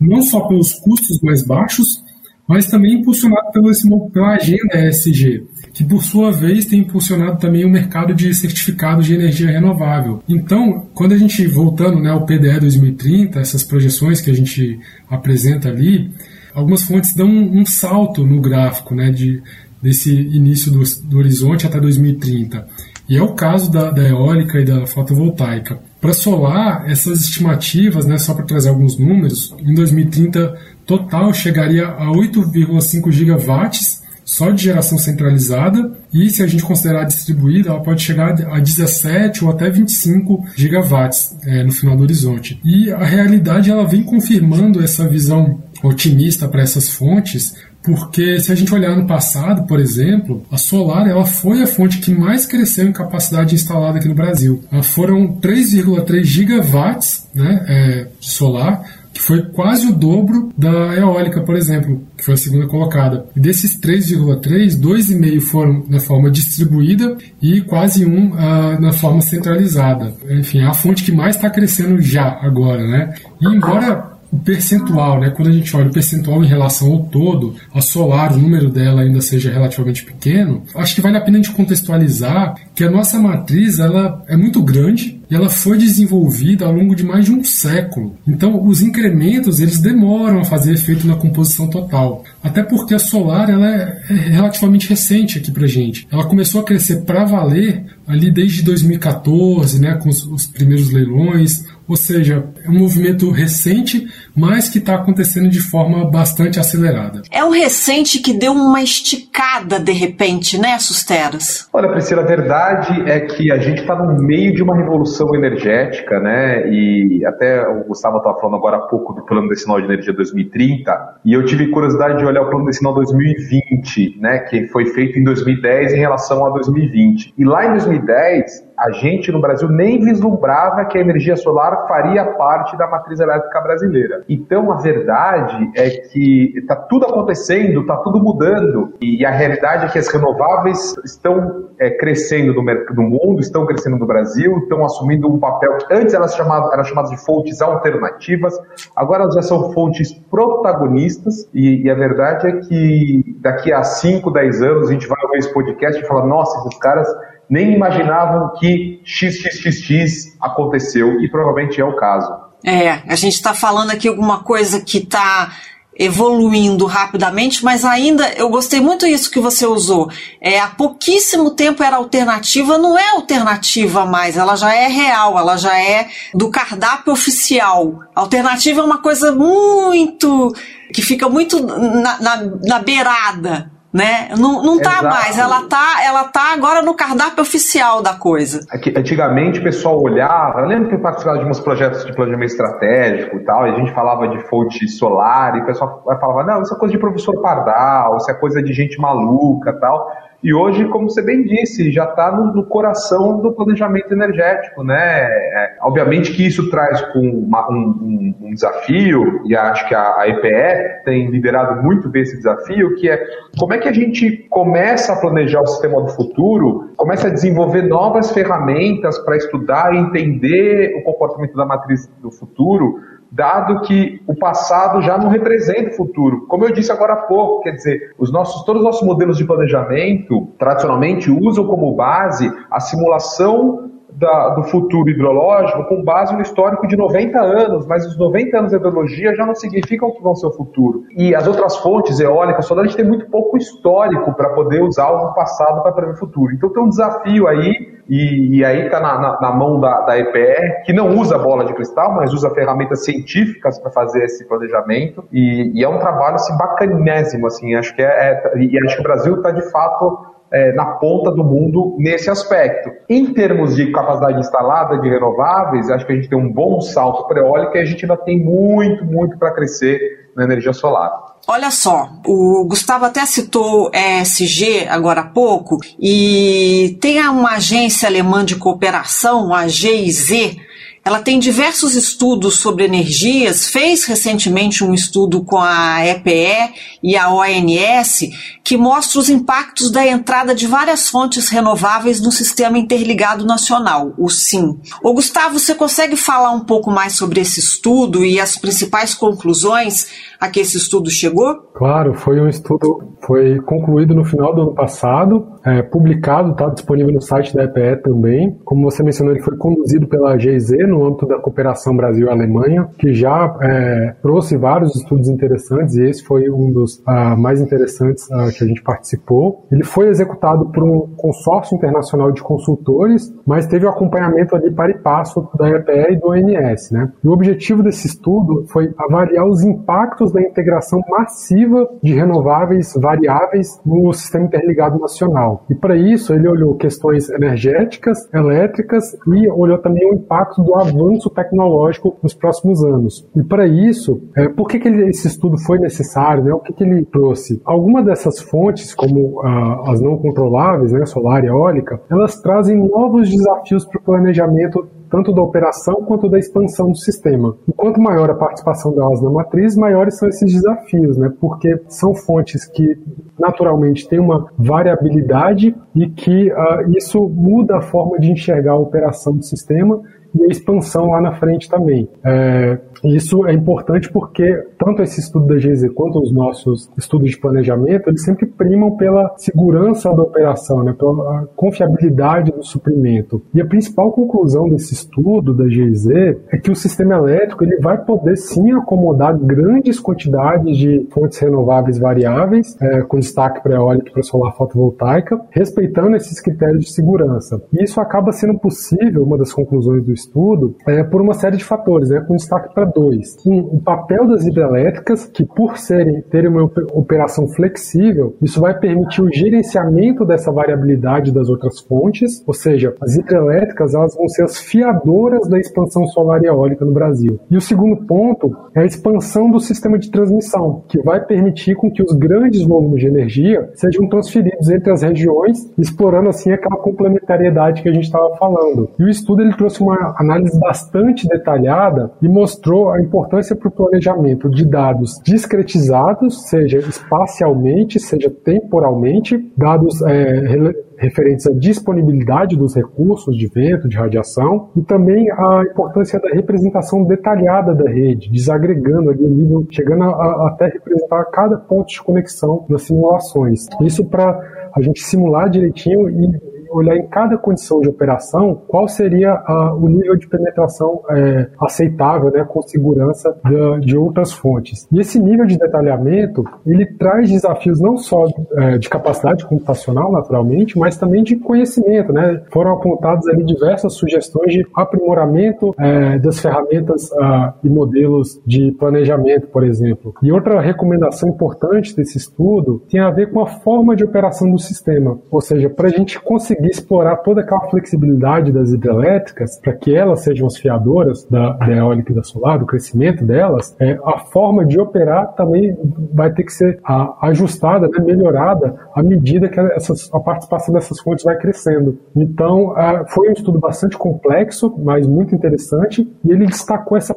não 0.00 0.22
só 0.22 0.46
pelos 0.46 0.74
custos 0.74 1.20
mais 1.22 1.42
baixos, 1.42 2.02
mas 2.46 2.66
também 2.66 3.00
impulsionado 3.00 3.50
pelo, 3.52 4.10
pela 4.10 4.34
agenda 4.34 4.86
ESG, 4.86 5.46
que 5.72 5.82
por 5.82 6.04
sua 6.04 6.30
vez 6.30 6.66
tem 6.66 6.80
impulsionado 6.80 7.38
também 7.38 7.64
o 7.64 7.70
mercado 7.70 8.14
de 8.14 8.34
certificados 8.34 9.06
de 9.06 9.14
energia 9.14 9.50
renovável. 9.50 10.22
Então, 10.28 10.86
quando 10.94 11.12
a 11.12 11.18
gente 11.18 11.46
voltando 11.46 12.00
né, 12.00 12.10
ao 12.10 12.26
PDE 12.26 12.60
2030, 12.60 13.40
essas 13.40 13.64
projeções 13.64 14.20
que 14.20 14.30
a 14.30 14.34
gente 14.34 14.78
apresenta 15.08 15.70
ali, 15.70 16.12
algumas 16.54 16.84
fontes 16.84 17.14
dão 17.14 17.26
um, 17.26 17.60
um 17.60 17.66
salto 17.66 18.24
no 18.24 18.40
gráfico 18.40 18.94
né, 18.94 19.10
de, 19.10 19.42
desse 19.82 20.12
início 20.12 20.70
do, 20.72 20.82
do 21.04 21.18
horizonte 21.18 21.66
até 21.66 21.80
2030. 21.80 22.66
E 23.08 23.16
é 23.16 23.22
o 23.22 23.34
caso 23.34 23.70
da, 23.70 23.90
da 23.90 24.02
eólica 24.08 24.58
e 24.58 24.64
da 24.64 24.86
fotovoltaica. 24.86 25.78
Para 26.00 26.12
solar, 26.14 26.88
essas 26.88 27.20
estimativas, 27.20 28.06
né, 28.06 28.16
só 28.16 28.32
para 28.32 28.46
trazer 28.46 28.70
alguns 28.70 28.98
números, 28.98 29.54
em 29.58 29.74
2030 29.74 30.58
total 30.86 31.32
chegaria 31.34 31.86
a 31.86 32.06
8,5 32.06 33.10
gigawatts 33.10 34.03
só 34.24 34.50
de 34.50 34.64
geração 34.64 34.96
centralizada 34.98 35.92
e 36.12 36.30
se 36.30 36.42
a 36.42 36.46
gente 36.46 36.62
considerar 36.62 37.04
distribuída, 37.04 37.70
ela 37.70 37.82
pode 37.82 38.02
chegar 38.02 38.32
a 38.50 38.58
17 38.58 39.44
ou 39.44 39.50
até 39.50 39.68
25 39.68 40.46
gigawatts 40.56 41.36
é, 41.44 41.62
no 41.62 41.72
final 41.72 41.96
do 41.96 42.02
horizonte. 42.02 42.60
E 42.64 42.90
a 42.90 43.04
realidade 43.04 43.70
ela 43.70 43.86
vem 43.86 44.02
confirmando 44.02 44.82
essa 44.82 45.06
visão 45.08 45.62
otimista 45.82 46.48
para 46.48 46.62
essas 46.62 46.88
fontes, 46.88 47.54
porque 47.82 48.40
se 48.40 48.50
a 48.50 48.54
gente 48.54 48.72
olhar 48.72 48.96
no 48.96 49.06
passado, 49.06 49.66
por 49.66 49.78
exemplo, 49.78 50.42
a 50.50 50.56
solar 50.56 51.06
ela 51.06 51.26
foi 51.26 51.62
a 51.62 51.66
fonte 51.66 51.98
que 51.98 52.14
mais 52.14 52.46
cresceu 52.46 52.88
em 52.88 52.92
capacidade 52.92 53.54
instalada 53.54 53.98
aqui 53.98 54.08
no 54.08 54.14
Brasil. 54.14 54.64
Foram 54.82 55.38
3,3 55.38 56.24
gigawatts 56.24 57.28
né, 57.34 57.66
é, 57.68 58.06
de 58.18 58.30
solar, 58.30 58.82
que 59.14 59.22
foi 59.22 59.42
quase 59.42 59.86
o 59.86 59.94
dobro 59.94 60.52
da 60.58 60.94
eólica, 60.96 61.40
por 61.40 61.54
exemplo, 61.54 62.02
que 62.16 62.24
foi 62.24 62.34
a 62.34 62.36
segunda 62.36 62.66
colocada. 62.66 63.26
E 63.36 63.40
desses 63.40 63.80
3,3, 63.80 64.76
2,5 64.78 65.40
foram 65.40 65.84
na 65.88 66.00
forma 66.00 66.30
distribuída 66.30 67.16
e 67.40 67.60
quase 67.60 68.04
um 68.04 68.32
uh, 68.32 68.80
na 68.80 68.92
forma 68.92 69.20
centralizada. 69.20 70.12
Enfim, 70.28 70.58
é 70.58 70.66
a 70.66 70.74
fonte 70.74 71.04
que 71.04 71.12
mais 71.12 71.36
está 71.36 71.48
crescendo 71.48 72.02
já 72.02 72.40
agora, 72.42 72.84
né? 72.84 73.14
E 73.40 73.46
embora 73.46 74.14
o 74.32 74.38
percentual, 74.38 75.20
né? 75.20 75.30
Quando 75.30 75.48
a 75.48 75.52
gente 75.52 75.74
olha 75.76 75.88
o 75.88 75.92
percentual 75.92 76.42
em 76.42 76.48
relação 76.48 76.90
ao 76.90 77.04
todo, 77.04 77.54
a 77.72 77.80
solar, 77.80 78.32
o 78.32 78.38
número 78.38 78.68
dela 78.68 79.02
ainda 79.02 79.20
seja 79.20 79.52
relativamente 79.52 80.04
pequeno, 80.04 80.64
acho 80.74 80.94
que 80.96 81.00
vale 81.00 81.16
a 81.16 81.20
pena 81.20 81.38
a 81.38 81.42
gente 81.42 81.54
contextualizar 81.54 82.56
que 82.74 82.82
a 82.82 82.90
nossa 82.90 83.20
matriz 83.20 83.78
ela 83.78 84.24
é 84.26 84.36
muito 84.36 84.60
grande 84.60 85.13
e 85.30 85.34
ela 85.34 85.48
foi 85.48 85.78
desenvolvida 85.78 86.66
ao 86.66 86.72
longo 86.72 86.94
de 86.94 87.04
mais 87.04 87.24
de 87.24 87.32
um 87.32 87.42
século. 87.42 88.16
Então, 88.26 88.64
os 88.64 88.82
incrementos 88.82 89.60
eles 89.60 89.80
demoram 89.80 90.40
a 90.40 90.44
fazer 90.44 90.74
efeito 90.74 91.06
na 91.06 91.16
composição 91.16 91.68
total. 91.68 92.24
Até 92.42 92.62
porque 92.62 92.94
a 92.94 92.98
solar 92.98 93.50
ela 93.50 93.66
é, 93.66 94.02
é 94.10 94.14
relativamente 94.14 94.88
recente 94.88 95.38
aqui 95.38 95.50
para 95.50 95.66
gente. 95.66 96.06
Ela 96.10 96.26
começou 96.26 96.60
a 96.60 96.64
crescer 96.64 97.02
para 97.02 97.24
valer 97.24 97.84
ali 98.06 98.30
desde 98.30 98.62
2014, 98.62 99.80
né, 99.80 99.94
com 99.94 100.08
os, 100.08 100.24
os 100.26 100.46
primeiros 100.46 100.90
leilões. 100.90 101.64
Ou 101.88 101.96
seja, 101.96 102.44
é 102.64 102.70
um 102.70 102.78
movimento 102.78 103.30
recente, 103.30 104.06
mas 104.36 104.68
que 104.68 104.78
está 104.78 104.94
acontecendo 104.94 105.48
de 105.48 105.60
forma 105.60 106.10
bastante 106.10 106.58
acelerada. 106.58 107.22
É 107.30 107.44
um 107.44 107.50
recente 107.50 108.20
que 108.20 108.32
deu 108.32 108.52
uma 108.52 108.82
esticada 108.82 109.78
de 109.78 109.92
repente, 109.92 110.58
né, 110.58 110.78
Susteras? 110.78 111.68
Olha, 111.72 111.88
Priscila, 111.90 112.22
a 112.22 112.26
verdade 112.26 113.02
é 113.10 113.20
que 113.20 113.52
a 113.52 113.58
gente 113.58 113.82
está 113.82 113.94
no 113.94 114.22
meio 114.22 114.54
de 114.54 114.62
uma 114.62 114.76
revolução 114.76 115.34
energética, 115.34 116.18
né? 116.20 116.68
E 116.68 117.24
até 117.26 117.66
o 117.68 117.84
Gustavo 117.84 118.18
estava 118.18 118.38
falando 118.40 118.56
agora 118.56 118.76
há 118.76 118.80
pouco 118.80 119.12
do 119.12 119.24
Plano 119.24 119.48
Decenal 119.48 119.80
de 119.80 119.86
Energia 119.86 120.12
2030, 120.12 121.20
e 121.24 121.32
eu 121.32 121.44
tive 121.44 121.68
curiosidade 121.68 122.18
de 122.18 122.24
olhar 122.24 122.42
o 122.42 122.50
Plano 122.50 122.66
Decenal 122.66 122.94
2020, 122.94 124.18
né, 124.20 124.38
que 124.40 124.66
foi 124.68 124.86
feito 124.86 125.18
em 125.18 125.24
2010 125.24 125.92
em 125.92 125.98
relação 125.98 126.46
a 126.46 126.50
2020. 126.50 127.34
E 127.36 127.44
lá 127.44 127.66
em 127.66 127.70
2010, 127.72 128.73
a 128.84 128.90
gente 128.90 129.32
no 129.32 129.40
Brasil 129.40 129.66
nem 129.66 129.98
vislumbrava 129.98 130.84
que 130.84 130.98
a 130.98 131.00
energia 131.00 131.36
solar 131.36 131.88
faria 131.88 132.22
parte 132.22 132.76
da 132.76 132.86
matriz 132.86 133.18
elétrica 133.18 133.58
brasileira. 133.62 134.22
Então 134.28 134.70
a 134.70 134.76
verdade 134.76 135.70
é 135.74 135.88
que 135.88 136.52
está 136.54 136.76
tudo 136.76 137.06
acontecendo, 137.06 137.80
está 137.80 137.96
tudo 137.96 138.22
mudando 138.22 138.92
e 139.00 139.24
a 139.24 139.30
realidade 139.30 139.86
é 139.86 139.88
que 139.88 139.98
as 139.98 140.08
renováveis 140.08 140.94
estão 141.02 141.70
é, 141.78 141.90
crescendo 141.90 142.52
no, 142.52 142.62
no, 142.62 143.02
mundo, 143.02 143.40
estão 143.40 143.64
crescendo 143.64 143.96
no 143.96 144.06
Brasil, 144.06 144.58
estão 144.58 144.84
assumindo 144.84 145.32
um 145.32 145.38
papel 145.38 145.78
que 145.78 145.94
antes 145.94 146.12
elas 146.12 146.36
chamavam, 146.36 146.70
eram 146.70 146.84
chamadas 146.84 147.10
de 147.10 147.24
fontes 147.24 147.62
alternativas, 147.62 148.54
agora 148.94 149.22
elas 149.22 149.34
já 149.34 149.42
são 149.42 149.72
fontes 149.72 150.12
protagonistas 150.30 151.48
e, 151.54 151.84
e 151.84 151.90
a 151.90 151.94
verdade 151.94 152.48
é 152.48 152.52
que 152.60 153.36
daqui 153.40 153.72
a 153.72 153.82
5, 153.82 154.30
10 154.30 154.62
anos 154.62 154.90
a 154.90 154.92
gente 154.92 155.08
vai 155.08 155.18
ouvir 155.24 155.38
esse 155.38 155.54
podcast 155.54 156.02
e 156.02 156.06
falar, 156.06 156.26
nossa, 156.26 156.58
esses 156.58 156.78
caras 156.78 157.08
nem 157.48 157.72
imaginavam 157.72 158.52
que 158.58 159.00
XXXX 159.04 160.36
aconteceu 160.40 161.20
e 161.20 161.28
provavelmente 161.28 161.80
é 161.80 161.84
o 161.84 161.96
caso. 161.96 162.32
É, 162.64 163.02
a 163.06 163.14
gente 163.14 163.34
está 163.34 163.52
falando 163.52 163.90
aqui 163.90 164.08
alguma 164.08 164.42
coisa 164.42 164.80
que 164.80 164.98
está 164.98 165.52
evoluindo 165.96 166.86
rapidamente, 166.86 167.64
mas 167.64 167.84
ainda 167.84 168.28
eu 168.32 168.48
gostei 168.48 168.80
muito 168.80 169.06
isso 169.06 169.30
que 169.30 169.38
você 169.38 169.66
usou. 169.66 170.10
É, 170.40 170.58
há 170.58 170.68
pouquíssimo 170.68 171.50
tempo 171.50 171.82
era 171.82 171.96
alternativa, 171.96 172.78
não 172.78 172.98
é 172.98 173.10
alternativa 173.10 174.04
mais, 174.04 174.36
ela 174.36 174.56
já 174.56 174.74
é 174.74 174.88
real, 174.88 175.38
ela 175.38 175.56
já 175.56 175.78
é 175.78 176.08
do 176.34 176.50
cardápio 176.50 177.12
oficial. 177.12 178.00
Alternativa 178.14 178.80
é 178.80 178.84
uma 178.84 178.98
coisa 178.98 179.30
muito 179.32 180.52
que 180.92 181.02
fica 181.02 181.28
muito 181.28 181.64
na, 181.64 182.20
na, 182.20 182.36
na 182.62 182.78
beirada 182.80 183.73
né? 183.94 184.30
Não, 184.36 184.60
não 184.60 184.76
tá 184.80 184.98
Exato. 184.98 185.04
mais, 185.04 185.38
ela 185.38 185.68
tá, 185.68 186.04
ela 186.04 186.24
tá 186.24 186.52
agora 186.52 186.82
no 186.82 186.94
cardápio 186.94 187.40
oficial 187.40 188.02
da 188.02 188.14
coisa. 188.14 188.66
Antigamente 188.96 189.60
o 189.60 189.62
pessoal 189.62 190.02
olhava, 190.02 190.62
eu 190.62 190.66
lembro 190.66 190.88
que 190.88 190.96
eu 190.96 191.00
participava 191.00 191.38
de 191.38 191.44
uns 191.44 191.60
projetos 191.60 192.04
de 192.04 192.12
planejamento 192.12 192.50
estratégico 192.50 193.36
e 193.36 193.44
tal, 193.44 193.68
e 193.68 193.70
a 193.70 193.76
gente 193.76 193.94
falava 193.94 194.26
de 194.26 194.40
fonte 194.48 194.88
solar, 194.88 195.56
e 195.56 195.60
o 195.60 195.66
pessoal 195.66 196.02
falava, 196.20 196.42
não, 196.42 196.62
isso 196.62 196.74
é 196.74 196.78
coisa 196.78 196.92
de 196.92 196.98
professor 196.98 197.40
pardal, 197.40 198.16
isso 198.16 198.28
é 198.28 198.34
coisa 198.34 198.60
de 198.60 198.72
gente 198.72 198.98
maluca 198.98 199.72
tal. 199.78 200.10
E 200.44 200.52
hoje, 200.52 200.84
como 200.88 201.08
você 201.08 201.22
bem 201.22 201.42
disse, 201.42 201.90
já 201.90 202.04
está 202.04 202.30
no, 202.30 202.52
no, 202.52 202.66
coração 202.66 203.40
do 203.40 203.50
planejamento 203.52 204.12
energético, 204.12 204.84
né? 204.84 205.22
É, 205.22 205.76
obviamente 205.80 206.34
que 206.34 206.46
isso 206.46 206.68
traz 206.68 207.02
uma, 207.14 207.66
um, 207.70 207.74
um, 207.74 208.34
um, 208.42 208.50
desafio, 208.52 209.40
e 209.46 209.56
acho 209.56 209.88
que 209.88 209.94
a, 209.94 210.20
a, 210.20 210.28
EPE 210.28 211.02
tem 211.06 211.30
liderado 211.30 211.82
muito 211.82 212.10
bem 212.10 212.20
esse 212.20 212.36
desafio, 212.36 212.94
que 212.96 213.08
é 213.08 213.24
como 213.58 213.72
é 213.72 213.78
que 213.78 213.88
a 213.88 213.92
gente 213.92 214.46
começa 214.50 215.14
a 215.14 215.16
planejar 215.16 215.62
o 215.62 215.66
sistema 215.66 216.02
do 216.02 216.08
futuro, 216.08 216.90
começa 216.94 217.28
a 217.28 217.30
desenvolver 217.30 217.80
novas 217.80 218.30
ferramentas 218.30 219.18
para 219.20 219.38
estudar 219.38 219.94
e 219.94 219.96
entender 219.96 220.94
o 220.98 221.04
comportamento 221.04 221.56
da 221.56 221.64
matriz 221.64 222.06
do 222.20 222.30
futuro, 222.30 223.00
dado 223.30 223.80
que 223.82 224.22
o 224.26 224.34
passado 224.34 225.02
já 225.02 225.18
não 225.18 225.28
representa 225.28 225.90
o 225.90 225.96
futuro. 225.96 226.46
Como 226.46 226.64
eu 226.64 226.72
disse 226.72 226.92
agora 226.92 227.14
há 227.14 227.16
pouco, 227.16 227.62
quer 227.62 227.72
dizer, 227.72 228.14
os 228.18 228.32
nossos, 228.32 228.64
todos 228.64 228.80
os 228.80 228.86
nossos 228.86 229.06
modelos 229.06 229.36
de 229.36 229.44
planejamento, 229.44 230.48
tradicionalmente, 230.58 231.30
usam 231.30 231.66
como 231.66 231.94
base 231.94 232.52
a 232.70 232.80
simulação 232.80 233.90
da, 234.14 234.50
do 234.50 234.62
futuro 234.64 235.10
hidrológico 235.10 235.84
com 235.84 236.02
base 236.02 236.34
no 236.34 236.42
histórico 236.42 236.86
de 236.86 236.96
90 236.96 237.40
anos, 237.40 237.86
mas 237.86 238.06
os 238.06 238.16
90 238.16 238.58
anos 238.58 238.70
de 238.70 238.76
hidrologia 238.76 239.34
já 239.34 239.44
não 239.44 239.54
significam 239.54 240.10
que 240.12 240.22
vão 240.22 240.34
ser 240.36 240.46
o 240.46 240.52
futuro. 240.52 241.04
E 241.16 241.34
as 241.34 241.46
outras 241.46 241.76
fontes, 241.78 242.20
eólica, 242.20 242.62
solar, 242.62 242.84
a 242.84 242.86
gente 242.86 242.96
tem 242.96 243.06
muito 243.06 243.26
pouco 243.26 243.56
histórico 243.56 244.32
para 244.34 244.50
poder 244.50 244.82
usar 244.82 245.10
o 245.10 245.34
passado 245.34 245.82
para 245.82 245.92
prever 245.92 246.12
o 246.12 246.16
futuro. 246.16 246.52
Então 246.54 246.70
tem 246.70 246.82
um 246.82 246.88
desafio 246.88 247.48
aí 247.48 247.94
e, 248.08 248.58
e 248.58 248.64
aí 248.64 248.84
está 248.84 249.00
na, 249.00 249.18
na, 249.18 249.40
na, 249.40 249.52
mão 249.52 249.80
da, 249.80 250.02
da 250.02 250.18
EPR, 250.18 250.84
que 250.84 250.92
não 250.92 251.16
usa 251.16 251.38
bola 251.38 251.64
de 251.64 251.72
cristal, 251.72 252.14
mas 252.14 252.32
usa 252.32 252.50
ferramentas 252.50 253.04
científicas 253.04 253.78
para 253.78 253.90
fazer 253.90 254.24
esse 254.24 254.46
planejamento. 254.46 255.24
E, 255.32 255.72
e, 255.74 255.82
é 255.82 255.88
um 255.88 255.98
trabalho 255.98 256.34
assim, 256.34 256.56
bacanésimo, 256.56 257.46
assim, 257.46 257.74
acho 257.74 257.94
que 257.94 258.02
é, 258.02 258.06
é 258.54 258.58
e 258.58 258.78
acho 258.84 258.96
que 258.96 259.00
o 259.00 259.04
Brasil 259.04 259.36
está 259.36 259.50
de 259.50 259.70
fato 259.70 260.33
é, 260.54 260.72
na 260.72 260.86
ponta 260.86 261.32
do 261.32 261.42
mundo 261.42 261.96
nesse 261.98 262.30
aspecto. 262.30 262.90
Em 263.08 263.34
termos 263.34 263.74
de 263.74 263.90
capacidade 263.90 264.38
instalada 264.38 264.98
de 264.98 265.08
renováveis, 265.08 265.90
acho 265.90 266.06
que 266.06 266.12
a 266.12 266.14
gente 266.14 266.28
tem 266.28 266.38
um 266.38 266.50
bom 266.50 266.80
salto 266.80 267.26
para 267.26 267.40
eólica 267.40 267.76
e 267.76 267.82
a 267.82 267.84
gente 267.84 268.04
ainda 268.04 268.16
tem 268.16 268.38
muito, 268.38 269.04
muito 269.04 269.36
para 269.36 269.52
crescer 269.52 270.30
na 270.36 270.44
energia 270.44 270.72
solar. 270.72 271.10
Olha 271.46 271.70
só, 271.70 272.08
o 272.24 272.64
Gustavo 272.66 273.04
até 273.04 273.26
citou 273.26 273.90
ESG 273.92 274.86
agora 274.88 275.20
há 275.20 275.26
pouco, 275.26 275.76
e 276.00 276.96
tem 277.02 277.20
uma 277.28 277.56
agência 277.56 278.08
alemã 278.08 278.44
de 278.44 278.56
cooperação, 278.56 279.52
a 279.52 279.68
GIZ, 279.68 280.56
ela 281.04 281.20
tem 281.20 281.38
diversos 281.38 281.94
estudos 281.94 282.58
sobre 282.58 282.84
energias, 282.84 283.68
fez 283.68 284.06
recentemente 284.06 284.82
um 284.82 284.94
estudo 284.94 285.44
com 285.44 285.58
a 285.58 286.04
EPE 286.06 286.72
e 287.02 287.14
a 287.14 287.30
ONS 287.30 288.30
que 288.64 288.78
mostra 288.78 289.20
os 289.20 289.28
impactos 289.28 289.90
da 289.90 290.06
entrada 290.06 290.54
de 290.54 290.66
várias 290.66 291.10
fontes 291.10 291.50
renováveis 291.50 292.22
no 292.22 292.32
Sistema 292.32 292.78
Interligado 292.78 293.44
Nacional, 293.44 294.14
o 294.16 294.30
SIM. 294.30 294.80
Ô 295.02 295.12
Gustavo, 295.12 295.58
você 295.58 295.74
consegue 295.74 296.16
falar 296.16 296.52
um 296.52 296.64
pouco 296.64 296.90
mais 296.90 297.14
sobre 297.14 297.40
esse 297.42 297.60
estudo 297.60 298.24
e 298.24 298.40
as 298.40 298.56
principais 298.56 299.14
conclusões 299.14 300.06
a 300.40 300.48
que 300.48 300.60
esse 300.60 300.78
estudo 300.78 301.10
chegou? 301.10 301.54
Claro, 301.74 302.14
foi 302.14 302.40
um 302.40 302.48
estudo, 302.48 303.16
foi 303.26 303.60
concluído 303.60 304.14
no 304.14 304.24
final 304.24 304.54
do 304.54 304.62
ano 304.62 304.74
passado, 304.74 305.46
é, 305.64 305.82
publicado, 305.82 306.52
está 306.52 306.68
disponível 306.68 307.12
no 307.12 307.20
site 307.20 307.54
da 307.54 307.64
EPE 307.64 308.02
também. 308.02 308.58
Como 308.64 308.90
você 308.90 309.02
mencionou, 309.02 309.34
ele 309.34 309.42
foi 309.42 309.56
conduzido 309.56 310.06
pela 310.06 310.38
GIZ 310.38 310.70
no 310.94 311.06
âmbito 311.06 311.26
da 311.26 311.38
cooperação 311.38 311.96
Brasil-Alemanha, 311.96 312.88
que 312.98 313.12
já 313.12 313.56
é, 313.60 314.14
trouxe 314.22 314.56
vários 314.56 314.94
estudos 314.96 315.28
interessantes 315.28 315.96
e 315.96 316.04
esse 316.04 316.24
foi 316.24 316.48
um 316.50 316.72
dos 316.72 316.98
uh, 317.00 317.36
mais 317.36 317.60
interessantes 317.60 318.24
uh, 318.26 318.56
que 318.56 318.64
a 318.64 318.66
gente 318.66 318.82
participou. 318.82 319.66
Ele 319.70 319.84
foi 319.84 320.08
executado 320.08 320.66
por 320.66 320.82
um 320.82 321.14
consórcio 321.16 321.76
internacional 321.76 322.32
de 322.32 322.42
consultores, 322.42 323.32
mas 323.46 323.66
teve 323.66 323.86
o 323.86 323.88
acompanhamento 323.88 324.54
ali 324.54 324.70
para 324.70 324.90
e 324.90 324.98
passo 324.98 325.48
da 325.58 325.68
EPE 325.68 326.12
e 326.12 326.16
do 326.16 326.28
ONS. 326.28 326.90
Né? 326.90 327.12
E 327.22 327.28
o 327.28 327.32
objetivo 327.32 327.82
desse 327.82 328.06
estudo 328.06 328.64
foi 328.72 328.92
avaliar 328.98 329.46
os 329.46 329.62
impactos 329.62 330.32
da 330.32 330.40
integração 330.40 331.00
massiva 331.08 331.88
de 332.02 332.14
renováveis 332.14 332.92
variáveis 332.96 333.80
no 333.84 334.12
sistema 334.12 334.44
interligado 334.44 334.98
nacional. 334.98 335.64
E 335.68 335.74
para 335.74 335.96
isso 335.96 336.32
ele 336.32 336.48
olhou 336.48 336.76
questões 336.76 337.28
energéticas, 337.30 338.18
elétricas 338.32 339.04
e 339.28 339.48
olhou 339.50 339.78
também 339.78 340.10
o 340.10 340.14
impacto 340.14 340.62
do 340.62 340.74
avanço 340.84 341.30
tecnológico 341.30 342.16
nos 342.22 342.34
próximos 342.34 342.84
anos. 342.84 343.26
E 343.34 343.42
para 343.42 343.66
isso, 343.66 344.20
é, 344.36 344.48
por 344.48 344.68
que, 344.68 344.78
que 344.78 344.88
ele, 344.88 345.08
esse 345.08 345.26
estudo 345.26 345.58
foi 345.58 345.78
necessário? 345.78 346.44
Né? 346.44 346.52
O 346.52 346.60
que, 346.60 346.72
que 346.72 346.84
ele 346.84 347.04
trouxe? 347.04 347.60
Alguma 347.64 348.02
dessas 348.02 348.40
fontes, 348.40 348.94
como 348.94 349.40
ah, 349.42 349.92
as 349.92 350.00
não 350.00 350.16
controláveis, 350.16 350.92
né, 350.92 351.04
solar 351.06 351.44
e 351.44 351.48
eólica, 351.48 352.00
elas 352.10 352.40
trazem 352.40 352.76
novos 352.76 353.30
desafios 353.30 353.84
para 353.84 354.00
o 354.00 354.04
planejamento 354.04 354.86
tanto 355.14 355.32
da 355.32 355.42
operação 355.42 356.02
quanto 356.06 356.28
da 356.28 356.40
expansão 356.40 356.90
do 356.90 356.96
sistema. 356.96 357.56
E 357.68 357.72
quanto 357.72 358.00
maior 358.00 358.28
a 358.30 358.34
participação 358.34 358.92
delas 358.92 359.22
na 359.22 359.30
matriz, 359.30 359.76
maiores 359.76 360.18
são 360.18 360.28
esses 360.28 360.52
desafios, 360.52 361.16
né? 361.16 361.32
Porque 361.40 361.80
são 361.88 362.12
fontes 362.14 362.66
que 362.66 362.98
naturalmente 363.38 364.08
têm 364.08 364.18
uma 364.18 364.50
variabilidade 364.58 365.72
e 365.94 366.08
que 366.08 366.50
uh, 366.50 366.96
isso 366.96 367.28
muda 367.28 367.76
a 367.76 367.82
forma 367.82 368.18
de 368.18 368.32
enxergar 368.32 368.72
a 368.72 368.78
operação 368.78 369.36
do 369.36 369.44
sistema 369.44 370.02
e 370.34 370.44
a 370.44 370.48
expansão 370.48 371.10
lá 371.10 371.20
na 371.20 371.34
frente 371.34 371.68
também. 371.68 372.08
É, 372.24 372.78
isso 373.04 373.46
é 373.46 373.52
importante 373.52 374.10
porque 374.10 374.66
tanto 374.78 375.02
esse 375.02 375.20
estudo 375.20 375.46
da 375.46 375.56
GZ 375.56 375.90
quanto 375.94 376.20
os 376.20 376.32
nossos 376.32 376.90
estudos 376.96 377.30
de 377.30 377.38
planejamento, 377.38 378.08
eles 378.08 378.24
sempre 378.24 378.46
primam 378.46 378.96
pela 378.96 379.34
segurança 379.36 380.12
da 380.14 380.22
operação, 380.22 380.82
né, 380.82 380.94
pela 380.96 381.46
confiabilidade 381.56 382.52
do 382.52 382.62
suprimento. 382.62 383.42
E 383.54 383.60
a 383.60 383.66
principal 383.66 384.12
conclusão 384.12 384.68
desse 384.68 384.94
estudo 384.94 385.54
da 385.54 385.64
GZ 385.64 386.06
é 386.52 386.58
que 386.58 386.70
o 386.70 386.76
sistema 386.76 387.14
elétrico 387.14 387.64
ele 387.64 387.78
vai 387.78 387.98
poder 387.98 388.36
sim 388.36 388.72
acomodar 388.72 389.36
grandes 389.38 390.00
quantidades 390.00 390.76
de 390.76 391.06
fontes 391.10 391.38
renováveis 391.38 391.98
variáveis, 391.98 392.76
é, 392.80 393.02
com 393.02 393.18
destaque 393.18 393.62
para 393.62 393.76
eólica 393.76 394.08
e 394.08 394.12
para 394.12 394.22
solar 394.22 394.54
fotovoltaica, 394.56 395.40
respeitando 395.50 396.16
esses 396.16 396.40
critérios 396.40 396.84
de 396.84 396.92
segurança. 396.92 397.62
E 397.72 397.82
isso 397.82 398.00
acaba 398.00 398.32
sendo 398.32 398.58
possível, 398.58 399.22
uma 399.22 399.38
das 399.38 399.52
conclusões 399.52 400.04
do 400.04 400.12
estudo 400.12 400.76
é, 400.86 401.02
por 401.02 401.20
uma 401.20 401.34
série 401.34 401.56
de 401.56 401.64
fatores, 401.64 402.10
né, 402.10 402.20
com 402.20 402.36
destaque 402.36 402.74
para 402.74 402.83
dois. 402.84 403.36
Um, 403.46 403.58
o 403.60 403.80
papel 403.80 404.26
das 404.26 404.46
hidrelétricas, 404.46 405.26
que 405.26 405.44
por 405.44 405.78
serem, 405.78 406.22
terem 406.22 406.50
uma 406.50 406.64
operação 406.92 407.46
flexível, 407.48 408.36
isso 408.42 408.60
vai 408.60 408.78
permitir 408.78 409.22
o 409.22 409.32
gerenciamento 409.32 410.24
dessa 410.24 410.52
variabilidade 410.52 411.32
das 411.32 411.48
outras 411.48 411.80
fontes, 411.80 412.42
ou 412.46 412.54
seja, 412.54 412.94
as 413.00 413.16
hidrelétricas 413.16 413.94
elas 413.94 414.14
vão 414.14 414.28
ser 414.28 414.44
as 414.44 414.58
fiadoras 414.58 415.48
da 415.48 415.58
expansão 415.58 416.06
solar 416.06 416.42
e 416.42 416.46
eólica 416.46 416.84
no 416.84 416.92
Brasil. 416.92 417.38
E 417.50 417.56
o 417.56 417.60
segundo 417.60 418.04
ponto 418.04 418.54
é 418.74 418.80
a 418.80 418.84
expansão 418.84 419.50
do 419.50 419.60
sistema 419.60 419.98
de 419.98 420.10
transmissão, 420.10 420.84
que 420.88 421.00
vai 421.02 421.24
permitir 421.24 421.74
com 421.74 421.90
que 421.90 422.02
os 422.02 422.12
grandes 422.12 422.62
volumes 422.62 423.00
de 423.00 423.06
energia 423.06 423.70
sejam 423.74 424.08
transferidos 424.08 424.68
entre 424.70 424.92
as 424.92 425.02
regiões, 425.02 425.70
explorando 425.78 426.28
assim 426.28 426.52
aquela 426.52 426.76
complementariedade 426.76 427.82
que 427.82 427.88
a 427.88 427.92
gente 427.92 428.04
estava 428.04 428.36
falando. 428.36 428.90
E 428.98 429.04
o 429.04 429.08
estudo 429.08 429.42
ele 429.42 429.56
trouxe 429.56 429.80
uma 429.80 430.14
análise 430.18 430.58
bastante 430.58 431.26
detalhada 431.26 432.10
e 432.22 432.28
mostrou 432.28 432.73
a 432.90 433.00
importância 433.00 433.54
para 433.54 433.68
o 433.68 433.70
planejamento 433.70 434.48
de 434.48 434.66
dados 434.66 435.20
discretizados, 435.24 436.48
seja 436.48 436.78
espacialmente, 436.78 438.00
seja 438.00 438.30
temporalmente, 438.30 439.38
dados 439.56 440.02
é, 440.02 440.74
referentes 440.96 441.46
à 441.46 441.52
disponibilidade 441.52 442.56
dos 442.56 442.74
recursos 442.74 443.36
de 443.36 443.46
vento, 443.48 443.88
de 443.88 443.96
radiação, 443.96 444.70
e 444.76 444.82
também 444.82 445.30
a 445.30 445.62
importância 445.70 446.20
da 446.20 446.30
representação 446.30 447.04
detalhada 447.04 447.74
da 447.74 447.88
rede, 447.88 448.30
desagregando 448.30 449.10
ali 449.10 449.22
o 449.22 449.28
nível, 449.28 449.66
chegando 449.70 450.04
a, 450.04 450.08
a, 450.08 450.48
até 450.48 450.66
representar 450.66 451.24
cada 451.26 451.56
ponto 451.56 451.88
de 451.88 452.02
conexão 452.02 452.64
nas 452.68 452.82
simulações. 452.82 453.66
Isso 453.80 454.04
para 454.04 454.38
a 454.74 454.80
gente 454.80 455.00
simular 455.00 455.48
direitinho 455.48 456.08
e 456.08 456.53
olhar 456.74 456.96
em 456.96 457.06
cada 457.06 457.36
condição 457.38 457.80
de 457.80 457.88
operação 457.88 458.62
qual 458.66 458.88
seria 458.88 459.34
uh, 459.34 459.74
o 459.74 459.88
nível 459.88 460.16
de 460.16 460.28
penetração 460.28 461.02
é, 461.10 461.48
aceitável, 461.60 462.30
né, 462.30 462.44
com 462.44 462.62
segurança 462.62 463.36
de, 463.44 463.86
de, 463.86 463.96
outras 463.96 464.32
fontes. 464.32 464.86
E 464.92 465.00
esse 465.00 465.18
nível 465.20 465.46
de 465.46 465.56
detalhamento 465.56 466.44
ele 466.66 466.86
traz 466.86 467.30
desafios 467.30 467.80
não 467.80 467.96
só 467.96 468.26
é, 468.56 468.78
de 468.78 468.88
capacidade 468.88 469.44
computacional, 469.44 470.10
naturalmente, 470.12 470.78
mas 470.78 470.96
também 470.96 471.22
de 471.22 471.36
conhecimento. 471.36 472.12
Né? 472.12 472.42
Foram 472.52 472.72
apontadas 472.72 473.26
ali 473.28 473.44
diversas 473.44 473.94
sugestões 473.94 474.52
de 474.52 474.66
aprimoramento 474.74 475.74
é, 475.78 476.18
das 476.18 476.40
ferramentas 476.40 477.10
uh, 477.12 477.52
e 477.62 477.68
modelos 477.68 478.40
de 478.46 478.72
planejamento, 478.72 479.48
por 479.48 479.64
exemplo. 479.64 480.14
E 480.22 480.32
outra 480.32 480.60
recomendação 480.60 481.28
importante 481.28 481.94
desse 481.96 482.18
estudo 482.18 482.82
tem 482.90 483.00
a 483.00 483.10
ver 483.10 483.30
com 483.30 483.40
a 483.40 483.46
forma 483.46 483.94
de 483.94 484.04
operação 484.04 484.50
do 484.50 484.58
sistema, 484.58 485.18
ou 485.30 485.40
seja, 485.40 485.68
para 485.70 485.88
a 485.88 485.90
gente 485.90 486.20
conseguir 486.20 486.63
explorar 486.68 487.16
toda 487.18 487.40
aquela 487.40 487.68
flexibilidade 487.68 488.52
das 488.52 488.72
hidrelétricas 488.72 489.58
para 489.60 489.72
que 489.72 489.94
elas 489.94 490.20
sejam 490.20 490.46
as 490.46 490.56
fiadoras 490.56 491.24
da, 491.24 491.52
da, 491.52 491.72
eólica 491.72 492.12
e 492.12 492.14
da 492.14 492.22
solar, 492.22 492.58
do 492.58 492.66
crescimento 492.66 493.24
delas, 493.24 493.74
é, 493.80 493.98
a 494.04 494.18
forma 494.18 494.64
de 494.64 494.78
operar 494.78 495.34
também 495.34 495.76
vai 496.12 496.32
ter 496.32 496.44
que 496.44 496.52
ser 496.52 496.80
a, 496.84 497.28
ajustada, 497.28 497.88
né, 497.88 498.04
melhorada 498.04 498.74
à 498.94 499.02
medida 499.02 499.48
que 499.48 499.58
essas, 499.60 500.12
a 500.12 500.20
participação 500.20 500.74
dessas 500.74 501.00
fontes 501.00 501.24
vai 501.24 501.36
crescendo. 501.36 501.98
Então, 502.14 502.72
a, 502.76 503.04
foi 503.08 503.28
um 503.28 503.32
estudo 503.32 503.58
bastante 503.58 503.96
complexo, 503.96 504.74
mas 504.78 505.06
muito 505.06 505.34
interessante, 505.34 506.08
e 506.24 506.30
ele 506.30 506.46
destacou 506.46 506.96
essa 506.96 507.14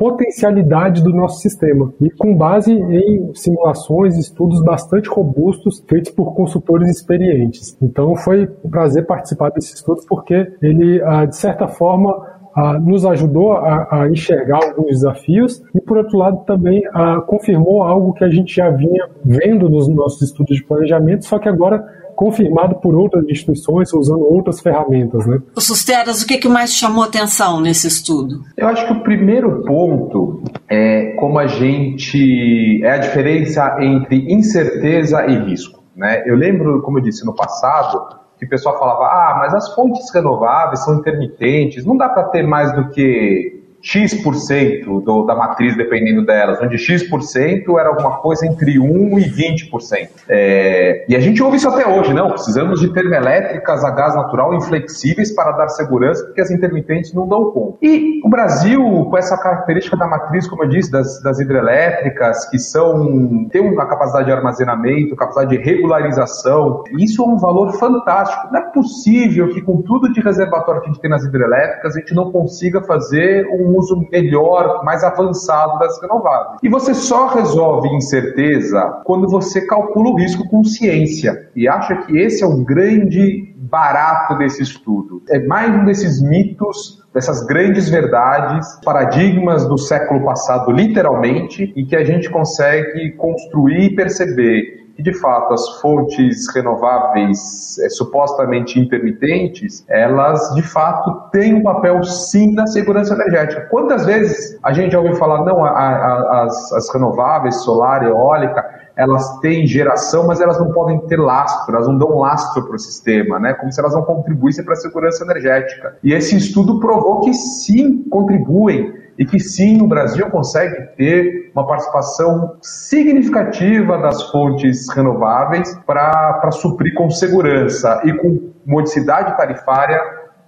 potencialidade 0.00 1.04
do 1.04 1.10
nosso 1.10 1.42
sistema 1.42 1.92
e 2.00 2.08
com 2.08 2.34
base 2.34 2.72
em 2.72 3.34
simulações 3.34 4.16
estudos 4.16 4.62
bastante 4.64 5.10
robustos 5.10 5.84
feitos 5.86 6.10
por 6.10 6.34
consultores 6.34 6.88
experientes. 6.88 7.76
Então 7.82 8.16
foi 8.16 8.48
um 8.64 8.70
prazer 8.70 9.04
participar 9.04 9.50
desse 9.50 9.74
estudo 9.74 10.00
porque 10.08 10.50
ele, 10.62 11.02
ah, 11.02 11.26
de 11.26 11.36
certa 11.36 11.68
forma, 11.68 12.18
ah, 12.56 12.78
nos 12.78 13.04
ajudou 13.04 13.52
a, 13.52 13.88
a, 13.90 14.08
enxergar 14.08 14.60
alguns 14.64 14.86
desafios 14.86 15.62
e, 15.74 15.80
por 15.82 15.98
outro 15.98 16.16
lado, 16.16 16.46
também 16.46 16.82
ah, 16.94 17.20
confirmou 17.26 17.82
algo 17.82 18.14
que 18.14 18.24
a 18.24 18.30
gente 18.30 18.56
já 18.56 18.70
vinha 18.70 19.06
vendo 19.22 19.68
nos 19.68 19.86
nossos 19.86 20.22
estudos 20.22 20.56
de 20.56 20.64
planejamento, 20.64 21.26
só 21.26 21.38
que 21.38 21.48
agora 21.48 21.84
confirmado 22.20 22.74
por 22.76 22.94
outras 22.94 23.24
instituições 23.26 23.94
usando 23.94 24.30
outras 24.30 24.60
ferramentas. 24.60 25.26
Né? 25.26 25.40
O 25.56 25.60
Susteras, 25.60 26.20
o 26.20 26.26
que, 26.26 26.36
que 26.36 26.50
mais 26.50 26.74
chamou 26.74 27.02
atenção 27.02 27.62
nesse 27.62 27.86
estudo? 27.86 28.42
Eu 28.58 28.68
acho 28.68 28.86
que 28.86 28.92
o 28.92 29.02
primeiro 29.02 29.64
ponto 29.64 30.42
é 30.68 31.14
como 31.18 31.38
a 31.38 31.46
gente. 31.46 32.84
é 32.84 32.90
a 32.90 32.98
diferença 32.98 33.78
entre 33.80 34.30
incerteza 34.30 35.24
e 35.28 35.34
risco. 35.48 35.82
Né? 35.96 36.22
Eu 36.26 36.36
lembro, 36.36 36.82
como 36.82 36.98
eu 36.98 37.02
disse 37.02 37.24
no 37.24 37.34
passado, 37.34 38.18
que 38.38 38.44
o 38.44 38.48
pessoal 38.50 38.78
falava: 38.78 39.04
ah, 39.04 39.36
mas 39.38 39.54
as 39.54 39.74
fontes 39.74 40.12
renováveis 40.12 40.84
são 40.84 40.98
intermitentes, 40.98 41.86
não 41.86 41.96
dá 41.96 42.10
para 42.10 42.24
ter 42.24 42.42
mais 42.46 42.70
do 42.74 42.90
que 42.90 43.59
X% 43.82 45.00
do, 45.00 45.24
da 45.24 45.34
matriz 45.34 45.76
dependendo 45.76 46.24
delas, 46.24 46.60
onde 46.60 46.78
X% 46.78 47.78
era 47.78 47.88
alguma 47.88 48.18
coisa 48.18 48.46
entre 48.46 48.78
1 48.78 49.18
e 49.18 49.24
20%. 49.24 50.08
É, 50.28 51.04
e 51.08 51.16
a 51.16 51.20
gente 51.20 51.42
ouve 51.42 51.56
isso 51.56 51.68
até 51.68 51.86
hoje, 51.86 52.12
não? 52.12 52.30
Precisamos 52.30 52.80
de 52.80 52.92
termoelétricas 52.92 53.84
a 53.84 53.90
gás 53.90 54.14
natural 54.14 54.54
inflexíveis 54.54 55.34
para 55.34 55.52
dar 55.52 55.68
segurança, 55.68 56.24
porque 56.24 56.40
as 56.40 56.50
intermitentes 56.50 57.12
não 57.14 57.26
dão 57.26 57.50
conta. 57.50 57.78
E 57.82 58.20
o 58.24 58.28
Brasil, 58.28 58.82
com 59.08 59.16
essa 59.16 59.36
característica 59.36 59.96
da 59.96 60.06
matriz, 60.06 60.46
como 60.46 60.64
eu 60.64 60.68
disse, 60.68 60.90
das, 60.90 61.22
das 61.22 61.40
hidrelétricas, 61.40 62.48
que 62.50 62.58
são 62.58 63.48
têm 63.50 63.60
uma 63.60 63.86
capacidade 63.86 64.26
de 64.26 64.32
armazenamento, 64.32 65.16
capacidade 65.16 65.56
de 65.56 65.62
regularização, 65.62 66.84
isso 66.98 67.22
é 67.22 67.26
um 67.26 67.38
valor 67.38 67.72
fantástico. 67.78 68.48
Não 68.52 68.60
é 68.60 68.64
possível 68.72 69.48
que 69.48 69.62
com 69.62 69.82
tudo 69.82 70.12
de 70.12 70.20
reservatório 70.20 70.80
que 70.80 70.88
a 70.88 70.92
gente 70.92 71.00
tem 71.00 71.10
nas 71.10 71.24
hidrelétricas, 71.24 71.96
a 71.96 72.00
gente 72.00 72.14
não 72.14 72.30
consiga 72.30 72.82
fazer 72.82 73.46
um 73.48 73.69
uso 73.76 74.06
melhor, 74.10 74.84
mais 74.84 75.02
avançado 75.04 75.78
das 75.78 76.00
renováveis. 76.00 76.60
E 76.62 76.68
você 76.68 76.94
só 76.94 77.28
resolve 77.28 77.88
incerteza 77.88 79.02
quando 79.04 79.28
você 79.28 79.66
calcula 79.66 80.10
o 80.10 80.16
risco 80.16 80.48
com 80.48 80.64
ciência. 80.64 81.48
E 81.54 81.68
acha 81.68 81.96
que 81.96 82.18
esse 82.18 82.42
é 82.42 82.46
o 82.46 82.64
grande 82.64 83.54
barato 83.56 84.36
desse 84.36 84.62
estudo. 84.62 85.22
É 85.28 85.38
mais 85.46 85.70
um 85.74 85.84
desses 85.84 86.20
mitos 86.20 87.00
dessas 87.12 87.44
grandes 87.44 87.88
verdades, 87.88 88.78
paradigmas 88.84 89.66
do 89.66 89.76
século 89.76 90.24
passado, 90.24 90.70
literalmente, 90.70 91.72
e 91.74 91.84
que 91.84 91.96
a 91.96 92.04
gente 92.04 92.30
consegue 92.30 93.10
construir 93.12 93.86
e 93.86 93.96
perceber 93.96 94.79
de 95.02 95.12
fato 95.20 95.54
as 95.54 95.80
fontes 95.80 96.52
renováveis 96.54 97.78
é, 97.78 97.88
supostamente 97.88 98.78
intermitentes, 98.78 99.84
elas 99.88 100.54
de 100.54 100.62
fato 100.62 101.30
têm 101.30 101.54
um 101.54 101.62
papel 101.62 102.02
sim 102.04 102.54
na 102.54 102.66
segurança 102.66 103.14
energética. 103.14 103.66
Quantas 103.70 104.06
vezes 104.06 104.58
a 104.62 104.72
gente 104.72 104.92
já 104.92 105.00
ouviu 105.00 105.16
falar, 105.16 105.44
não, 105.44 105.64
a, 105.64 105.70
a, 105.70 106.44
as, 106.44 106.72
as 106.72 106.92
renováveis, 106.92 107.56
solar, 107.62 108.02
eólica, 108.04 108.64
elas 108.96 109.38
têm 109.38 109.66
geração, 109.66 110.26
mas 110.26 110.40
elas 110.40 110.58
não 110.58 110.72
podem 110.72 110.98
ter 111.06 111.16
lastro, 111.16 111.74
elas 111.74 111.88
não 111.88 111.96
dão 111.96 112.18
lastro 112.18 112.66
para 112.66 112.76
o 112.76 112.78
sistema, 112.78 113.38
né? 113.38 113.54
como 113.54 113.72
se 113.72 113.80
elas 113.80 113.94
não 113.94 114.02
contribuíssem 114.02 114.64
para 114.64 114.74
a 114.74 114.76
segurança 114.76 115.24
energética. 115.24 115.96
E 116.02 116.12
esse 116.12 116.36
estudo 116.36 116.78
provou 116.80 117.20
que 117.20 117.32
sim, 117.32 118.04
contribuem 118.10 118.99
e 119.20 119.26
que 119.26 119.38
sim, 119.38 119.82
o 119.82 119.86
Brasil 119.86 120.30
consegue 120.30 120.96
ter 120.96 121.50
uma 121.54 121.66
participação 121.66 122.56
significativa 122.62 123.98
das 123.98 124.22
fontes 124.30 124.88
renováveis 124.94 125.78
para 125.86 126.50
suprir 126.52 126.94
com 126.94 127.10
segurança 127.10 128.00
e 128.02 128.14
com 128.14 128.50
modicidade 128.64 129.36
tarifária 129.36 130.00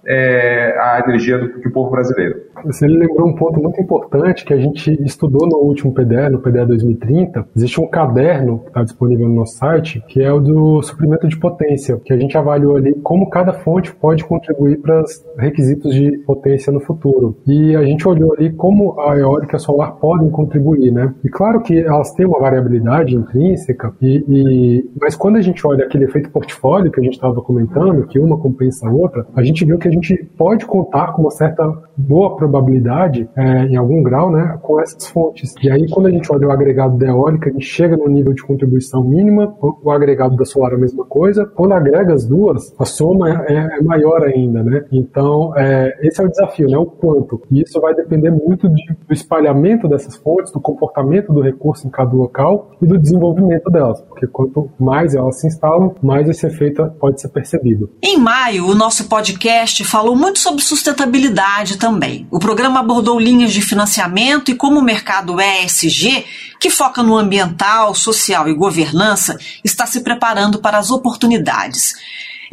é, 0.05 0.77
a 0.79 0.99
energia 0.99 1.37
do, 1.37 1.61
do 1.61 1.71
povo 1.71 1.91
brasileiro. 1.91 2.41
Você 2.65 2.87
lembrou 2.87 3.27
um 3.27 3.35
ponto 3.35 3.61
muito 3.61 3.79
importante 3.81 4.45
que 4.45 4.53
a 4.53 4.57
gente 4.57 4.91
estudou 5.03 5.47
no 5.47 5.57
último 5.57 5.93
PDE, 5.93 6.29
no 6.29 6.39
PDE 6.39 6.65
2030. 6.65 7.47
Existe 7.55 7.81
um 7.81 7.87
caderno 7.87 8.59
que 8.59 8.67
está 8.67 8.83
disponível 8.83 9.27
no 9.27 9.35
nosso 9.35 9.57
site, 9.57 10.03
que 10.07 10.21
é 10.21 10.31
o 10.31 10.39
do 10.39 10.81
suprimento 10.81 11.27
de 11.27 11.37
potência, 11.37 11.99
que 12.03 12.13
a 12.13 12.17
gente 12.17 12.37
avaliou 12.37 12.77
ali 12.77 12.93
como 13.03 13.29
cada 13.29 13.53
fonte 13.53 13.93
pode 13.95 14.23
contribuir 14.23 14.79
para 14.79 15.01
os 15.01 15.23
requisitos 15.37 15.93
de 15.93 16.17
potência 16.19 16.71
no 16.71 16.79
futuro. 16.79 17.37
E 17.45 17.75
a 17.75 17.83
gente 17.83 18.07
olhou 18.07 18.33
ali 18.33 18.51
como 18.51 18.99
a 18.99 19.17
eólica 19.17 19.55
e 19.55 19.57
a 19.57 19.59
solar 19.59 19.93
podem 19.95 20.29
contribuir, 20.29 20.91
né? 20.91 21.13
E 21.23 21.29
claro 21.29 21.61
que 21.61 21.77
elas 21.79 22.11
têm 22.13 22.25
uma 22.25 22.39
variabilidade 22.39 23.15
intrínseca, 23.15 23.93
e, 24.01 24.23
e... 24.27 24.91
mas 24.99 25.15
quando 25.15 25.37
a 25.37 25.41
gente 25.41 25.65
olha 25.65 25.85
aquele 25.85 26.05
efeito 26.05 26.29
portfólio 26.29 26.91
que 26.91 26.99
a 26.99 27.03
gente 27.03 27.13
estava 27.13 27.41
comentando, 27.41 28.07
que 28.07 28.19
uma 28.19 28.37
compensa 28.37 28.87
a 28.87 28.91
outra, 28.91 29.25
a 29.35 29.43
gente 29.43 29.65
viu 29.65 29.77
que 29.77 29.87
a 29.87 29.91
gente 29.93 30.23
pode 30.37 30.65
contar 30.65 31.13
com 31.13 31.23
uma 31.23 31.31
certa 31.31 31.63
boa 31.95 32.35
probabilidade, 32.35 33.29
é, 33.35 33.65
em 33.65 33.75
algum 33.75 34.01
grau, 34.01 34.31
né, 34.31 34.57
com 34.61 34.79
essas 34.79 35.07
fontes. 35.07 35.53
E 35.61 35.69
aí, 35.69 35.87
quando 35.89 36.07
a 36.07 36.11
gente 36.11 36.31
olha 36.31 36.47
o 36.47 36.51
agregado 36.51 36.97
da 36.97 37.07
eólica, 37.07 37.49
a 37.49 37.53
gente 37.53 37.65
chega 37.65 37.95
no 37.95 38.07
nível 38.07 38.33
de 38.33 38.43
contribuição 38.43 39.03
mínima, 39.03 39.55
o 39.61 39.91
agregado 39.91 40.35
da 40.35 40.45
solar 40.45 40.71
é 40.73 40.75
a 40.75 40.79
mesma 40.79 41.05
coisa. 41.05 41.45
Quando 41.45 41.73
agrega 41.73 42.13
as 42.13 42.25
duas, 42.25 42.73
a 42.79 42.85
soma 42.85 43.45
é, 43.47 43.77
é 43.79 43.81
maior 43.81 44.23
ainda, 44.23 44.63
né? 44.63 44.85
Então, 44.91 45.53
é, 45.55 45.97
esse 46.01 46.21
é 46.21 46.25
o 46.25 46.29
desafio, 46.29 46.67
né? 46.67 46.77
O 46.77 46.85
quanto. 46.85 47.41
E 47.51 47.61
isso 47.61 47.79
vai 47.79 47.93
depender 47.93 48.31
muito 48.31 48.67
de, 48.69 48.83
do 49.07 49.13
espalhamento 49.13 49.87
dessas 49.87 50.15
fontes, 50.15 50.51
do 50.51 50.59
comportamento 50.59 51.31
do 51.31 51.41
recurso 51.41 51.87
em 51.87 51.89
cada 51.89 52.13
local 52.13 52.71
e 52.81 52.85
do 52.85 52.97
desenvolvimento 52.97 53.69
delas. 53.69 54.01
Porque 54.01 54.27
quanto 54.27 54.69
mais 54.79 55.15
elas 55.15 55.39
se 55.39 55.47
instalam, 55.47 55.95
mais 56.01 56.27
esse 56.27 56.45
efeito 56.45 56.85
pode 56.99 57.21
ser 57.21 57.29
percebido. 57.29 57.89
Em 58.01 58.17
maio, 58.19 58.67
o 58.67 58.75
nosso 58.75 59.07
podcast 59.07 59.82
falou 59.83 60.15
muito 60.15 60.39
sobre 60.39 60.63
sustentabilidade 60.63 61.77
também. 61.77 62.27
O 62.31 62.39
programa 62.39 62.79
abordou 62.79 63.19
linhas 63.19 63.53
de 63.53 63.61
financiamento 63.61 64.51
e 64.51 64.55
como 64.55 64.79
o 64.79 64.83
mercado 64.83 65.39
ESG, 65.39 66.25
que 66.59 66.69
foca 66.69 67.03
no 67.03 67.17
ambiental, 67.17 67.93
social 67.93 68.47
e 68.47 68.53
governança, 68.53 69.37
está 69.63 69.85
se 69.85 70.01
preparando 70.01 70.59
para 70.59 70.77
as 70.77 70.91
oportunidades. 70.91 71.93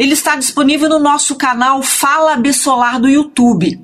Ele 0.01 0.15
está 0.15 0.35
disponível 0.35 0.89
no 0.89 0.99
nosso 0.99 1.37
canal 1.37 1.83
Fala 1.83 2.41
Solar 2.55 2.99
do 2.99 3.07
YouTube. 3.07 3.79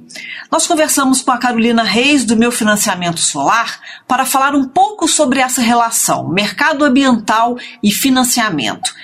Nós 0.51 0.67
conversamos 0.67 1.21
com 1.21 1.31
a 1.31 1.37
Carolina 1.37 1.83
Reis 1.83 2.25
do 2.25 2.37
Meu 2.37 2.51
Financiamento 2.51 3.21
Solar 3.21 3.79
para 4.09 4.25
falar 4.25 4.55
um 4.55 4.65
pouco 4.65 5.07
sobre 5.07 5.41
essa 5.41 5.61
relação 5.61 6.29
mercado 6.31 6.87
ambiental 6.87 7.59
e 7.83 7.93
financiamento. 7.93 8.95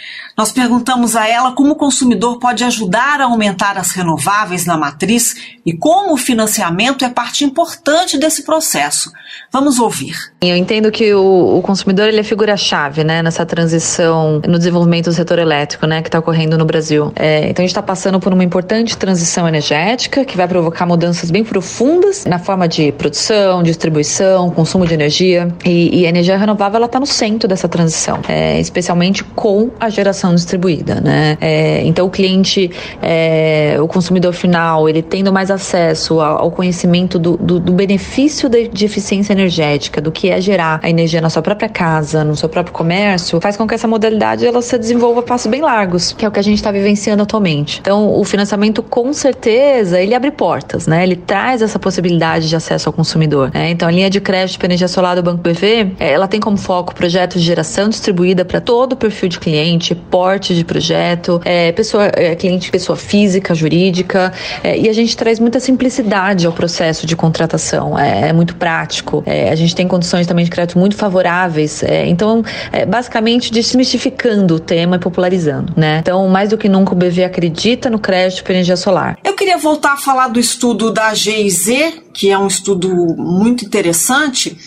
Nós 0.42 0.50
perguntamos 0.50 1.14
a 1.14 1.28
ela 1.28 1.52
como 1.52 1.70
o 1.70 1.76
consumidor 1.76 2.40
pode 2.40 2.64
ajudar 2.64 3.20
a 3.20 3.26
aumentar 3.26 3.78
as 3.78 3.92
renováveis 3.92 4.66
na 4.66 4.76
matriz 4.76 5.36
e 5.64 5.72
como 5.72 6.14
o 6.14 6.16
financiamento 6.16 7.04
é 7.04 7.08
parte 7.08 7.44
importante 7.44 8.18
desse 8.18 8.42
processo. 8.42 9.12
Vamos 9.52 9.78
ouvir. 9.78 10.16
Eu 10.40 10.56
entendo 10.56 10.90
que 10.90 11.14
o, 11.14 11.58
o 11.58 11.62
consumidor 11.62 12.08
ele 12.08 12.18
é 12.18 12.24
figura-chave 12.24 13.04
né, 13.04 13.22
nessa 13.22 13.46
transição 13.46 14.42
no 14.44 14.58
desenvolvimento 14.58 15.04
do 15.04 15.12
setor 15.12 15.38
elétrico 15.38 15.86
né, 15.86 16.02
que 16.02 16.08
está 16.08 16.18
ocorrendo 16.18 16.58
no 16.58 16.64
Brasil. 16.64 17.12
É, 17.14 17.48
então 17.48 17.62
a 17.62 17.64
gente 17.64 17.70
está 17.70 17.82
passando 17.82 18.18
por 18.18 18.32
uma 18.32 18.42
importante 18.42 18.96
transição 18.96 19.46
energética 19.46 20.24
que 20.24 20.36
vai 20.36 20.48
provocar 20.48 20.86
mudanças 20.86 21.30
bem 21.30 21.44
profundas 21.44 22.24
na 22.24 22.40
forma 22.40 22.66
de 22.66 22.90
produção, 22.90 23.62
distribuição, 23.62 24.50
consumo 24.50 24.88
de 24.88 24.94
energia. 24.94 25.54
E, 25.64 26.00
e 26.00 26.06
a 26.06 26.08
energia 26.08 26.36
renovável 26.36 26.84
está 26.84 26.98
no 26.98 27.06
centro 27.06 27.48
dessa 27.48 27.68
transição, 27.68 28.18
é, 28.26 28.58
especialmente 28.58 29.22
com 29.22 29.70
a 29.78 29.88
geração 29.88 30.31
distribuída. 30.34 31.00
Né? 31.00 31.36
É, 31.40 31.82
então 31.84 32.06
o 32.06 32.10
cliente, 32.10 32.70
é, 33.00 33.76
o 33.80 33.86
consumidor 33.86 34.32
final, 34.32 34.88
ele 34.88 35.02
tendo 35.02 35.32
mais 35.32 35.50
acesso 35.50 36.20
ao, 36.20 36.42
ao 36.42 36.50
conhecimento 36.50 37.18
do, 37.18 37.36
do, 37.36 37.60
do 37.60 37.72
benefício 37.72 38.48
de, 38.48 38.68
de 38.68 38.84
eficiência 38.84 39.32
energética, 39.32 40.00
do 40.00 40.10
que 40.10 40.30
é 40.30 40.40
gerar 40.40 40.80
a 40.82 40.90
energia 40.90 41.20
na 41.20 41.30
sua 41.30 41.42
própria 41.42 41.68
casa, 41.68 42.24
no 42.24 42.36
seu 42.36 42.48
próprio 42.48 42.72
comércio, 42.72 43.40
faz 43.40 43.56
com 43.56 43.66
que 43.66 43.74
essa 43.74 43.88
modalidade 43.88 44.46
ela 44.46 44.62
se 44.62 44.78
desenvolva 44.78 45.20
a 45.20 45.22
passos 45.22 45.50
bem 45.50 45.60
largos, 45.60 46.12
que 46.12 46.24
é 46.24 46.28
o 46.28 46.30
que 46.30 46.38
a 46.38 46.42
gente 46.42 46.56
está 46.56 46.70
vivenciando 46.70 47.22
atualmente. 47.22 47.78
Então, 47.80 48.18
o 48.18 48.24
financiamento, 48.24 48.82
com 48.82 49.12
certeza, 49.12 50.00
ele 50.00 50.14
abre 50.14 50.30
portas, 50.30 50.86
né? 50.86 51.02
Ele 51.02 51.16
traz 51.16 51.62
essa 51.62 51.78
possibilidade 51.78 52.48
de 52.48 52.56
acesso 52.56 52.88
ao 52.88 52.92
consumidor. 52.92 53.50
Né? 53.52 53.70
Então, 53.70 53.88
a 53.88 53.90
linha 53.90 54.10
de 54.10 54.20
crédito 54.20 54.58
para 54.58 54.66
energia 54.66 54.88
solar 54.88 55.16
do 55.16 55.22
Banco 55.22 55.42
BV, 55.42 55.92
ela 55.98 56.28
tem 56.28 56.40
como 56.40 56.56
foco 56.56 56.94
projetos 56.94 57.40
de 57.40 57.46
geração 57.46 57.88
distribuída 57.88 58.44
para 58.44 58.60
todo 58.60 58.92
o 58.92 58.96
perfil 58.96 59.28
de 59.28 59.38
cliente, 59.38 59.94
porte 60.12 60.54
de 60.54 60.62
projeto, 60.62 61.40
é, 61.42 61.72
pessoa, 61.72 62.12
é, 62.14 62.36
cliente 62.36 62.70
pessoa 62.70 62.98
física, 62.98 63.54
jurídica, 63.54 64.30
é, 64.62 64.78
e 64.78 64.86
a 64.86 64.92
gente 64.92 65.16
traz 65.16 65.40
muita 65.40 65.58
simplicidade 65.58 66.46
ao 66.46 66.52
processo 66.52 67.06
de 67.06 67.16
contratação. 67.16 67.98
É, 67.98 68.28
é 68.28 68.32
muito 68.34 68.54
prático. 68.56 69.22
É, 69.24 69.48
a 69.48 69.54
gente 69.54 69.74
tem 69.74 69.88
condições 69.88 70.26
também 70.26 70.44
de 70.44 70.50
crédito 70.50 70.78
muito 70.78 70.96
favoráveis. 70.96 71.82
É, 71.82 72.06
então, 72.06 72.44
basicamente, 72.86 73.50
desmistificando 73.50 74.56
o 74.56 74.60
tema 74.60 74.96
e 74.96 74.98
popularizando. 74.98 75.72
Né? 75.74 76.00
Então, 76.02 76.28
mais 76.28 76.50
do 76.50 76.58
que 76.58 76.68
nunca, 76.68 76.92
o 76.92 76.94
BV 76.94 77.24
acredita 77.24 77.88
no 77.88 77.98
crédito 77.98 78.44
para 78.44 78.52
energia 78.52 78.76
solar. 78.76 79.16
Eu 79.24 79.34
queria 79.34 79.56
voltar 79.56 79.94
a 79.94 79.96
falar 79.96 80.28
do 80.28 80.38
estudo 80.38 80.92
da 80.92 81.14
GIZ, 81.14 81.68
que 82.12 82.30
é 82.30 82.36
um 82.36 82.48
estudo 82.48 82.88
muito 83.16 83.64
interessante. 83.64 84.58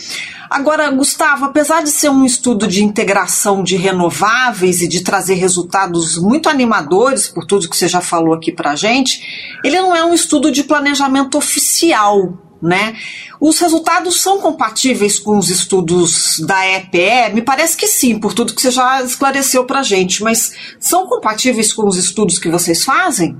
Agora, 0.55 0.89
Gustavo, 0.89 1.43
apesar 1.43 1.83
de 1.83 1.91
ser 1.91 2.07
um 2.07 2.23
estudo 2.23 2.65
de 2.65 2.81
integração 2.81 3.61
de 3.61 3.75
renováveis 3.75 4.81
e 4.81 4.87
de 4.87 5.03
trazer 5.03 5.33
resultados 5.33 6.17
muito 6.17 6.47
animadores, 6.47 7.27
por 7.27 7.45
tudo 7.45 7.69
que 7.69 7.75
você 7.75 7.89
já 7.89 7.99
falou 7.99 8.33
aqui 8.33 8.53
para 8.53 8.73
gente, 8.73 9.57
ele 9.65 9.77
não 9.81 9.93
é 9.93 10.05
um 10.05 10.13
estudo 10.13 10.49
de 10.49 10.63
planejamento 10.63 11.37
oficial 11.37 12.41
né? 12.61 12.95
Os 13.39 13.59
resultados 13.59 14.21
são 14.21 14.39
compatíveis 14.39 15.19
com 15.19 15.37
os 15.37 15.49
estudos 15.49 16.39
da 16.39 16.65
EPE? 16.65 17.33
Me 17.33 17.41
parece 17.41 17.75
que 17.75 17.85
sim, 17.85 18.17
por 18.17 18.33
tudo 18.33 18.55
que 18.55 18.61
você 18.61 18.71
já 18.71 19.03
esclareceu 19.03 19.65
para 19.65 19.83
gente, 19.83 20.23
mas 20.23 20.53
são 20.79 21.05
compatíveis 21.05 21.73
com 21.73 21.85
os 21.85 21.97
estudos 21.97 22.39
que 22.39 22.49
vocês 22.49 22.83
fazem? 22.83 23.37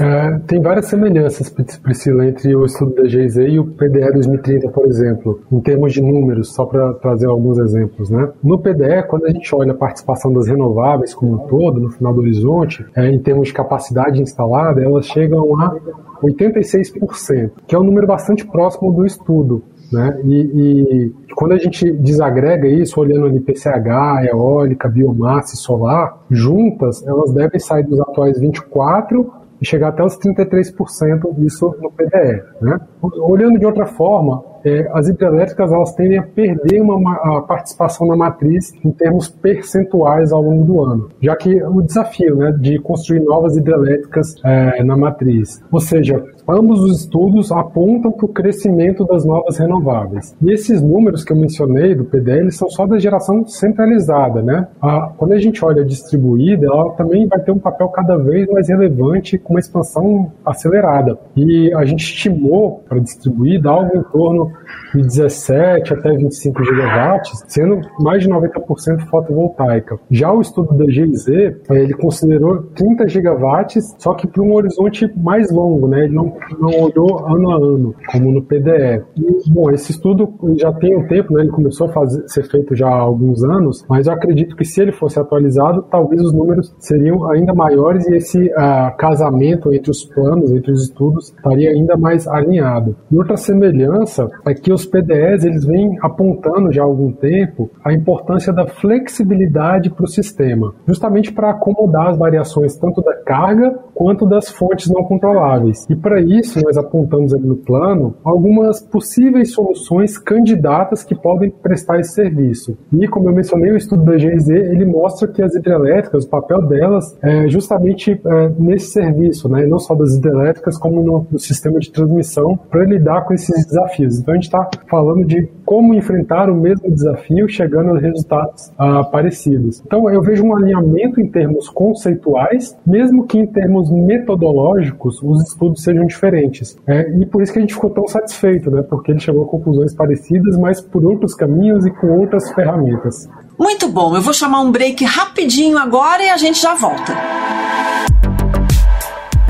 É, 0.00 0.38
tem 0.46 0.60
várias 0.60 0.86
semelhanças, 0.86 1.50
Priscila, 1.82 2.26
entre 2.26 2.56
o 2.56 2.64
estudo 2.64 2.94
da 2.94 3.04
GIZ 3.04 3.36
e 3.36 3.58
o 3.58 3.66
PDE 3.66 4.12
2030, 4.12 4.70
por 4.70 4.86
exemplo, 4.86 5.40
em 5.52 5.60
termos 5.60 5.92
de 5.92 6.00
números, 6.00 6.54
só 6.54 6.64
para 6.64 6.94
trazer 6.94 7.26
alguns 7.26 7.58
exemplos. 7.58 8.10
Né? 8.10 8.30
No 8.42 8.58
PDE, 8.58 9.02
quando 9.08 9.26
a 9.26 9.30
gente 9.30 9.54
olha 9.54 9.72
a 9.72 9.76
participação 9.76 10.32
das 10.32 10.48
renováveis 10.48 11.14
como 11.14 11.34
um 11.34 11.46
todo, 11.46 11.78
no 11.78 11.90
final 11.90 12.14
do 12.14 12.20
horizonte, 12.20 12.86
é, 12.96 13.10
em 13.10 13.18
termos 13.18 13.48
de 13.48 13.54
capacidade 13.54 14.20
instalada, 14.20 14.82
elas 14.82 15.06
chegam 15.06 15.60
a 15.60 15.76
86%, 16.22 17.50
que 17.66 17.74
é 17.74 17.78
um 17.78 17.84
número 17.84 18.06
bastante 18.06 18.46
próximo 18.46 18.92
do 18.92 19.04
estudo. 19.04 19.62
Né? 19.92 20.20
E, 20.24 20.34
e, 20.34 21.12
quando 21.34 21.52
a 21.52 21.58
gente 21.58 21.92
desagrega 21.92 22.66
isso, 22.66 22.98
olhando 22.98 23.26
ali 23.26 23.40
PCH, 23.40 24.24
eólica, 24.30 24.88
biomassa 24.88 25.54
e 25.54 25.58
solar, 25.58 26.24
juntas, 26.30 27.06
elas 27.06 27.30
devem 27.32 27.60
sair 27.60 27.84
dos 27.84 28.00
atuais 28.00 28.40
24 28.40 29.41
e 29.62 29.66
chegar 29.66 29.88
até 29.88 30.04
os 30.04 30.18
33% 30.18 31.34
disso 31.36 31.72
no 31.80 31.90
PDE. 31.92 32.42
Né? 32.60 32.80
Olhando 33.00 33.60
de 33.60 33.64
outra 33.64 33.86
forma, 33.86 34.42
é, 34.64 34.90
as 34.92 35.08
hidrelétricas 35.08 35.72
elas 35.72 35.94
tendem 35.94 36.18
a 36.18 36.22
perder 36.22 36.80
uma, 36.80 37.38
a 37.38 37.42
participação 37.42 38.06
na 38.08 38.16
matriz 38.16 38.72
em 38.84 38.90
termos 38.90 39.28
percentuais 39.28 40.32
ao 40.32 40.42
longo 40.42 40.64
do 40.64 40.82
ano, 40.82 41.08
já 41.20 41.36
que 41.36 41.62
o 41.62 41.80
desafio 41.80 42.36
né, 42.36 42.52
de 42.58 42.78
construir 42.80 43.20
novas 43.20 43.56
hidrelétricas 43.56 44.34
é, 44.44 44.82
na 44.82 44.96
matriz, 44.96 45.62
ou 45.70 45.80
seja, 45.80 46.22
ambos 46.48 46.80
os 46.80 47.00
estudos 47.02 47.50
apontam 47.52 48.12
para 48.12 48.26
o 48.26 48.28
crescimento 48.28 49.04
das 49.04 49.24
novas 49.24 49.58
renováveis. 49.58 50.36
E 50.42 50.52
esses 50.52 50.82
números 50.82 51.24
que 51.24 51.32
eu 51.32 51.36
mencionei 51.36 51.94
do 51.94 52.04
PDL 52.04 52.50
são 52.50 52.68
só 52.70 52.86
da 52.86 52.98
geração 52.98 53.46
centralizada, 53.46 54.42
né? 54.42 54.68
A, 54.80 55.12
quando 55.16 55.32
a 55.32 55.38
gente 55.38 55.64
olha 55.64 55.84
distribuída, 55.84 56.66
ela 56.66 56.90
também 56.92 57.26
vai 57.26 57.40
ter 57.40 57.52
um 57.52 57.58
papel 57.58 57.88
cada 57.88 58.16
vez 58.16 58.48
mais 58.48 58.68
relevante 58.68 59.38
com 59.38 59.54
uma 59.54 59.60
expansão 59.60 60.32
acelerada. 60.44 61.18
E 61.36 61.72
a 61.74 61.84
gente 61.84 62.04
estimou 62.04 62.82
para 62.88 62.98
distribuída 62.98 63.70
algo 63.70 63.96
em 63.96 64.02
torno 64.02 64.52
de 64.94 65.02
17 65.02 65.94
até 65.94 66.12
25 66.12 66.64
gigawatts, 66.64 67.44
sendo 67.48 67.80
mais 68.00 68.22
de 68.22 68.28
90% 68.28 69.06
fotovoltaica. 69.08 69.98
Já 70.10 70.32
o 70.32 70.40
estudo 70.40 70.74
da 70.74 70.90
GIZ, 70.90 71.28
ele 71.70 71.94
considerou 71.94 72.62
30 72.74 73.08
gigawatts, 73.08 73.94
só 73.98 74.14
que 74.14 74.26
para 74.26 74.42
um 74.42 74.54
horizonte 74.54 75.10
mais 75.16 75.50
longo, 75.50 75.88
né? 75.88 76.04
Ele 76.04 76.14
não, 76.14 76.31
não 76.58 76.70
olhou 76.70 77.26
ano 77.26 77.50
a 77.50 77.56
ano, 77.56 77.94
como 78.10 78.32
no 78.32 78.42
PDE. 78.42 79.02
E, 79.16 79.50
bom, 79.50 79.70
esse 79.70 79.92
estudo 79.92 80.32
já 80.56 80.72
tem 80.72 80.96
um 80.96 81.06
tempo, 81.06 81.32
né? 81.34 81.42
Ele 81.42 81.50
começou 81.50 81.88
a 81.88 81.92
fazer, 81.92 82.22
ser 82.28 82.44
feito 82.44 82.74
já 82.74 82.88
há 82.88 83.00
alguns 83.00 83.42
anos, 83.44 83.84
mas 83.88 84.06
eu 84.06 84.12
acredito 84.12 84.56
que 84.56 84.64
se 84.64 84.80
ele 84.80 84.92
fosse 84.92 85.18
atualizado, 85.18 85.82
talvez 85.90 86.20
os 86.22 86.32
números 86.32 86.74
seriam 86.78 87.30
ainda 87.30 87.54
maiores 87.54 88.06
e 88.06 88.16
esse 88.16 88.46
uh, 88.46 88.96
casamento 88.96 89.72
entre 89.72 89.90
os 89.90 90.04
planos, 90.04 90.52
entre 90.52 90.72
os 90.72 90.84
estudos, 90.84 91.32
estaria 91.36 91.70
ainda 91.70 91.96
mais 91.96 92.26
alinhado. 92.26 92.96
E 93.10 93.16
outra 93.16 93.36
semelhança 93.36 94.28
é 94.46 94.54
que 94.54 94.72
os 94.72 94.86
PDEs 94.86 95.44
eles 95.44 95.64
vêm 95.64 95.98
apontando 96.00 96.72
já 96.72 96.82
há 96.82 96.84
algum 96.84 97.12
tempo 97.12 97.70
a 97.84 97.92
importância 97.92 98.52
da 98.52 98.66
flexibilidade 98.66 99.90
para 99.90 100.04
o 100.04 100.08
sistema, 100.08 100.74
justamente 100.86 101.32
para 101.32 101.50
acomodar 101.50 102.08
as 102.08 102.18
variações 102.18 102.76
tanto 102.76 103.02
da 103.02 103.14
carga 103.14 103.78
quanto 103.94 104.26
das 104.26 104.50
fontes 104.50 104.90
não 104.90 105.04
controláveis. 105.04 105.86
E 105.88 105.96
para 105.96 106.20
isso 106.22 106.60
nós 106.62 106.76
apontamos 106.76 107.32
ali 107.34 107.46
no 107.46 107.56
plano 107.56 108.14
algumas 108.24 108.80
possíveis 108.80 109.52
soluções 109.52 110.18
candidatas 110.18 111.04
que 111.04 111.14
podem 111.14 111.50
prestar 111.50 112.00
esse 112.00 112.14
serviço. 112.14 112.76
E 112.92 113.06
como 113.08 113.28
eu 113.28 113.34
mencionei, 113.34 113.72
o 113.72 113.76
estudo 113.76 114.04
da 114.04 114.16
GIZ 114.16 114.48
ele 114.48 114.84
mostra 114.84 115.28
que 115.28 115.42
as 115.42 115.54
hidrelétricas, 115.54 116.24
o 116.24 116.28
papel 116.28 116.62
delas 116.66 117.16
é 117.22 117.48
justamente 117.48 118.20
é, 118.24 118.48
nesse 118.58 118.92
serviço, 118.92 119.48
né? 119.48 119.66
não 119.66 119.78
só 119.78 119.94
das 119.94 120.16
hidrelétricas 120.16 120.78
como 120.78 121.02
no, 121.02 121.26
no 121.30 121.38
sistema 121.38 121.78
de 121.78 121.90
transmissão 121.90 122.58
para 122.70 122.84
lidar 122.84 123.24
com 123.24 123.34
esses 123.34 123.66
desafios. 123.66 124.18
Então 124.18 124.32
a 124.32 124.36
gente 124.36 124.44
está 124.44 124.68
falando 124.88 125.24
de 125.24 125.48
como 125.64 125.94
enfrentar 125.94 126.50
o 126.50 126.54
mesmo 126.54 126.90
desafio 126.90 127.48
chegando 127.48 127.96
a 127.96 127.98
resultados 127.98 128.68
uh, 128.78 129.10
parecidos. 129.10 129.82
Então 129.86 130.08
eu 130.10 130.20
vejo 130.22 130.44
um 130.44 130.54
alinhamento 130.54 131.20
em 131.20 131.28
termos 131.28 131.68
conceituais, 131.68 132.76
mesmo 132.86 133.26
que 133.26 133.38
em 133.38 133.46
termos 133.46 133.90
metodológicos 133.90 135.22
os 135.22 135.42
estudos 135.48 135.82
sejam 135.82 136.06
diferentes. 136.12 136.76
É, 136.86 137.10
e 137.10 137.26
por 137.26 137.42
isso 137.42 137.52
que 137.52 137.58
a 137.58 137.62
gente 137.62 137.74
ficou 137.74 137.90
tão 137.90 138.06
satisfeito, 138.06 138.70
né? 138.70 138.82
Porque 138.82 139.10
ele 139.10 139.20
chegou 139.20 139.44
a 139.44 139.48
conclusões 139.48 139.94
parecidas, 139.94 140.56
mas 140.56 140.80
por 140.80 141.04
outros 141.04 141.34
caminhos 141.34 141.86
e 141.86 141.90
com 141.90 142.20
outras 142.20 142.50
ferramentas. 142.52 143.28
Muito 143.58 143.88
bom, 143.88 144.14
eu 144.16 144.22
vou 144.22 144.32
chamar 144.32 144.60
um 144.60 144.72
break 144.72 145.04
rapidinho 145.04 145.78
agora 145.78 146.22
e 146.22 146.30
a 146.30 146.36
gente 146.36 146.60
já 146.60 146.74
volta. 146.74 147.12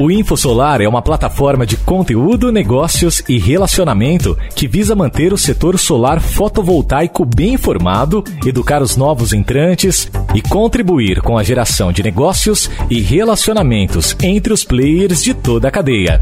O 0.02 0.10
InfoSolar 0.10 0.80
é 0.80 0.88
uma 0.88 1.00
plataforma 1.00 1.64
de 1.64 1.76
conteúdo, 1.76 2.50
negócios 2.50 3.22
e 3.28 3.38
relacionamento 3.38 4.36
que 4.52 4.66
visa 4.66 4.96
manter 4.96 5.32
o 5.32 5.38
setor 5.38 5.78
solar 5.78 6.20
fotovoltaico 6.20 7.24
bem 7.24 7.54
informado, 7.54 8.24
educar 8.44 8.82
os 8.82 8.96
novos 8.96 9.32
entrantes 9.32 10.10
e 10.34 10.42
contribuir 10.42 11.22
com 11.22 11.38
a 11.38 11.44
geração 11.44 11.92
de 11.92 12.02
negócios 12.02 12.68
e 12.90 13.00
relacionamentos 13.00 14.16
entre 14.20 14.52
os 14.52 14.64
players 14.64 15.22
de 15.22 15.34
toda 15.34 15.68
a 15.68 15.70
cadeia. 15.70 16.20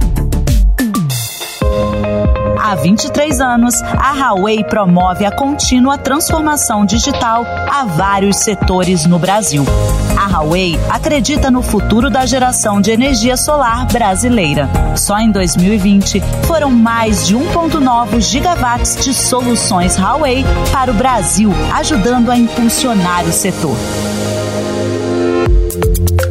Há 2.71 2.77
23 2.77 3.41
anos, 3.41 3.75
a 3.83 4.13
Huawei 4.13 4.63
promove 4.63 5.25
a 5.25 5.33
contínua 5.33 5.99
transformação 5.99 6.87
digital 6.87 7.45
a 7.69 7.85
vários 7.85 8.37
setores 8.37 9.05
no 9.07 9.19
Brasil. 9.19 9.65
A 10.17 10.29
Huawei 10.29 10.79
acredita 10.89 11.51
no 11.51 11.63
futuro 11.63 12.09
da 12.09 12.25
geração 12.25 12.81
de 12.81 12.93
energia 12.93 13.37
solar 13.37 13.87
brasileira. 13.87 14.71
Só 14.95 15.19
em 15.19 15.33
2020 15.33 16.21
foram 16.47 16.71
mais 16.71 17.27
de 17.27 17.35
1,9 17.35 18.21
gigawatts 18.21 19.05
de 19.05 19.15
soluções 19.15 19.99
Huawei 19.99 20.45
para 20.71 20.93
o 20.93 20.95
Brasil, 20.95 21.51
ajudando 21.75 22.31
a 22.31 22.37
impulsionar 22.37 23.25
o 23.25 23.33
setor. 23.33 23.77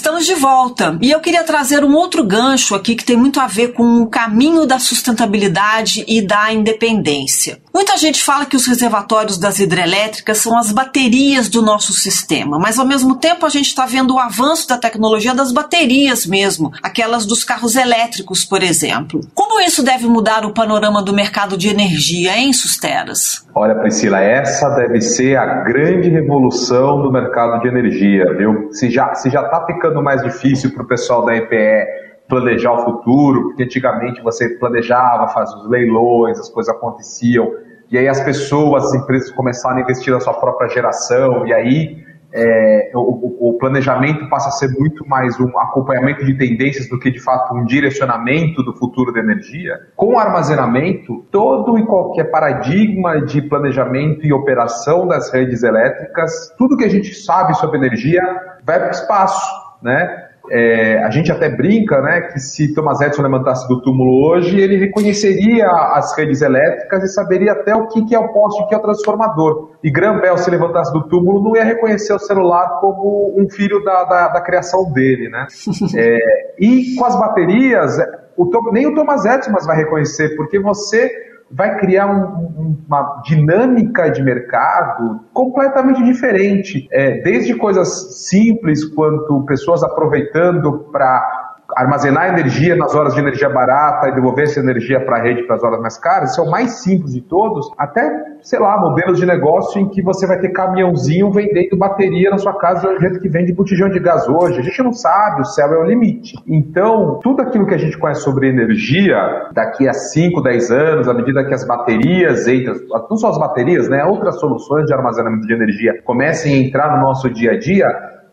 Estamos 0.00 0.24
de 0.24 0.34
volta 0.34 0.96
e 1.02 1.10
eu 1.10 1.20
queria 1.20 1.44
trazer 1.44 1.84
um 1.84 1.94
outro 1.94 2.24
gancho 2.24 2.74
aqui 2.74 2.94
que 2.94 3.04
tem 3.04 3.18
muito 3.18 3.38
a 3.38 3.46
ver 3.46 3.74
com 3.74 4.00
o 4.00 4.06
caminho 4.06 4.64
da 4.64 4.78
sustentabilidade 4.78 6.06
e 6.08 6.22
da 6.22 6.50
independência. 6.50 7.60
Muita 7.72 7.96
gente 7.96 8.22
fala 8.22 8.46
que 8.46 8.56
os 8.56 8.66
reservatórios 8.66 9.38
das 9.38 9.60
hidrelétricas 9.60 10.38
são 10.38 10.58
as 10.58 10.72
baterias 10.72 11.48
do 11.48 11.62
nosso 11.62 11.92
sistema, 11.92 12.58
mas 12.58 12.78
ao 12.78 12.86
mesmo 12.86 13.14
tempo 13.14 13.46
a 13.46 13.48
gente 13.48 13.66
está 13.66 13.86
vendo 13.86 14.14
o 14.14 14.18
avanço 14.18 14.68
da 14.68 14.76
tecnologia 14.76 15.34
das 15.34 15.52
baterias 15.52 16.26
mesmo, 16.26 16.72
aquelas 16.82 17.24
dos 17.24 17.44
carros 17.44 17.76
elétricos, 17.76 18.44
por 18.44 18.62
exemplo. 18.62 19.20
Como 19.34 19.60
isso 19.60 19.84
deve 19.84 20.06
mudar 20.06 20.44
o 20.44 20.52
panorama 20.52 21.00
do 21.00 21.12
mercado 21.12 21.56
de 21.56 21.68
energia, 21.68 22.36
hein, 22.36 22.52
Susteras? 22.52 23.46
Olha, 23.54 23.74
Priscila, 23.76 24.20
essa 24.20 24.68
deve 24.70 25.00
ser 25.00 25.36
a 25.36 25.62
grande 25.62 26.08
revolução 26.08 27.02
do 27.02 27.10
mercado 27.10 27.60
de 27.60 27.68
energia, 27.68 28.34
viu? 28.36 28.72
Se 28.72 28.90
já 28.90 29.14
se 29.14 29.30
já 29.30 29.42
está 29.42 29.64
ficando 29.66 30.02
mais 30.02 30.22
difícil 30.22 30.72
para 30.72 30.82
o 30.82 30.86
pessoal 30.86 31.24
da 31.24 31.36
EPE 31.36 31.99
planejar 32.30 32.72
o 32.72 32.84
futuro, 32.84 33.48
porque 33.48 33.64
antigamente 33.64 34.22
você 34.22 34.48
planejava, 34.58 35.28
fazia 35.28 35.58
os 35.58 35.68
leilões, 35.68 36.38
as 36.38 36.48
coisas 36.48 36.74
aconteciam, 36.74 37.52
e 37.90 37.98
aí 37.98 38.08
as 38.08 38.22
pessoas, 38.22 38.84
as 38.84 38.94
empresas 38.94 39.30
começaram 39.32 39.78
a 39.78 39.80
investir 39.82 40.14
na 40.14 40.20
sua 40.20 40.32
própria 40.32 40.68
geração, 40.68 41.46
e 41.46 41.52
aí 41.52 42.10
é, 42.32 42.92
o, 42.94 43.50
o, 43.50 43.58
planejamento 43.58 44.28
passa 44.28 44.48
a 44.48 44.52
ser 44.52 44.68
muito 44.78 45.06
mais 45.08 45.38
um 45.40 45.58
acompanhamento 45.58 46.24
de 46.24 46.34
tendências 46.34 46.88
do 46.88 46.98
que 46.98 47.10
de 47.10 47.18
fato 47.18 47.52
um 47.54 47.64
direcionamento 47.64 48.62
do 48.62 48.72
futuro 48.72 49.12
da 49.12 49.18
energia. 49.18 49.74
Com 49.96 50.14
o 50.14 50.18
armazenamento, 50.18 51.26
todo 51.30 51.76
e 51.76 51.84
qualquer 51.84 52.30
paradigma 52.30 53.20
de 53.20 53.42
planejamento 53.42 54.24
e 54.24 54.32
operação 54.32 55.08
das 55.08 55.32
redes 55.32 55.64
elétricas, 55.64 56.54
tudo 56.56 56.76
que 56.76 56.84
a 56.84 56.88
gente 56.88 57.12
sabe 57.14 57.54
sobre 57.54 57.78
energia 57.78 58.22
vai 58.64 58.78
para 58.78 58.88
o 58.88 58.92
espaço, 58.92 59.50
né? 59.82 60.29
É, 60.50 61.02
a 61.04 61.10
gente 61.10 61.30
até 61.30 61.48
brinca, 61.48 62.00
né, 62.00 62.22
que 62.22 62.38
se 62.38 62.72
Thomas 62.74 63.00
Edison 63.00 63.22
levantasse 63.22 63.68
do 63.68 63.82
túmulo 63.82 64.26
hoje, 64.26 64.58
ele 64.58 64.76
reconheceria 64.76 65.66
as 65.66 66.16
redes 66.16 66.40
elétricas 66.42 67.04
e 67.04 67.08
saberia 67.08 67.52
até 67.52 67.74
o 67.74 67.86
que, 67.88 68.04
que 68.04 68.14
é 68.14 68.18
o 68.18 68.32
poste 68.32 68.60
e 68.60 68.64
o 68.64 68.68
que 68.68 68.74
é 68.74 68.78
o 68.78 68.82
transformador. 68.82 69.72
E 69.82 69.90
Graham 69.90 70.20
Bell, 70.20 70.38
se 70.38 70.50
levantasse 70.50 70.92
do 70.92 71.06
túmulo, 71.08 71.42
não 71.42 71.56
ia 71.56 71.64
reconhecer 71.64 72.12
o 72.12 72.18
celular 72.18 72.80
como 72.80 73.34
um 73.38 73.48
filho 73.50 73.82
da, 73.84 74.04
da, 74.04 74.28
da 74.28 74.40
criação 74.40 74.90
dele, 74.92 75.28
né? 75.28 75.46
É, 75.96 76.18
e 76.58 76.94
com 76.96 77.04
as 77.04 77.18
baterias, 77.18 77.98
o, 78.36 78.72
nem 78.72 78.86
o 78.86 78.94
Thomas 78.94 79.24
Edison 79.24 79.52
vai 79.66 79.76
reconhecer, 79.76 80.36
porque 80.36 80.58
você 80.58 81.10
vai 81.50 81.78
criar 81.78 82.06
um, 82.06 82.76
uma 82.86 83.22
dinâmica 83.24 84.08
de 84.08 84.22
mercado 84.22 85.20
completamente 85.32 86.02
diferente. 86.04 86.86
É, 86.92 87.20
desde 87.22 87.54
coisas 87.54 88.28
simples, 88.28 88.84
quanto 88.84 89.44
pessoas 89.44 89.82
aproveitando 89.82 90.88
para 90.92 91.39
armazenar 91.76 92.28
energia 92.28 92.76
nas 92.76 92.94
horas 92.94 93.14
de 93.14 93.20
energia 93.20 93.48
barata 93.48 94.08
e 94.08 94.14
devolver 94.14 94.44
essa 94.44 94.60
energia 94.60 95.04
para 95.04 95.18
a 95.18 95.22
rede 95.22 95.46
para 95.46 95.56
as 95.56 95.62
horas 95.62 95.80
mais 95.80 95.98
caras, 95.98 96.32
isso 96.32 96.40
é 96.40 96.44
o 96.44 96.50
mais 96.50 96.82
simples 96.82 97.12
de 97.12 97.20
todos, 97.20 97.70
até, 97.78 98.10
sei 98.42 98.58
lá, 98.58 98.78
modelos 98.80 99.18
de 99.18 99.26
negócio 99.26 99.80
em 99.80 99.88
que 99.88 100.02
você 100.02 100.26
vai 100.26 100.38
ter 100.38 100.50
caminhãozinho 100.50 101.30
vendendo 101.30 101.76
bateria 101.76 102.30
na 102.30 102.38
sua 102.38 102.58
casa 102.58 102.88
do 102.88 103.00
jeito 103.00 103.20
que 103.20 103.28
vende 103.28 103.52
botijão 103.52 103.88
de 103.88 103.98
gás 103.98 104.28
hoje. 104.28 104.58
A 104.58 104.62
gente 104.62 104.82
não 104.82 104.92
sabe, 104.92 105.42
o 105.42 105.44
céu 105.44 105.72
é 105.72 105.78
o 105.78 105.84
limite. 105.84 106.36
Então, 106.46 107.20
tudo 107.22 107.42
aquilo 107.42 107.66
que 107.66 107.74
a 107.74 107.78
gente 107.78 107.98
conhece 107.98 108.22
sobre 108.22 108.48
energia, 108.48 109.16
daqui 109.52 109.88
a 109.88 109.92
5, 109.92 110.42
10 110.42 110.70
anos, 110.70 111.08
à 111.08 111.14
medida 111.14 111.44
que 111.44 111.54
as 111.54 111.66
baterias 111.66 112.46
entram, 112.46 112.74
não 113.08 113.16
só 113.16 113.30
as 113.30 113.38
baterias, 113.38 113.88
né, 113.88 114.04
outras 114.04 114.38
soluções 114.38 114.86
de 114.86 114.94
armazenamento 114.94 115.46
de 115.46 115.52
energia 115.52 116.00
comecem 116.04 116.54
a 116.54 116.66
entrar 116.66 116.96
no 116.96 117.02
nosso 117.02 117.30
dia 117.30 117.52
a 117.52 117.58
dia, 117.58 117.86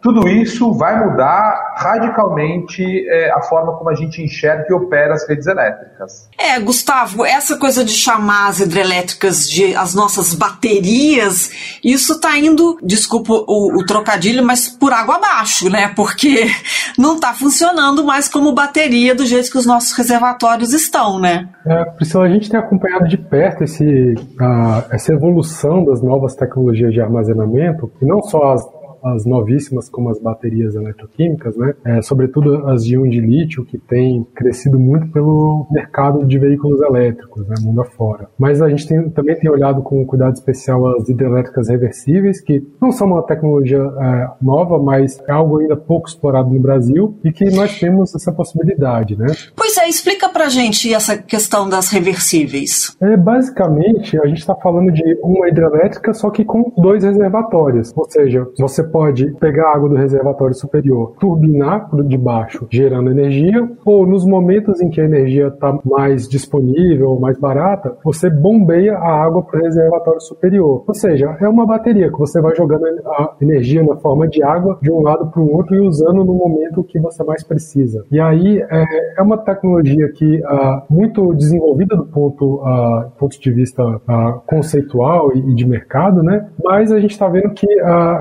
tudo 0.07 0.29
isso 0.29 0.71
vai 0.73 1.05
mudar 1.05 1.73
radicalmente 1.75 2.81
é, 3.09 3.29
a 3.31 3.41
forma 3.41 3.73
como 3.73 3.89
a 3.89 3.93
gente 3.93 4.21
enxerga 4.21 4.65
e 4.69 4.73
opera 4.73 5.13
as 5.13 5.27
redes 5.27 5.45
elétricas. 5.47 6.29
É, 6.39 6.57
Gustavo, 6.61 7.25
essa 7.25 7.57
coisa 7.57 7.83
de 7.83 7.91
chamar 7.91 8.47
as 8.47 8.61
hidrelétricas 8.61 9.49
de 9.49 9.75
as 9.75 9.93
nossas 9.93 10.33
baterias, 10.33 11.51
isso 11.83 12.13
está 12.13 12.37
indo, 12.37 12.77
desculpa 12.81 13.33
o, 13.33 13.81
o, 13.81 13.85
trocadilho, 13.85 14.45
mas 14.45 14.69
por 14.69 14.93
água 14.93 15.17
abaixo, 15.17 15.69
né? 15.69 15.91
Porque 15.93 16.45
não 16.97 17.15
está 17.15 17.33
funcionando 17.33 18.05
mais 18.05 18.29
como 18.29 18.53
bateria 18.53 19.13
do 19.13 19.25
jeito 19.25 19.51
que 19.51 19.57
os 19.57 19.65
nossos 19.65 19.91
reservatórios 19.91 20.71
estão, 20.71 21.19
né? 21.19 21.49
É, 21.65 21.83
Priscila, 21.83 22.23
a 22.23 22.29
gente 22.29 22.49
tem 22.49 22.57
acompanhado 22.57 23.09
de 23.09 23.17
perto 23.17 23.65
esse, 23.65 23.83
uh, 23.83 24.85
essa 24.89 25.11
evolução 25.11 25.83
das 25.83 26.01
novas 26.01 26.33
tecnologias 26.33 26.93
de 26.93 27.01
armazenamento, 27.01 27.91
e 28.01 28.05
não 28.05 28.21
só 28.21 28.53
as 28.53 28.76
as 29.03 29.25
novíssimas 29.25 29.89
como 29.89 30.09
as 30.09 30.19
baterias 30.19 30.75
eletroquímicas, 30.75 31.55
né? 31.55 31.73
É, 31.85 32.01
sobretudo 32.01 32.67
as 32.67 32.85
de 32.85 32.95
íon 32.95 33.09
de 33.09 33.19
lítio, 33.19 33.65
que 33.65 33.77
tem 33.77 34.25
crescido 34.35 34.79
muito 34.79 35.07
pelo 35.11 35.67
mercado 35.71 36.25
de 36.25 36.37
veículos 36.37 36.81
elétricos, 36.81 37.47
né, 37.47 37.55
mundo 37.61 37.81
afora. 37.81 38.29
Mas 38.37 38.61
a 38.61 38.69
gente 38.69 38.87
tem, 38.87 39.09
também 39.09 39.35
tem 39.35 39.49
olhado 39.49 39.81
com 39.81 40.05
cuidado 40.05 40.33
especial 40.33 40.85
as 40.97 41.09
hidrelétricas 41.09 41.69
reversíveis, 41.69 42.41
que 42.41 42.65
não 42.81 42.91
são 42.91 43.07
uma 43.07 43.23
tecnologia 43.23 43.79
é, 43.79 44.29
nova, 44.41 44.79
mas 44.79 45.19
é 45.27 45.31
algo 45.31 45.59
ainda 45.59 45.75
pouco 45.75 46.07
explorado 46.07 46.49
no 46.49 46.59
Brasil 46.59 47.17
e 47.23 47.31
que 47.31 47.45
nós 47.51 47.79
temos 47.79 48.13
essa 48.15 48.31
possibilidade, 48.31 49.17
né? 49.17 49.27
Pois 49.55 49.77
é, 49.77 49.87
explica 49.87 50.29
pra 50.29 50.49
gente 50.49 50.93
essa 50.93 51.17
questão 51.17 51.69
das 51.69 51.89
reversíveis. 51.89 52.95
É, 53.01 53.17
basicamente, 53.17 54.19
a 54.19 54.25
gente 54.27 54.39
está 54.39 54.55
falando 54.55 54.91
de 54.91 55.17
uma 55.21 55.47
hidrelétrica, 55.47 56.13
só 56.13 56.29
que 56.29 56.43
com 56.43 56.71
dois 56.77 57.03
reservatórios. 57.03 57.93
Ou 57.95 58.09
seja, 58.09 58.47
você 58.57 58.83
pode 58.87 59.31
pegar 59.39 59.73
água 59.75 59.89
do 59.89 59.95
reservatório 59.95 60.55
superior, 60.55 61.13
turbinar 61.19 61.89
por 61.89 62.03
debaixo, 62.03 62.67
gerando 62.69 63.11
energia, 63.11 63.67
ou 63.85 64.05
nos 64.05 64.25
momentos 64.25 64.81
em 64.81 64.89
que 64.89 65.01
a 65.01 65.05
energia 65.05 65.47
está 65.47 65.77
mais 65.85 66.27
disponível 66.27 67.11
ou 67.11 67.19
mais 67.19 67.39
barata, 67.39 67.97
você 68.03 68.29
bombeia 68.29 68.97
a 68.97 69.23
água 69.23 69.43
para 69.43 69.59
o 69.59 69.63
reservatório 69.63 70.21
superior. 70.21 70.83
Ou 70.87 70.93
seja, 70.93 71.37
é 71.39 71.47
uma 71.47 71.65
bateria 71.65 72.11
que 72.11 72.17
você 72.17 72.41
vai 72.41 72.55
jogando 72.55 72.85
a 72.85 73.35
energia 73.41 73.83
na 73.83 73.95
forma 73.97 74.27
de 74.27 74.43
água 74.43 74.77
de 74.81 74.91
um 74.91 75.01
lado 75.01 75.27
para 75.27 75.41
o 75.41 75.53
outro 75.53 75.75
e 75.75 75.79
usando 75.79 76.23
no 76.23 76.33
momento 76.33 76.83
que 76.83 76.99
você 76.99 77.23
mais 77.23 77.43
precisa. 77.43 78.05
E 78.11 78.19
aí 78.19 78.61
é, 78.69 78.85
é 79.17 79.21
uma 79.21 79.37
tecnologia 79.37 80.09
que 80.13 80.39
uh, 80.39 80.81
muito 80.89 81.33
desenvolvida 81.33 81.95
do 81.95 82.05
ponto, 82.05 82.55
uh, 82.55 83.09
ponto 83.17 83.39
de 83.39 83.51
vista 83.51 83.83
uh, 83.83 84.41
conceitual 84.45 85.35
e, 85.35 85.55
de 85.55 85.67
mercado, 85.67 86.23
né? 86.23 86.49
Mas 86.63 86.91
a 86.91 86.99
gente 86.99 87.11
está 87.11 87.27
vendo 87.27 87.49
que 87.51 87.67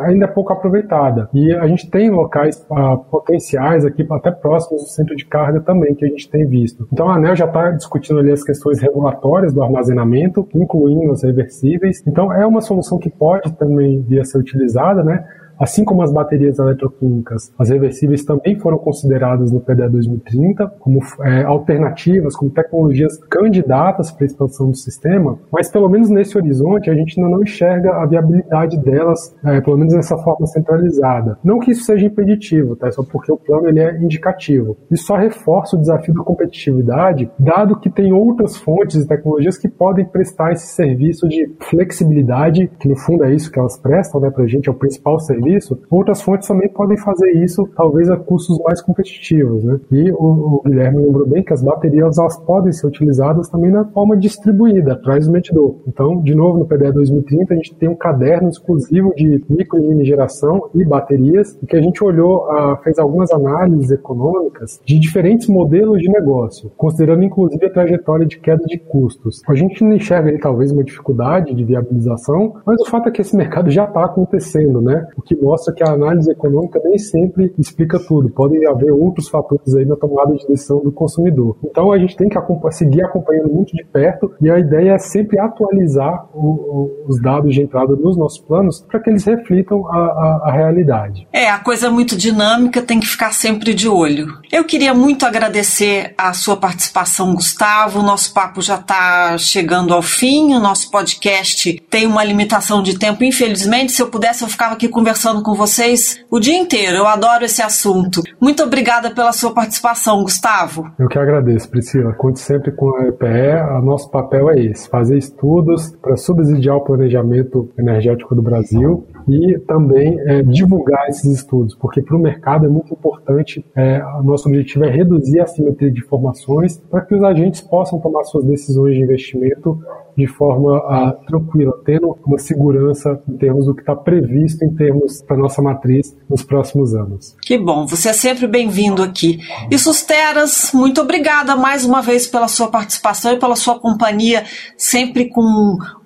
ainda 0.05 0.25
é 0.25 0.29
pouco 0.29 0.53
aproveitada. 0.57 1.29
E 1.33 1.55
a 1.55 1.67
gente 1.67 1.91
tem 1.91 2.11
locais 2.11 2.65
uh, 2.71 2.99
potenciais 3.11 3.85
aqui, 3.85 4.07
até 4.11 4.31
próximos 4.31 4.83
do 4.83 4.89
centro 4.89 5.15
de 5.15 5.25
carga 5.25 5.61
também, 5.61 5.95
que 5.95 6.05
a 6.05 6.09
gente 6.09 6.29
tem 6.29 6.47
visto. 6.47 6.89
Então 6.93 7.09
a 7.09 7.17
ANEL 7.17 7.37
já 7.37 7.47
está 7.47 7.71
discutindo 7.71 8.19
ali 8.21 8.33
as 8.33 8.43
questões 8.43 8.81
regulatórias 8.81 9.53
do 9.53 9.63
armazenamento, 9.63 10.49
incluindo 10.55 11.13
as 11.13 11.23
reversíveis. 11.23 12.03
Então 12.07 12.33
é 12.33 12.47
uma 12.47 12.61
solução 12.61 12.99
que 12.99 13.11
pode 13.11 13.53
também 13.53 14.03
vir 14.03 14.21
a 14.21 14.25
ser 14.25 14.39
utilizada, 14.39 15.03
né? 15.03 15.25
Assim 15.59 15.85
como 15.85 16.03
as 16.03 16.13
baterias 16.13 16.59
eletroquímicas, 16.59 17.53
as 17.59 17.71
reversíveis 17.71 18.25
também 18.25 18.59
foram 18.59 18.77
consideradas 18.77 19.51
no 19.51 19.61
PDE 19.61 19.89
2030 19.89 20.67
como 20.79 21.01
é, 21.23 21.45
alternativas, 21.45 22.37
como 22.37 22.51
tecnologias 22.51 23.17
candidatas 23.31 24.11
para 24.13 24.25
a 24.25 24.27
expansão 24.27 24.71
do 24.71 24.77
sistema, 24.77 25.39
mas 25.51 25.71
pelo 25.71 25.89
menos 25.89 26.11
nesse 26.11 26.37
horizonte 26.37 26.91
a 26.91 26.95
gente 26.95 27.19
ainda 27.19 27.35
não 27.35 27.43
enxerga 27.43 27.93
a 27.95 28.07
viabilidade 28.07 28.79
delas, 28.79 29.35
é, 29.45 29.61
pelo 29.61 29.79
menos 29.79 29.95
nessa 29.95 30.17
forma 30.19 30.47
centralizada. 30.47 31.39
Não 31.43 31.59
que 31.59 31.71
isso 31.71 31.85
seja 31.85 32.07
impeditivo, 32.07 32.77
tá? 32.77 32.91
só 32.93 33.03
porque 33.03 33.33
o 33.33 33.37
plano 33.37 33.69
ele 33.69 33.81
é 33.81 33.97
indicativo. 33.99 34.77
Isso 34.91 35.07
só 35.07 35.17
reforça 35.17 35.77
o 35.77 35.81
desafio 35.81 36.15
da 36.15 36.23
competitividade, 36.23 37.31
dado 37.39 37.79
que 37.81 37.89
tem 37.89 38.13
outras 38.13 38.57
fontes 38.57 39.03
e 39.03 39.09
tecnologias 39.09 39.57
que 39.57 39.69
podem 39.69 40.05
prestar 40.05 40.53
esse 40.53 40.67
serviço 40.67 41.29
de 41.29 41.51
flexibilidade, 41.71 42.71
que 42.79 42.89
no 42.89 42.97
fundo 42.97 43.25
é 43.25 43.35
isso 43.35 43.51
que 43.51 43.59
elas 43.59 43.79
prestam 43.79 44.21
né, 44.21 44.31
para 44.31 44.45
a 44.45 44.47
gente, 44.47 44.69
é 44.69 44.73
o 44.73 44.75
principal 44.75 45.19
serviço 45.19 45.46
isso, 45.49 45.79
outras 45.91 46.23
fontes 46.23 46.49
também 46.49 46.69
podem 46.69 46.97
fazer 46.97 47.31
isso, 47.43 47.69
talvez 47.77 48.11
a 48.11 48.17
custos 48.17 48.59
mais 48.63 48.81
competitivos, 48.81 49.65
né? 49.65 49.81
E 49.91 50.11
o, 50.13 50.57
o 50.57 50.63
Guilherme 50.65 51.05
lembrou 51.05 51.27
bem 51.27 51.43
que 51.43 51.53
as 51.53 51.63
baterias 51.63 52.19
elas 52.19 52.37
podem 52.39 52.73
ser 52.73 52.87
utilizadas 52.87 53.49
também 53.49 53.71
na 53.71 53.85
forma 53.85 54.17
distribuída, 54.17 54.95
atrás 54.95 55.27
do 55.27 55.33
medidor. 55.33 55.77
Então, 55.87 56.21
de 56.21 56.35
novo, 56.35 56.59
no 56.59 56.67
PDE 56.67 56.93
2030, 56.93 57.53
a 57.53 57.57
gente 57.57 57.75
tem 57.75 57.89
um 57.89 57.95
caderno 57.95 58.49
exclusivo 58.49 59.13
de 59.15 59.45
micro 59.49 59.79
e 59.79 59.83
mini 59.83 60.05
geração 60.05 60.71
e 60.75 60.85
baterias, 60.85 61.59
e 61.63 61.67
que 61.67 61.77
a 61.77 61.83
gente 61.83 62.03
olhou, 62.03 62.47
uh, 62.47 62.77
fez 62.83 62.99
algumas 62.99 63.31
análises 63.31 63.91
econômicas 63.91 64.81
de 64.85 64.99
diferentes 64.99 65.49
modelos 65.49 66.01
de 66.01 66.09
negócio, 66.09 66.71
considerando 66.77 67.23
inclusive 67.23 67.67
a 67.67 67.71
trajetória 67.73 68.27
de 68.27 68.39
queda 68.39 68.65
de 68.65 68.79
custos. 68.79 69.43
A 69.49 69.55
gente 69.55 69.83
não 69.83 69.95
enxerga 69.95 70.29
ali 70.29 70.39
talvez 70.39 70.73
uma 70.73 70.85
dificuldade 70.85 71.55
de 71.55 71.65
viabilização, 71.65 72.55
mas 72.65 72.81
o 72.81 72.87
fato 72.87 73.09
é 73.09 73.13
que 73.13 73.21
esse 73.21 73.37
mercado 73.37 73.71
já 73.71 73.85
está 73.85 74.05
acontecendo, 74.05 74.81
né? 74.81 75.07
O 75.17 75.23
que 75.23 75.36
mostra 75.41 75.75
que 75.75 75.83
a 75.83 75.93
análise 75.93 76.31
econômica 76.31 76.81
nem 76.85 76.99
sempre 76.99 77.53
explica 77.59 77.99
tudo. 78.07 78.31
Podem 78.31 78.67
haver 78.67 78.93
outros 78.93 79.29
fatores 79.29 79.75
aí 79.75 79.85
na 79.85 79.97
tomada 79.97 80.35
de 80.35 80.47
decisão 80.47 80.81
do 80.81 80.93
consumidor. 80.93 81.57
Então 81.65 81.93
a 81.93 81.99
gente 81.99 82.17
tem 82.17 82.29
que 82.29 82.37
seguir 82.71 83.03
acompanhando 83.03 83.53
muito 83.53 83.75
de 83.75 83.85
perto 83.85 84.33
e 84.41 84.51
a 84.51 84.59
ideia 84.59 84.93
é 84.93 84.99
sempre 84.99 85.39
atualizar 85.39 86.29
o, 86.35 86.47
o, 86.47 87.05
os 87.09 87.21
dados 87.21 87.55
de 87.55 87.63
entrada 87.63 87.95
nos 87.97 88.17
nossos 88.17 88.39
planos 88.41 88.85
para 88.89 89.01
que 89.01 89.11
eles 89.11 89.25
reflitam 89.25 89.87
a, 89.89 89.97
a, 89.97 90.43
a 90.47 90.53
realidade. 90.53 91.27
É, 91.33 91.49
a 91.49 91.59
coisa 91.59 91.87
é 91.87 91.91
muito 91.91 92.17
dinâmica, 92.17 92.83
tem 92.83 93.01
que 93.01 93.07
ficar 93.07 93.33
sempre 93.33 93.75
de 93.75 93.89
olho. 93.89 94.27
Eu 94.53 94.65
queria 94.65 94.95
muito 94.95 95.27
agradecer 95.27 96.15
a 96.17 96.33
sua 96.33 96.57
participação, 96.57 97.35
Gustavo. 97.35 98.01
O 98.01 98.03
nosso 98.03 98.33
papo 98.33 98.61
já 98.61 98.77
está 98.77 99.37
chegando 99.39 99.93
ao 99.93 100.03
fim. 100.03 100.55
O 100.55 100.61
nosso 100.61 100.91
podcast 100.91 101.83
tem 101.91 102.07
uma 102.07 102.25
limitação 102.25 102.83
de 102.83 102.99
tempo, 102.99 103.25
infelizmente. 103.25 103.93
Se 103.93 104.03
eu 104.03 104.09
pudesse, 104.09 104.43
eu 104.43 104.49
ficava 104.49 104.75
aqui 104.75 104.89
conversando 104.89 105.26
conversando 105.27 105.43
com 105.43 105.55
vocês 105.55 106.25
o 106.31 106.39
dia 106.39 106.57
inteiro. 106.57 106.99
Eu 106.99 107.07
adoro 107.07 107.45
esse 107.45 107.61
assunto. 107.61 108.23
Muito 108.41 108.63
obrigada 108.63 109.11
pela 109.11 109.33
sua 109.33 109.53
participação, 109.53 110.23
Gustavo. 110.23 110.89
Eu 110.99 111.09
que 111.09 111.19
agradeço, 111.19 111.69
Priscila. 111.69 112.13
Conte 112.13 112.39
sempre 112.39 112.71
com 112.71 112.95
a 112.97 113.09
EPE. 113.09 113.79
O 113.79 113.83
nosso 113.83 114.09
papel 114.11 114.51
é 114.51 114.61
esse: 114.61 114.89
fazer 114.89 115.19
estudos 115.19 115.97
para 116.01 116.17
subsidiar 116.17 116.77
o 116.77 116.85
planejamento 116.85 117.69
energético 117.77 118.35
do 118.35 118.43
Brasil 118.43 119.07
e 119.29 119.59
também 119.67 120.21
é, 120.21 120.43
divulgar 120.43 121.09
esses 121.09 121.39
estudos, 121.39 121.75
porque 121.75 122.01
para 122.01 122.17
o 122.17 122.21
mercado 122.21 122.67
é 122.67 122.69
muito 122.69 122.93
importante. 122.95 123.65
É, 123.75 124.01
nosso 124.23 124.49
objetivo 124.49 124.85
é 124.85 124.91
reduzir 124.91 125.41
a 125.41 125.47
simetria 125.47 125.91
de 125.91 126.01
informações 126.01 126.79
para 126.91 127.01
que 127.01 127.15
os 127.15 127.23
agentes 127.23 127.61
possam 127.61 127.99
tomar 127.99 128.23
suas 128.25 128.45
decisões 128.45 128.95
de 128.95 129.03
investimento 129.03 129.81
de 130.17 130.27
forma 130.27 130.79
a, 130.79 131.13
tranquila, 131.27 131.73
tendo 131.85 132.17
uma 132.27 132.39
segurança 132.39 133.21
em 133.29 133.37
termos 133.37 133.67
do 133.67 133.75
que 133.75 133.83
está 133.83 133.95
previsto 133.95 134.65
em 134.65 134.75
termos 134.75 135.23
para 135.23 135.37
nossa 135.37 135.61
matriz 135.61 136.17
nos 136.29 136.43
próximos 136.43 136.95
anos. 136.95 137.37
Que 137.43 137.59
bom, 137.59 137.87
você 137.87 138.09
é 138.09 138.13
sempre 138.13 138.47
bem-vindo 138.47 139.03
aqui. 139.03 139.39
E 139.71 139.79
Susteras, 139.79 140.71
muito 140.73 141.01
obrigada 141.01 141.57
mais 141.57 141.85
uma 141.85 142.01
vez 142.01 142.27
pela 142.27 142.49
sua 142.49 142.69
participação 142.69 143.33
e 143.33 143.39
pela 143.39 143.57
sua 143.57 143.79
companhia, 143.79 144.45
sempre 144.77 145.29
com 145.29 145.43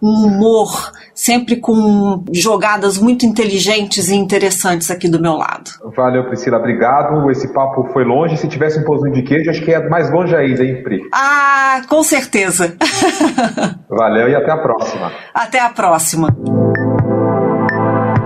um 0.03 0.27
humor 0.27 0.91
sempre 1.21 1.57
com 1.57 2.25
jogadas 2.33 2.97
muito 2.97 3.27
inteligentes 3.27 4.09
e 4.09 4.15
interessantes 4.15 4.91
aqui 4.91 5.07
do 5.07 5.21
meu 5.21 5.35
lado. 5.35 5.71
Valeu, 5.95 6.25
Priscila, 6.25 6.57
obrigado. 6.57 7.31
Esse 7.31 7.53
papo 7.53 7.85
foi 7.93 8.05
longe. 8.05 8.39
Se 8.39 8.49
tivesse 8.49 8.79
um 8.79 8.85
pãozinho 8.85 9.13
de 9.13 9.23
queijo, 9.23 9.51
acho 9.51 9.63
que 9.63 9.71
é 9.71 9.87
mais 9.87 10.11
longe 10.11 10.35
ainda, 10.35 10.65
hein, 10.65 10.83
Pri? 10.83 11.03
Ah, 11.13 11.83
com 11.91 12.03
certeza. 12.03 12.75
Valeu 14.01 14.31
e 14.31 14.35
até 14.35 14.51
a 14.51 14.57
próxima. 14.57 15.13
Até 15.35 15.61
a 15.61 15.69
próxima. 15.69 16.35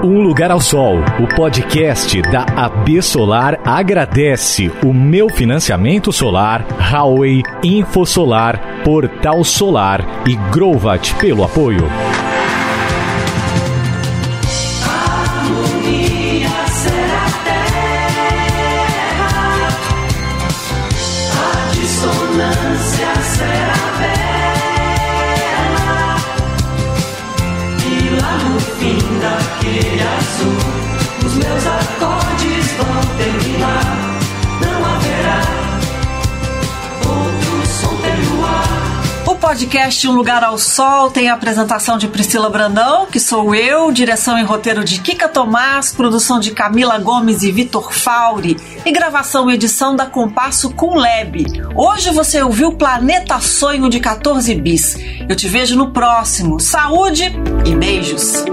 Um 0.04 0.22
Lugar 0.22 0.52
ao 0.52 0.60
Sol, 0.60 0.98
o 1.18 1.34
podcast 1.34 2.22
da 2.30 2.46
AB 2.56 3.02
Solar 3.02 3.58
agradece 3.66 4.70
o 4.84 4.92
meu 4.92 5.28
financiamento 5.28 6.12
solar, 6.12 6.64
Huawei, 6.78 7.42
Infosolar, 7.64 8.84
Portal 8.84 9.42
Solar 9.42 10.00
e 10.24 10.36
Grovat 10.52 11.12
pelo 11.16 11.42
apoio. 11.42 11.88
Podcast 39.54 40.08
Um 40.08 40.16
Lugar 40.16 40.42
ao 40.42 40.58
Sol 40.58 41.12
tem 41.12 41.28
a 41.28 41.34
apresentação 41.34 41.96
de 41.96 42.08
Priscila 42.08 42.50
Brandão, 42.50 43.06
que 43.06 43.20
sou 43.20 43.54
eu, 43.54 43.92
direção 43.92 44.36
e 44.36 44.42
roteiro 44.42 44.82
de 44.82 45.00
Kika 45.00 45.28
Tomás, 45.28 45.92
produção 45.92 46.40
de 46.40 46.50
Camila 46.50 46.98
Gomes 46.98 47.44
e 47.44 47.52
Vitor 47.52 47.92
Fauri 47.92 48.56
e 48.84 48.90
gravação 48.90 49.48
e 49.48 49.54
edição 49.54 49.94
da 49.94 50.06
Compasso 50.06 50.70
com 50.70 50.96
Leb. 50.96 51.46
Hoje 51.72 52.10
você 52.10 52.42
ouviu 52.42 52.72
Planeta 52.72 53.38
Sonho 53.38 53.88
de 53.88 54.00
14 54.00 54.52
Bis. 54.56 54.96
Eu 55.28 55.36
te 55.36 55.46
vejo 55.46 55.76
no 55.76 55.92
próximo. 55.92 56.58
Saúde 56.58 57.32
e 57.64 57.76
beijos. 57.76 58.44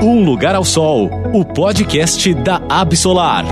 Um 0.00 0.24
Lugar 0.24 0.54
ao 0.54 0.64
Sol, 0.64 1.10
o 1.32 1.44
podcast 1.44 2.32
da 2.32 2.62
Absolar. 2.68 3.44